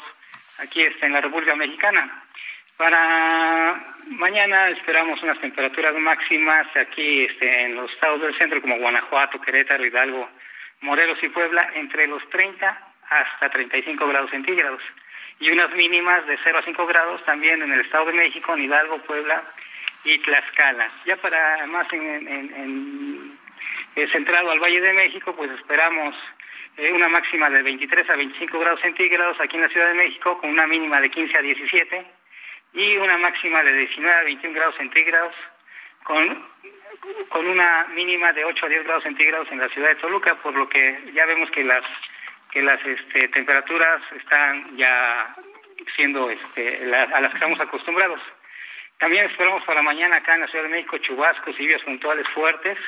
aquí 0.59 0.83
este, 0.83 1.07
en 1.07 1.13
la 1.13 1.21
República 1.21 1.55
Mexicana. 1.55 2.23
Para 2.79 3.75
mañana 4.07 4.69
esperamos 4.71 5.23
unas 5.23 5.41
temperaturas 5.41 5.95
máximas 5.95 6.67
aquí 6.77 7.25
este, 7.25 7.65
en 7.65 7.75
los 7.75 7.91
estados 7.93 8.23
del 8.23 8.39
centro 8.39 8.63
como 8.63 8.79
Guanajuato, 8.79 9.41
Querétaro, 9.41 9.85
Hidalgo, 9.85 10.31
Morelos 10.81 11.19
y 11.23 11.29
Puebla 11.29 11.71
entre 11.75 12.07
los 12.07 12.27
30 12.31 12.89
hasta 13.11 13.51
35 13.51 14.07
grados 14.07 14.31
centígrados 14.31 14.83
y 15.41 15.51
unas 15.51 15.71
mínimas 15.73 16.27
de 16.27 16.39
0 16.43 16.59
a 16.59 16.63
5 16.63 16.87
grados 16.87 17.25
también 17.25 17.63
en 17.63 17.73
el 17.73 17.81
Estado 17.81 18.07
de 18.07 18.13
México, 18.13 18.55
en 18.55 18.65
Hidalgo, 18.65 18.99
Puebla 18.99 19.43
y 20.05 20.19
Tlaxcala. 20.19 20.91
Ya 21.07 21.17
para 21.17 21.67
más 21.67 21.93
en, 21.93 22.29
en, 22.29 23.39
eh, 23.95 24.09
centrado 24.13 24.51
al 24.51 24.61
Valle 24.61 24.81
de 24.81 24.93
México, 24.93 25.35
pues 25.37 25.51
esperamos 25.53 26.15
eh, 26.77 26.93
una 26.93 27.09
máxima 27.09 27.51
de 27.51 27.63
23 27.63 28.11
a 28.11 28.17
25 28.17 28.59
grados 28.59 28.81
centígrados 28.81 29.41
aquí 29.41 29.57
en 29.57 29.63
la 29.63 29.69
Ciudad 29.69 29.89
de 29.89 29.95
México, 29.95 30.39
con 30.39 30.51
una 30.51 30.67
mínima 30.67 31.01
de 31.01 31.11
15 31.11 31.39
a 31.39 31.43
17 31.43 32.07
y 32.75 32.97
una 32.97 33.19
máxima 33.19 33.63
de 33.63 33.73
19 33.73 34.19
a 34.19 34.25
21 34.25 34.55
grados 34.55 34.77
centígrados 34.77 35.35
con 36.05 36.47
con 37.29 37.47
una 37.47 37.87
mínima 37.95 38.33
de 38.33 38.45
8 38.45 38.67
a 38.67 38.69
10 38.69 38.85
grados 38.85 39.03
centígrados 39.05 39.49
en 39.51 39.59
la 39.59 39.69
ciudad 39.69 39.89
de 39.89 39.95
Toluca, 39.97 40.35
por 40.37 40.55
lo 40.55 40.69
que 40.69 41.11
ya 41.15 41.27
vemos 41.27 41.51
que 41.51 41.65
las 41.65 41.85
que 42.51 42.63
las 42.63 42.85
este, 42.85 43.29
temperaturas 43.29 44.01
están 44.17 44.77
ya 44.77 45.35
siendo 45.97 46.31
este, 46.31 46.95
a 46.95 47.21
las 47.21 47.31
que 47.31 47.37
estamos 47.37 47.61
acostumbrados. 47.61 48.21
También 48.99 49.27
esperamos 49.27 49.63
para 49.65 49.83
mañana 49.83 50.17
acá 50.17 50.35
en 50.35 50.41
la 50.41 50.49
Ciudad 50.49 50.65
de 50.65 50.71
México 50.71 50.99
chubascos 50.99 51.55
y 51.59 51.63
lluvias 51.63 51.83
puntuales 51.83 52.27
fuertes 52.35 52.79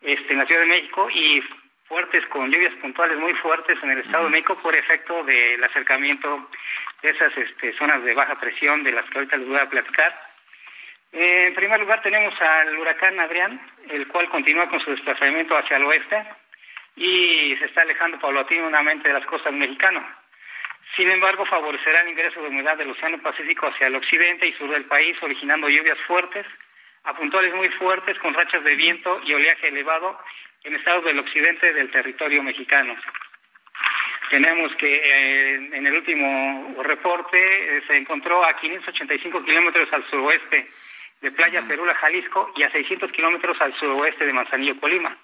este, 0.00 0.32
en 0.32 0.38
la 0.38 0.46
Ciudad 0.46 0.60
de 0.60 0.66
México 0.66 1.08
y 1.10 1.42
fuertes 1.86 2.24
con 2.26 2.50
lluvias 2.50 2.74
puntuales 2.74 3.18
muy 3.18 3.34
fuertes 3.34 3.78
en 3.82 3.90
el 3.90 3.98
Estado 3.98 4.24
de 4.24 4.30
México 4.30 4.56
por 4.62 4.74
efecto 4.74 5.24
del 5.24 5.62
acercamiento 5.64 6.48
de 7.02 7.10
esas 7.10 7.36
este, 7.36 7.72
zonas 7.74 8.02
de 8.04 8.14
baja 8.14 8.38
presión 8.38 8.82
de 8.84 8.92
las 8.92 9.04
que 9.10 9.18
ahorita 9.18 9.36
les 9.36 9.48
voy 9.48 9.58
a 9.58 9.68
platicar. 9.68 10.34
Eh, 11.12 11.46
en 11.48 11.54
primer 11.54 11.80
lugar 11.80 12.02
tenemos 12.02 12.34
al 12.40 12.78
huracán 12.78 13.18
Adrián, 13.20 13.60
el 13.88 14.06
cual 14.08 14.28
continúa 14.28 14.68
con 14.68 14.80
su 14.80 14.90
desplazamiento 14.90 15.56
hacia 15.56 15.76
el 15.76 15.84
oeste 15.84 16.24
y 16.96 17.56
se 17.56 17.66
está 17.66 17.82
alejando 17.82 18.18
paulatinamente 18.18 19.08
de 19.08 19.14
las 19.14 19.26
costas 19.26 19.52
mexicanas. 19.52 20.04
Sin 20.96 21.10
embargo, 21.10 21.44
favorecerá 21.46 22.02
el 22.02 22.10
ingreso 22.10 22.40
de 22.40 22.48
humedad 22.48 22.76
del 22.76 22.90
Océano 22.90 23.18
Pacífico 23.18 23.66
hacia 23.66 23.88
el 23.88 23.96
occidente 23.96 24.46
y 24.46 24.52
sur 24.52 24.70
del 24.70 24.84
país, 24.84 25.16
originando 25.22 25.68
lluvias 25.68 25.98
fuertes, 26.06 26.46
a 27.04 27.14
puntuales 27.14 27.54
muy 27.54 27.68
fuertes, 27.70 28.18
con 28.18 28.32
rachas 28.32 28.62
de 28.62 28.76
viento 28.76 29.20
y 29.24 29.34
oleaje 29.34 29.68
elevado 29.68 30.18
en 30.62 30.74
estados 30.76 31.04
del 31.04 31.18
occidente 31.18 31.72
del 31.72 31.90
territorio 31.90 32.42
mexicano. 32.42 32.96
Tenemos 34.30 34.74
que 34.76 34.96
eh, 34.96 35.54
en 35.72 35.86
el 35.86 35.94
último 35.94 36.82
reporte 36.82 37.38
eh, 37.38 37.82
se 37.86 37.96
encontró 37.96 38.44
a 38.44 38.56
585 38.56 39.44
kilómetros 39.44 39.92
al 39.92 40.08
suroeste 40.08 40.68
de 41.20 41.32
Playa 41.32 41.62
Perula, 41.66 41.94
Jalisco, 41.94 42.52
y 42.56 42.62
a 42.62 42.70
600 42.70 43.10
kilómetros 43.12 43.60
al 43.60 43.74
suroeste 43.78 44.24
de 44.24 44.32
Manzanillo, 44.32 44.78
Colima. 44.80 45.16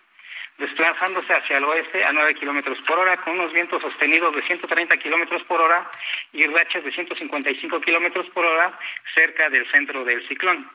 Desplazándose 0.61 1.33
hacia 1.33 1.57
el 1.57 1.65
oeste 1.65 2.05
a 2.05 2.13
9 2.13 2.35
kilómetros 2.35 2.79
por 2.87 2.99
hora, 2.99 3.17
con 3.17 3.33
unos 3.41 3.53
vientos 3.53 3.81
sostenidos 3.81 4.35
de 4.37 4.43
130 4.43 4.97
kilómetros 4.99 5.43
por 5.45 5.61
hora 5.61 5.85
y 6.33 6.47
rachas 6.47 6.85
de 6.85 6.93
155 6.93 7.81
kilómetros 7.81 8.29
por 8.31 8.45
hora 8.45 8.79
cerca 9.15 9.49
del 9.49 9.69
centro 9.71 10.05
del 10.05 10.27
ciclón. 10.29 10.71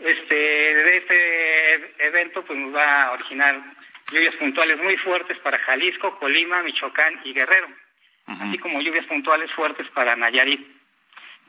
Este, 0.00 0.34
de 0.34 0.96
este 0.96 2.06
evento 2.06 2.44
pues 2.44 2.58
nos 2.58 2.74
va 2.74 3.04
a 3.04 3.12
originar 3.12 3.62
lluvias 4.10 4.34
puntuales 4.34 4.82
muy 4.82 4.96
fuertes 4.96 5.38
para 5.38 5.60
Jalisco, 5.60 6.18
Colima, 6.18 6.62
Michoacán 6.62 7.20
y 7.22 7.32
Guerrero, 7.32 7.68
así 8.26 8.58
como 8.58 8.80
lluvias 8.80 9.06
puntuales 9.06 9.50
fuertes 9.52 9.86
para 9.94 10.16
Nayarit. 10.16 10.66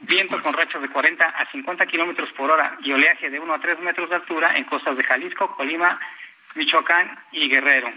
Viento 0.01 0.39
con 0.43 0.53
rachas 0.53 0.82
de 0.82 0.89
40 0.89 1.26
a 1.26 1.51
50 1.51 1.86
kilómetros 1.88 2.30
por 2.34 2.51
hora 2.51 2.78
y 2.84 2.91
oleaje 2.91 3.30
de 3.30 3.39
1 3.39 3.53
a 3.53 3.59
3 3.59 3.80
metros 3.80 4.09
de 4.09 4.18
altura 4.18 4.55
en 4.55 4.66
costas 4.66 4.97
de 4.97 5.03
Jalisco, 5.03 5.55
Colima, 5.55 5.97
Michoacán 6.56 7.18
y 7.32 7.49
Guerrero. 7.49 7.91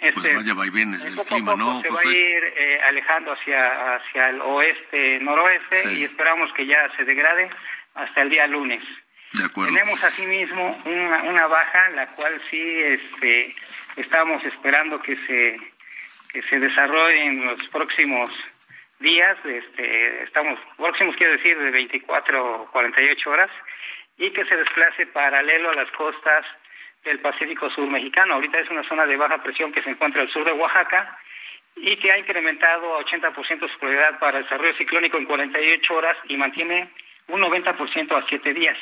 Este, 0.00 0.12
pues 0.12 0.36
vaya 0.36 0.54
vaivienes 0.54 1.02
del 1.02 1.14
clima, 1.24 1.54
¿no? 1.54 1.80
Se 1.80 1.90
va 1.90 2.00
a 2.00 2.06
ir 2.06 2.44
eh, 2.56 2.80
alejando 2.86 3.32
hacia, 3.32 3.96
hacia 3.96 4.28
el 4.28 4.40
oeste, 4.42 5.18
noroeste 5.20 5.94
y 5.94 6.04
esperamos 6.04 6.52
que 6.52 6.66
ya 6.66 6.90
se 6.96 7.04
degrade 7.04 7.48
hasta 7.94 8.22
el 8.22 8.30
día 8.30 8.46
lunes. 8.46 8.82
De 9.32 9.44
acuerdo. 9.44 9.74
Tenemos 9.74 10.02
asimismo 10.04 10.82
una, 10.84 11.22
una 11.22 11.46
baja, 11.46 11.88
la 11.90 12.06
cual 12.08 12.40
sí 12.50 12.60
este, 12.60 13.54
estamos 13.96 14.44
esperando 14.44 15.00
que 15.00 15.16
se, 15.26 15.60
que 16.30 16.42
se 16.42 16.58
desarrolle 16.58 17.24
en 17.24 17.46
los 17.46 17.68
próximos 17.68 18.30
días, 19.00 19.36
este, 19.44 20.24
estamos 20.24 20.58
próximos, 20.76 21.16
quiero 21.16 21.32
decir, 21.32 21.58
de 21.58 21.70
24 21.70 22.62
o 22.62 22.70
48 22.70 23.30
horas, 23.30 23.50
y 24.18 24.30
que 24.30 24.44
se 24.44 24.56
desplace 24.56 25.06
paralelo 25.06 25.70
a 25.70 25.74
las 25.74 25.90
costas 25.92 26.44
del 27.06 27.20
Pacífico 27.20 27.70
Sur 27.70 27.88
mexicano. 27.88 28.34
Ahorita 28.34 28.58
es 28.58 28.70
una 28.70 28.86
zona 28.88 29.06
de 29.06 29.16
baja 29.16 29.42
presión 29.42 29.72
que 29.72 29.82
se 29.82 29.90
encuentra 29.90 30.22
al 30.22 30.30
sur 30.30 30.44
de 30.44 30.52
Oaxaca 30.52 31.18
y 31.76 31.96
que 31.96 32.10
ha 32.10 32.18
incrementado 32.18 32.96
a 32.96 33.04
80% 33.04 33.34
su 33.70 33.78
probabilidad 33.78 34.18
para 34.18 34.38
el 34.38 34.44
desarrollo 34.44 34.76
ciclónico 34.76 35.18
en 35.18 35.26
48 35.26 35.94
horas 35.94 36.16
y 36.28 36.36
mantiene 36.36 36.90
un 37.28 37.40
90% 37.40 38.16
a 38.16 38.26
7 38.28 38.54
días. 38.54 38.76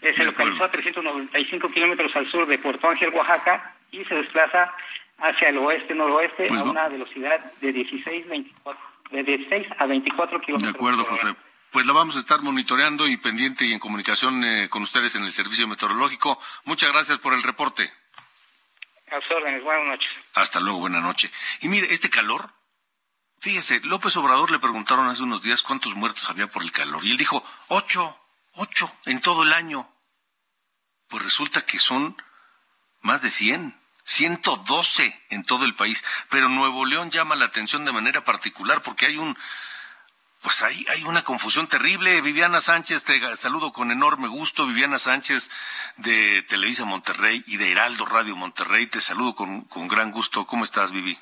Se 0.00 0.24
localizó 0.24 0.64
a 0.64 0.70
395 0.70 1.68
kilómetros 1.68 2.14
al 2.14 2.26
sur 2.26 2.46
de 2.46 2.58
Puerto 2.58 2.88
Ángel, 2.88 3.10
Oaxaca, 3.10 3.74
y 3.90 4.04
se 4.04 4.14
desplaza 4.14 4.74
hacia 5.18 5.48
el 5.48 5.58
oeste-noroeste 5.58 6.46
pues 6.48 6.60
a 6.60 6.64
una 6.64 6.88
velocidad 6.88 7.40
de 7.60 7.72
16, 7.72 8.28
24, 8.28 8.82
de 9.10 9.22
16 9.22 9.66
a 9.78 9.86
24 9.86 10.40
kilómetros. 10.40 10.72
De 10.72 10.78
acuerdo, 10.78 11.04
José. 11.04 11.28
Pues 11.74 11.86
la 11.86 11.92
vamos 11.92 12.14
a 12.14 12.20
estar 12.20 12.40
monitoreando 12.40 13.08
y 13.08 13.16
pendiente 13.16 13.64
y 13.64 13.72
en 13.72 13.80
comunicación 13.80 14.44
eh, 14.44 14.68
con 14.68 14.82
ustedes 14.82 15.16
en 15.16 15.24
el 15.24 15.32
servicio 15.32 15.66
meteorológico. 15.66 16.40
Muchas 16.62 16.92
gracias 16.92 17.18
por 17.18 17.34
el 17.34 17.42
reporte. 17.42 17.92
A 19.10 19.20
sus 19.20 19.32
órdenes, 19.32 19.64
buenas 19.64 19.84
noches. 19.88 20.08
Hasta 20.34 20.60
luego, 20.60 20.78
buena 20.78 21.00
noche. 21.00 21.32
Y 21.62 21.68
mire, 21.68 21.92
este 21.92 22.08
calor, 22.08 22.52
fíjese, 23.40 23.80
López 23.82 24.16
Obrador 24.16 24.52
le 24.52 24.60
preguntaron 24.60 25.08
hace 25.08 25.24
unos 25.24 25.42
días 25.42 25.64
cuántos 25.64 25.96
muertos 25.96 26.30
había 26.30 26.46
por 26.46 26.62
el 26.62 26.70
calor 26.70 27.04
y 27.04 27.10
él 27.10 27.16
dijo, 27.16 27.44
ocho, 27.66 28.20
ocho 28.52 28.94
en 29.06 29.20
todo 29.20 29.42
el 29.42 29.52
año. 29.52 29.92
Pues 31.08 31.24
resulta 31.24 31.62
que 31.62 31.80
son 31.80 32.16
más 33.00 33.20
de 33.20 33.30
cien. 33.30 33.76
112 34.06 35.24
en 35.30 35.44
todo 35.44 35.64
el 35.64 35.74
país, 35.74 36.04
pero 36.28 36.50
Nuevo 36.50 36.84
León 36.84 37.10
llama 37.10 37.36
la 37.36 37.46
atención 37.46 37.86
de 37.86 37.92
manera 37.92 38.22
particular 38.22 38.82
porque 38.82 39.06
hay 39.06 39.16
un 39.16 39.34
pues 40.44 40.60
hay, 40.60 40.84
hay 40.90 41.02
una 41.04 41.24
confusión 41.24 41.66
terrible. 41.68 42.20
Viviana 42.20 42.60
Sánchez, 42.60 43.02
te 43.02 43.34
saludo 43.34 43.72
con 43.72 43.90
enorme 43.90 44.28
gusto. 44.28 44.66
Viviana 44.66 44.98
Sánchez 44.98 45.50
de 45.96 46.42
Televisa 46.42 46.84
Monterrey 46.84 47.42
y 47.46 47.56
de 47.56 47.72
Heraldo 47.72 48.04
Radio 48.04 48.36
Monterrey, 48.36 48.86
te 48.86 49.00
saludo 49.00 49.34
con, 49.34 49.62
con 49.62 49.88
gran 49.88 50.12
gusto. 50.12 50.46
¿Cómo 50.46 50.64
estás, 50.64 50.92
Vivi? 50.92 51.18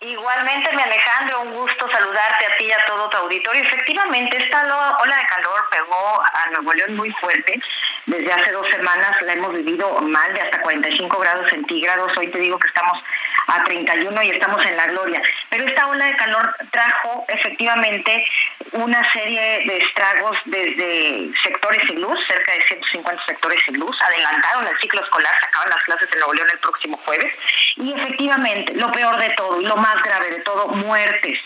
Igualmente, 0.00 0.70
mi 0.76 0.82
Alejandro, 0.82 1.40
un 1.40 1.54
gusto 1.54 1.88
saludarte 1.90 2.46
a 2.46 2.56
ti 2.56 2.66
y 2.66 2.72
a 2.72 2.84
todo 2.86 3.08
tu 3.08 3.16
auditorio. 3.16 3.64
Efectivamente, 3.64 4.36
esta 4.36 4.62
ola 5.00 5.16
de 5.16 5.26
calor 5.26 5.68
pegó 5.70 6.22
a 6.22 6.50
Nuevo 6.50 6.72
León 6.74 6.94
muy 6.94 7.10
fuerte. 7.20 7.60
Desde 8.06 8.32
hace 8.32 8.52
dos 8.52 8.68
semanas 8.68 9.20
la 9.22 9.32
hemos 9.32 9.54
vivido 9.54 10.00
mal, 10.02 10.32
de 10.34 10.42
hasta 10.42 10.60
45 10.60 11.18
grados 11.18 11.50
centígrados. 11.50 12.12
Hoy 12.16 12.28
te 12.28 12.38
digo 12.38 12.58
que 12.58 12.68
estamos 12.68 13.02
a 13.48 13.64
31 13.64 14.22
y 14.22 14.30
estamos 14.30 14.64
en 14.66 14.76
la 14.76 14.86
gloria. 14.86 15.20
Pero 15.50 15.64
esta 15.64 15.88
ola 15.88 16.06
de 16.06 16.16
calor 16.16 16.56
trajo 16.70 17.24
efectivamente 17.28 18.24
una 18.72 19.00
serie 19.12 19.64
de 19.66 19.78
estragos 19.78 20.36
desde 20.44 21.30
sectores 21.42 21.80
sin 21.88 22.00
luz, 22.00 22.18
cerca 22.28 22.52
de 22.52 22.66
150 22.68 23.24
sectores 23.26 23.58
sin 23.66 23.78
luz, 23.78 23.96
adelantaron 24.02 24.66
el 24.66 24.78
ciclo 24.80 25.00
escolar, 25.02 25.34
se 25.40 25.48
acaban 25.48 25.70
las 25.70 25.82
clases 25.84 26.08
en 26.12 26.18
Nuevo 26.18 26.34
León 26.34 26.48
el 26.52 26.58
próximo 26.58 27.00
jueves, 27.04 27.32
y 27.76 27.92
efectivamente, 27.94 28.74
lo 28.74 28.92
peor 28.92 29.16
de 29.16 29.30
todo 29.30 29.60
y 29.60 29.64
lo 29.64 29.76
más 29.76 29.96
grave 30.02 30.30
de 30.30 30.40
todo, 30.40 30.68
muertes. 30.68 31.38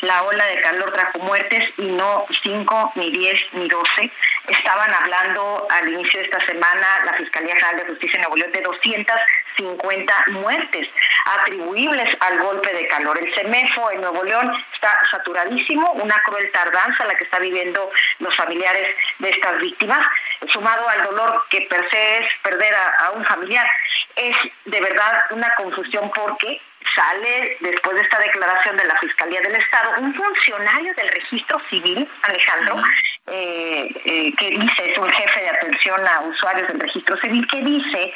La 0.00 0.22
ola 0.22 0.46
de 0.46 0.62
calor 0.62 0.90
trajo 0.92 1.18
muertes 1.18 1.68
y 1.76 1.88
no 1.88 2.24
5, 2.42 2.92
ni 2.94 3.10
10, 3.10 3.34
ni 3.52 3.68
12. 3.68 4.10
Estaban 4.48 4.92
hablando 4.92 5.66
al 5.70 5.88
inicio 5.88 6.20
de 6.20 6.26
esta 6.26 6.44
semana 6.46 7.04
la 7.04 7.12
Fiscalía 7.14 7.54
General 7.54 7.76
de 7.76 7.90
Justicia 7.90 8.16
en 8.16 8.22
Nuevo 8.22 8.36
León 8.36 8.52
de 8.52 8.62
250 8.62 10.24
muertes 10.28 10.88
atribuibles 11.26 12.16
al 12.20 12.38
golpe 12.40 12.72
de 12.72 12.86
calor. 12.88 13.18
El 13.18 13.34
CEMEFO 13.34 13.90
en 13.92 14.00
Nuevo 14.00 14.24
León 14.24 14.50
está 14.74 14.98
saturadísimo, 15.10 15.92
una 15.92 16.16
cruel 16.24 16.50
tardanza 16.52 17.04
la 17.04 17.14
que 17.14 17.24
está 17.24 17.38
viviendo 17.38 17.90
los 18.18 18.34
familiares 18.36 18.86
de 19.18 19.28
estas 19.28 19.58
víctimas, 19.58 20.02
sumado 20.52 20.88
al 20.88 21.02
dolor 21.02 21.44
que 21.50 21.62
per 21.62 21.88
se 21.90 22.18
es 22.18 22.26
perder 22.42 22.74
a, 22.74 23.10
un 23.12 23.24
familiar. 23.26 23.66
Es 24.16 24.34
de 24.64 24.80
verdad 24.80 25.22
una 25.30 25.54
confusión 25.54 26.10
porque 26.14 26.60
sale 26.96 27.56
después 27.60 27.94
de 27.96 28.02
esta 28.02 28.18
declaración 28.18 28.76
de 28.76 28.84
la 28.86 28.96
Fiscalía 28.96 29.40
del 29.40 29.54
Estado 29.54 30.00
un 30.00 30.14
funcionario 30.14 30.94
del 30.94 31.08
registro 31.08 31.60
civil, 31.68 32.08
Alejandro, 32.22 32.82
eh, 33.26 34.32
que 34.36 34.50
dice, 34.50 34.90
es 34.92 34.98
un 34.98 35.10
jefe 35.10 35.40
de 35.40 35.50
atención 35.50 36.00
a 36.06 36.20
usuarios 36.22 36.68
del 36.68 36.80
registro 36.80 37.16
civil, 37.20 37.46
que 37.48 37.60
dice 37.62 38.12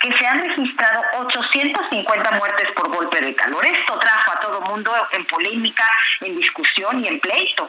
que 0.00 0.12
se 0.12 0.26
han 0.26 0.40
registrado 0.40 1.02
850 1.18 2.30
muertes 2.32 2.70
por 2.74 2.88
golpe 2.88 3.20
de 3.20 3.34
calor. 3.34 3.64
Esto 3.64 3.98
trajo 3.98 4.32
a 4.32 4.40
todo 4.40 4.60
mundo 4.62 4.92
en 5.12 5.24
polémica, 5.26 5.88
en 6.20 6.36
discusión 6.36 7.04
y 7.04 7.08
en 7.08 7.20
pleito. 7.20 7.68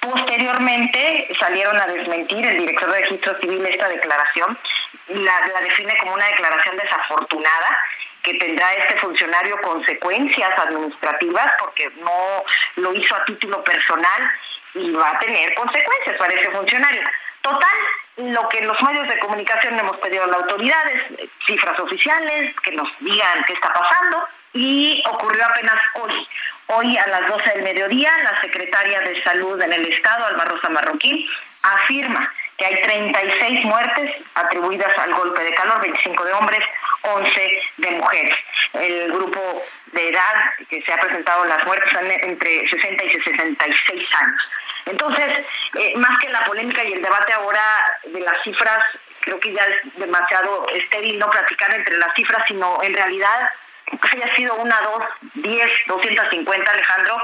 Posteriormente 0.00 1.28
salieron 1.40 1.76
a 1.78 1.86
desmentir 1.86 2.46
el 2.46 2.58
director 2.58 2.90
de 2.90 3.00
registro 3.00 3.38
civil 3.40 3.64
esta 3.66 3.88
declaración, 3.88 4.58
la, 5.08 5.46
la 5.52 5.60
define 5.60 5.96
como 5.98 6.14
una 6.14 6.26
declaración 6.26 6.76
desafortunada 6.76 7.78
que 8.22 8.34
tendrá 8.34 8.72
este 8.74 8.98
funcionario 9.00 9.60
consecuencias 9.62 10.50
administrativas 10.58 11.46
porque 11.58 11.90
no 12.00 12.44
lo 12.76 12.92
hizo 12.94 13.14
a 13.14 13.24
título 13.24 13.62
personal 13.64 14.30
y 14.74 14.90
va 14.92 15.10
a 15.10 15.18
tener 15.18 15.54
consecuencias 15.54 16.16
para 16.18 16.34
ese 16.34 16.50
funcionario. 16.50 17.02
Total, 17.42 17.78
lo 18.16 18.48
que 18.48 18.60
los 18.62 18.80
medios 18.82 19.08
de 19.08 19.18
comunicación 19.20 19.78
hemos 19.78 19.96
pedido 19.98 20.24
a 20.24 20.26
las 20.26 20.42
autoridades, 20.42 21.02
cifras 21.46 21.78
oficiales, 21.78 22.54
que 22.62 22.72
nos 22.72 22.88
digan 23.00 23.44
qué 23.46 23.52
está 23.54 23.72
pasando, 23.72 24.28
y 24.52 25.02
ocurrió 25.08 25.44
apenas 25.46 25.76
hoy. 26.02 26.28
Hoy 26.66 26.98
a 26.98 27.06
las 27.06 27.28
12 27.28 27.50
del 27.50 27.62
mediodía, 27.62 28.10
la 28.24 28.40
secretaria 28.42 29.00
de 29.00 29.22
Salud 29.22 29.60
en 29.62 29.72
el 29.72 29.92
Estado, 29.92 30.26
Alba 30.26 30.44
Rosa 30.44 30.68
Marroquín, 30.68 31.26
afirma 31.62 32.32
que 32.58 32.66
hay 32.66 32.82
36 32.82 33.64
muertes 33.64 34.10
atribuidas 34.34 34.98
al 34.98 35.14
golpe 35.14 35.42
de 35.42 35.54
calor, 35.54 35.80
25 35.80 36.24
de 36.24 36.32
hombres, 36.32 36.60
11 37.02 37.62
de 37.78 37.90
mujeres. 37.92 38.36
El 38.74 39.12
grupo 39.12 39.40
de 39.92 40.08
edad 40.08 40.34
que 40.68 40.82
se 40.82 40.92
ha 40.92 40.98
presentado 40.98 41.44
las 41.46 41.64
muertes 41.64 41.92
son 41.92 42.10
entre 42.10 42.68
60 42.68 43.04
y 43.04 43.12
66 43.12 44.02
años. 44.20 44.42
Entonces, 44.86 45.44
eh, 45.74 45.92
más 45.96 46.18
que 46.18 46.30
la 46.30 46.44
polémica 46.44 46.82
y 46.84 46.92
el 46.92 47.02
debate 47.02 47.32
ahora 47.32 47.60
de 48.04 48.20
las 48.20 48.42
cifras, 48.42 48.78
creo 49.20 49.38
que 49.40 49.52
ya 49.52 49.64
es 49.64 49.94
demasiado 49.96 50.66
estéril 50.70 51.18
no 51.18 51.28
platicar 51.28 51.72
entre 51.74 51.98
las 51.98 52.14
cifras, 52.14 52.42
sino 52.48 52.82
en 52.82 52.94
realidad 52.94 53.52
haya 54.12 54.34
sido 54.36 54.54
una, 54.56 54.80
dos, 54.82 55.04
diez, 55.34 55.70
doscientos 55.86 56.26
cincuenta, 56.30 56.70
Alejandro, 56.70 57.16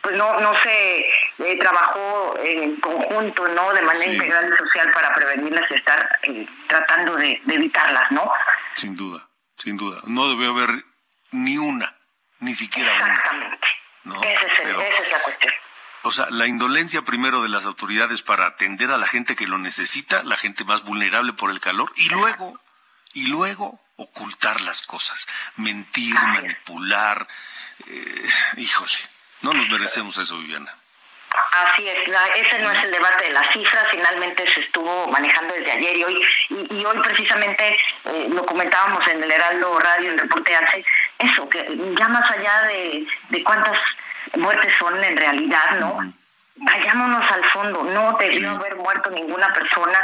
pues 0.00 0.16
no 0.16 0.40
no 0.40 0.52
se 0.62 0.98
eh, 1.38 1.58
trabajó 1.58 2.34
en 2.40 2.76
conjunto, 2.76 3.46
¿no? 3.48 3.72
De 3.72 3.82
manera 3.82 4.12
integral 4.12 4.52
y 4.52 4.56
social 4.56 4.90
para 4.92 5.14
prevenirlas 5.14 5.70
y 5.70 5.74
estar 5.74 6.18
eh, 6.24 6.46
tratando 6.66 7.16
de, 7.16 7.40
evitarlas, 7.48 8.10
¿no? 8.10 8.30
Sin 8.74 8.96
duda, 8.96 9.28
sin 9.58 9.76
duda. 9.76 10.00
No 10.06 10.28
debe 10.28 10.48
haber 10.48 10.84
ni 11.30 11.56
una, 11.56 11.96
ni 12.40 12.54
siquiera 12.54 12.94
una. 12.94 13.14
Exactamente. 13.14 13.68
esa 14.04 15.02
es 15.02 15.10
la 15.12 15.18
cuestión. 15.20 15.54
O 16.04 16.10
sea, 16.10 16.26
la 16.30 16.48
indolencia 16.48 17.02
primero 17.02 17.44
de 17.44 17.48
las 17.48 17.64
autoridades 17.64 18.22
para 18.22 18.46
atender 18.46 18.90
a 18.90 18.98
la 18.98 19.06
gente 19.06 19.36
que 19.36 19.46
lo 19.46 19.58
necesita, 19.58 20.24
la 20.24 20.36
gente 20.36 20.64
más 20.64 20.82
vulnerable 20.82 21.32
por 21.32 21.50
el 21.50 21.60
calor, 21.60 21.92
y 21.94 22.08
luego, 22.08 22.58
y 23.14 23.28
luego 23.28 23.80
ocultar 23.96 24.60
las 24.60 24.82
cosas, 24.82 25.26
mentir, 25.56 26.14
manipular. 26.14 27.26
Eh, 27.86 28.28
híjole, 28.56 28.98
no 29.42 29.52
nos 29.52 29.68
merecemos 29.68 30.16
eso, 30.18 30.38
Viviana. 30.38 30.74
Así 31.50 31.88
es, 31.88 31.96
ese 32.36 32.58
no 32.62 32.70
es 32.70 32.84
el 32.84 32.90
debate 32.90 33.24
de 33.24 33.30
las 33.30 33.50
cifras, 33.52 33.86
finalmente 33.90 34.44
se 34.52 34.60
estuvo 34.60 35.08
manejando 35.08 35.54
desde 35.54 35.72
ayer 35.72 35.96
y 35.96 36.04
hoy, 36.04 36.22
y, 36.50 36.84
hoy 36.84 36.98
precisamente 37.02 37.74
eh, 38.04 38.28
lo 38.30 38.44
comentábamos 38.44 39.00
en 39.08 39.22
el 39.22 39.30
Heraldo 39.30 39.78
Radio, 39.78 40.08
en 40.08 40.18
el 40.18 40.20
reporte 40.20 40.54
hace 40.54 40.84
eso, 41.18 41.48
que 41.48 41.64
ya 41.98 42.08
más 42.08 42.30
allá 42.30 42.62
de, 42.64 43.06
de 43.30 43.44
cuántas 43.44 43.78
muertes 44.36 44.72
son 44.78 45.02
en 45.02 45.16
realidad, 45.16 45.78
¿no? 45.78 46.12
Vayámonos 46.64 47.22
al 47.28 47.44
fondo, 47.46 47.82
no 47.82 48.16
debió 48.18 48.52
haber 48.52 48.76
muerto 48.76 49.10
ninguna 49.10 49.52
persona 49.52 49.98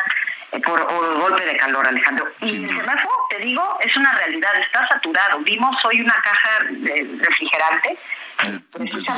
eh, 0.51 0.61
por, 0.61 0.85
golpe 1.21 1.45
de 1.45 1.57
calor, 1.57 1.87
Alejandro. 1.87 2.27
Y 2.41 2.57
el 2.57 2.69
semáforo, 2.69 3.15
te 3.31 3.39
digo, 3.39 3.79
es 3.81 3.97
una 3.97 4.13
realidad, 4.13 4.57
está 4.57 4.87
saturado. 4.89 5.39
Vimos 5.41 5.77
hoy 5.85 6.01
una 6.01 6.15
caja 6.15 6.65
de 6.71 7.19
refrigerante. 7.21 7.99
Eh, 8.45 8.61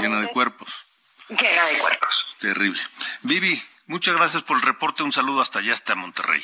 llena 0.00 0.20
de 0.20 0.28
cuerpos. 0.28 0.86
Llena 1.30 1.64
de 1.64 1.78
cuerpos. 1.78 2.26
Terrible. 2.40 2.80
Vivi, 3.22 3.62
muchas 3.86 4.16
gracias 4.16 4.42
por 4.42 4.58
el 4.58 4.62
reporte. 4.62 5.02
Un 5.02 5.12
saludo 5.12 5.40
hasta 5.40 5.60
allá, 5.60 5.72
hasta 5.72 5.94
Monterrey. 5.94 6.42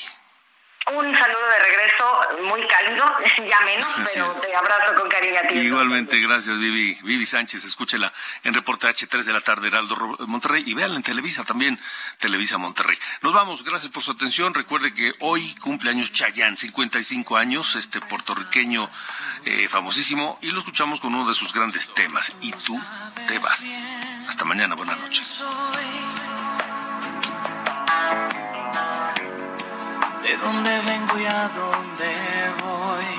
Un 0.89 1.18
saludo 1.18 1.49
de 1.49 1.59
regreso 1.64 2.45
muy 2.49 2.64
cálido, 2.68 3.05
ya 3.49 3.61
menos, 3.62 3.89
pero 4.14 4.32
te 4.34 4.55
abrazo 4.55 4.95
con 4.95 5.09
cariño 5.09 5.41
a 5.43 5.49
ti. 5.49 5.57
Igualmente, 5.57 6.20
gracias 6.20 6.59
Vivi. 6.61 6.97
Vivi 7.03 7.26
Sánchez, 7.26 7.64
escúchela 7.64 8.12
en 8.45 8.55
Reporte 8.55 8.87
H3 8.87 9.24
de 9.24 9.32
la 9.32 9.41
tarde, 9.41 9.66
Heraldo 9.66 9.97
Monterrey, 10.28 10.62
y 10.64 10.74
véanla 10.74 10.97
en 10.97 11.03
Televisa 11.03 11.43
también, 11.43 11.80
Televisa 12.18 12.57
Monterrey. 12.59 12.97
Nos 13.22 13.32
vamos, 13.32 13.64
gracias 13.64 13.91
por 13.91 14.05
su 14.05 14.12
atención. 14.12 14.55
Recuerde 14.55 14.95
que 14.95 15.12
hoy 15.18 15.57
cumple 15.57 15.91
años 15.91 16.12
Chayán, 16.12 16.57
55 16.57 17.37
años, 17.37 17.74
este 17.74 18.01
puertorriqueño 18.01 18.89
eh, 19.45 19.66
famosísimo, 19.68 20.39
y 20.41 20.53
lo 20.53 20.61
escuchamos 20.61 21.01
con 21.01 21.12
uno 21.16 21.28
de 21.28 21.34
sus 21.34 21.53
grandes 21.53 21.93
temas, 21.95 22.32
Y 22.41 22.53
tú 22.53 22.80
te 23.26 23.41
vas. 23.41 23.89
Hasta 24.28 24.45
mañana, 24.45 24.76
buenas 24.76 25.01
noches. 25.01 25.43
De 30.27 30.37
dónde 30.39 30.81
vengo 30.81 31.18
y 31.20 31.27
a 31.27 31.49
dónde 31.61 32.11
voy. 32.64 33.11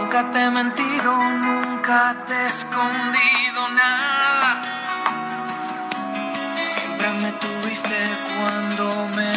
Nunca 0.00 0.30
te 0.32 0.38
he 0.42 0.50
mentido, 0.50 1.12
nunca 1.14 2.16
te 2.26 2.34
he 2.34 2.46
escondido 2.46 3.68
nada. 3.82 4.48
Siempre 6.56 7.10
me 7.22 7.32
tuviste 7.32 7.98
cuando 8.34 8.84
me 9.14 9.32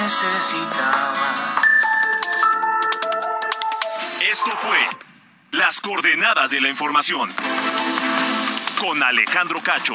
necesitaba. 0.00 1.28
Esto 4.22 4.52
fue 4.56 4.78
Las 5.50 5.80
coordenadas 5.80 6.50
de 6.50 6.60
la 6.62 6.68
información 6.68 7.28
con 8.80 9.02
Alejandro 9.02 9.60
Cacho. 9.62 9.94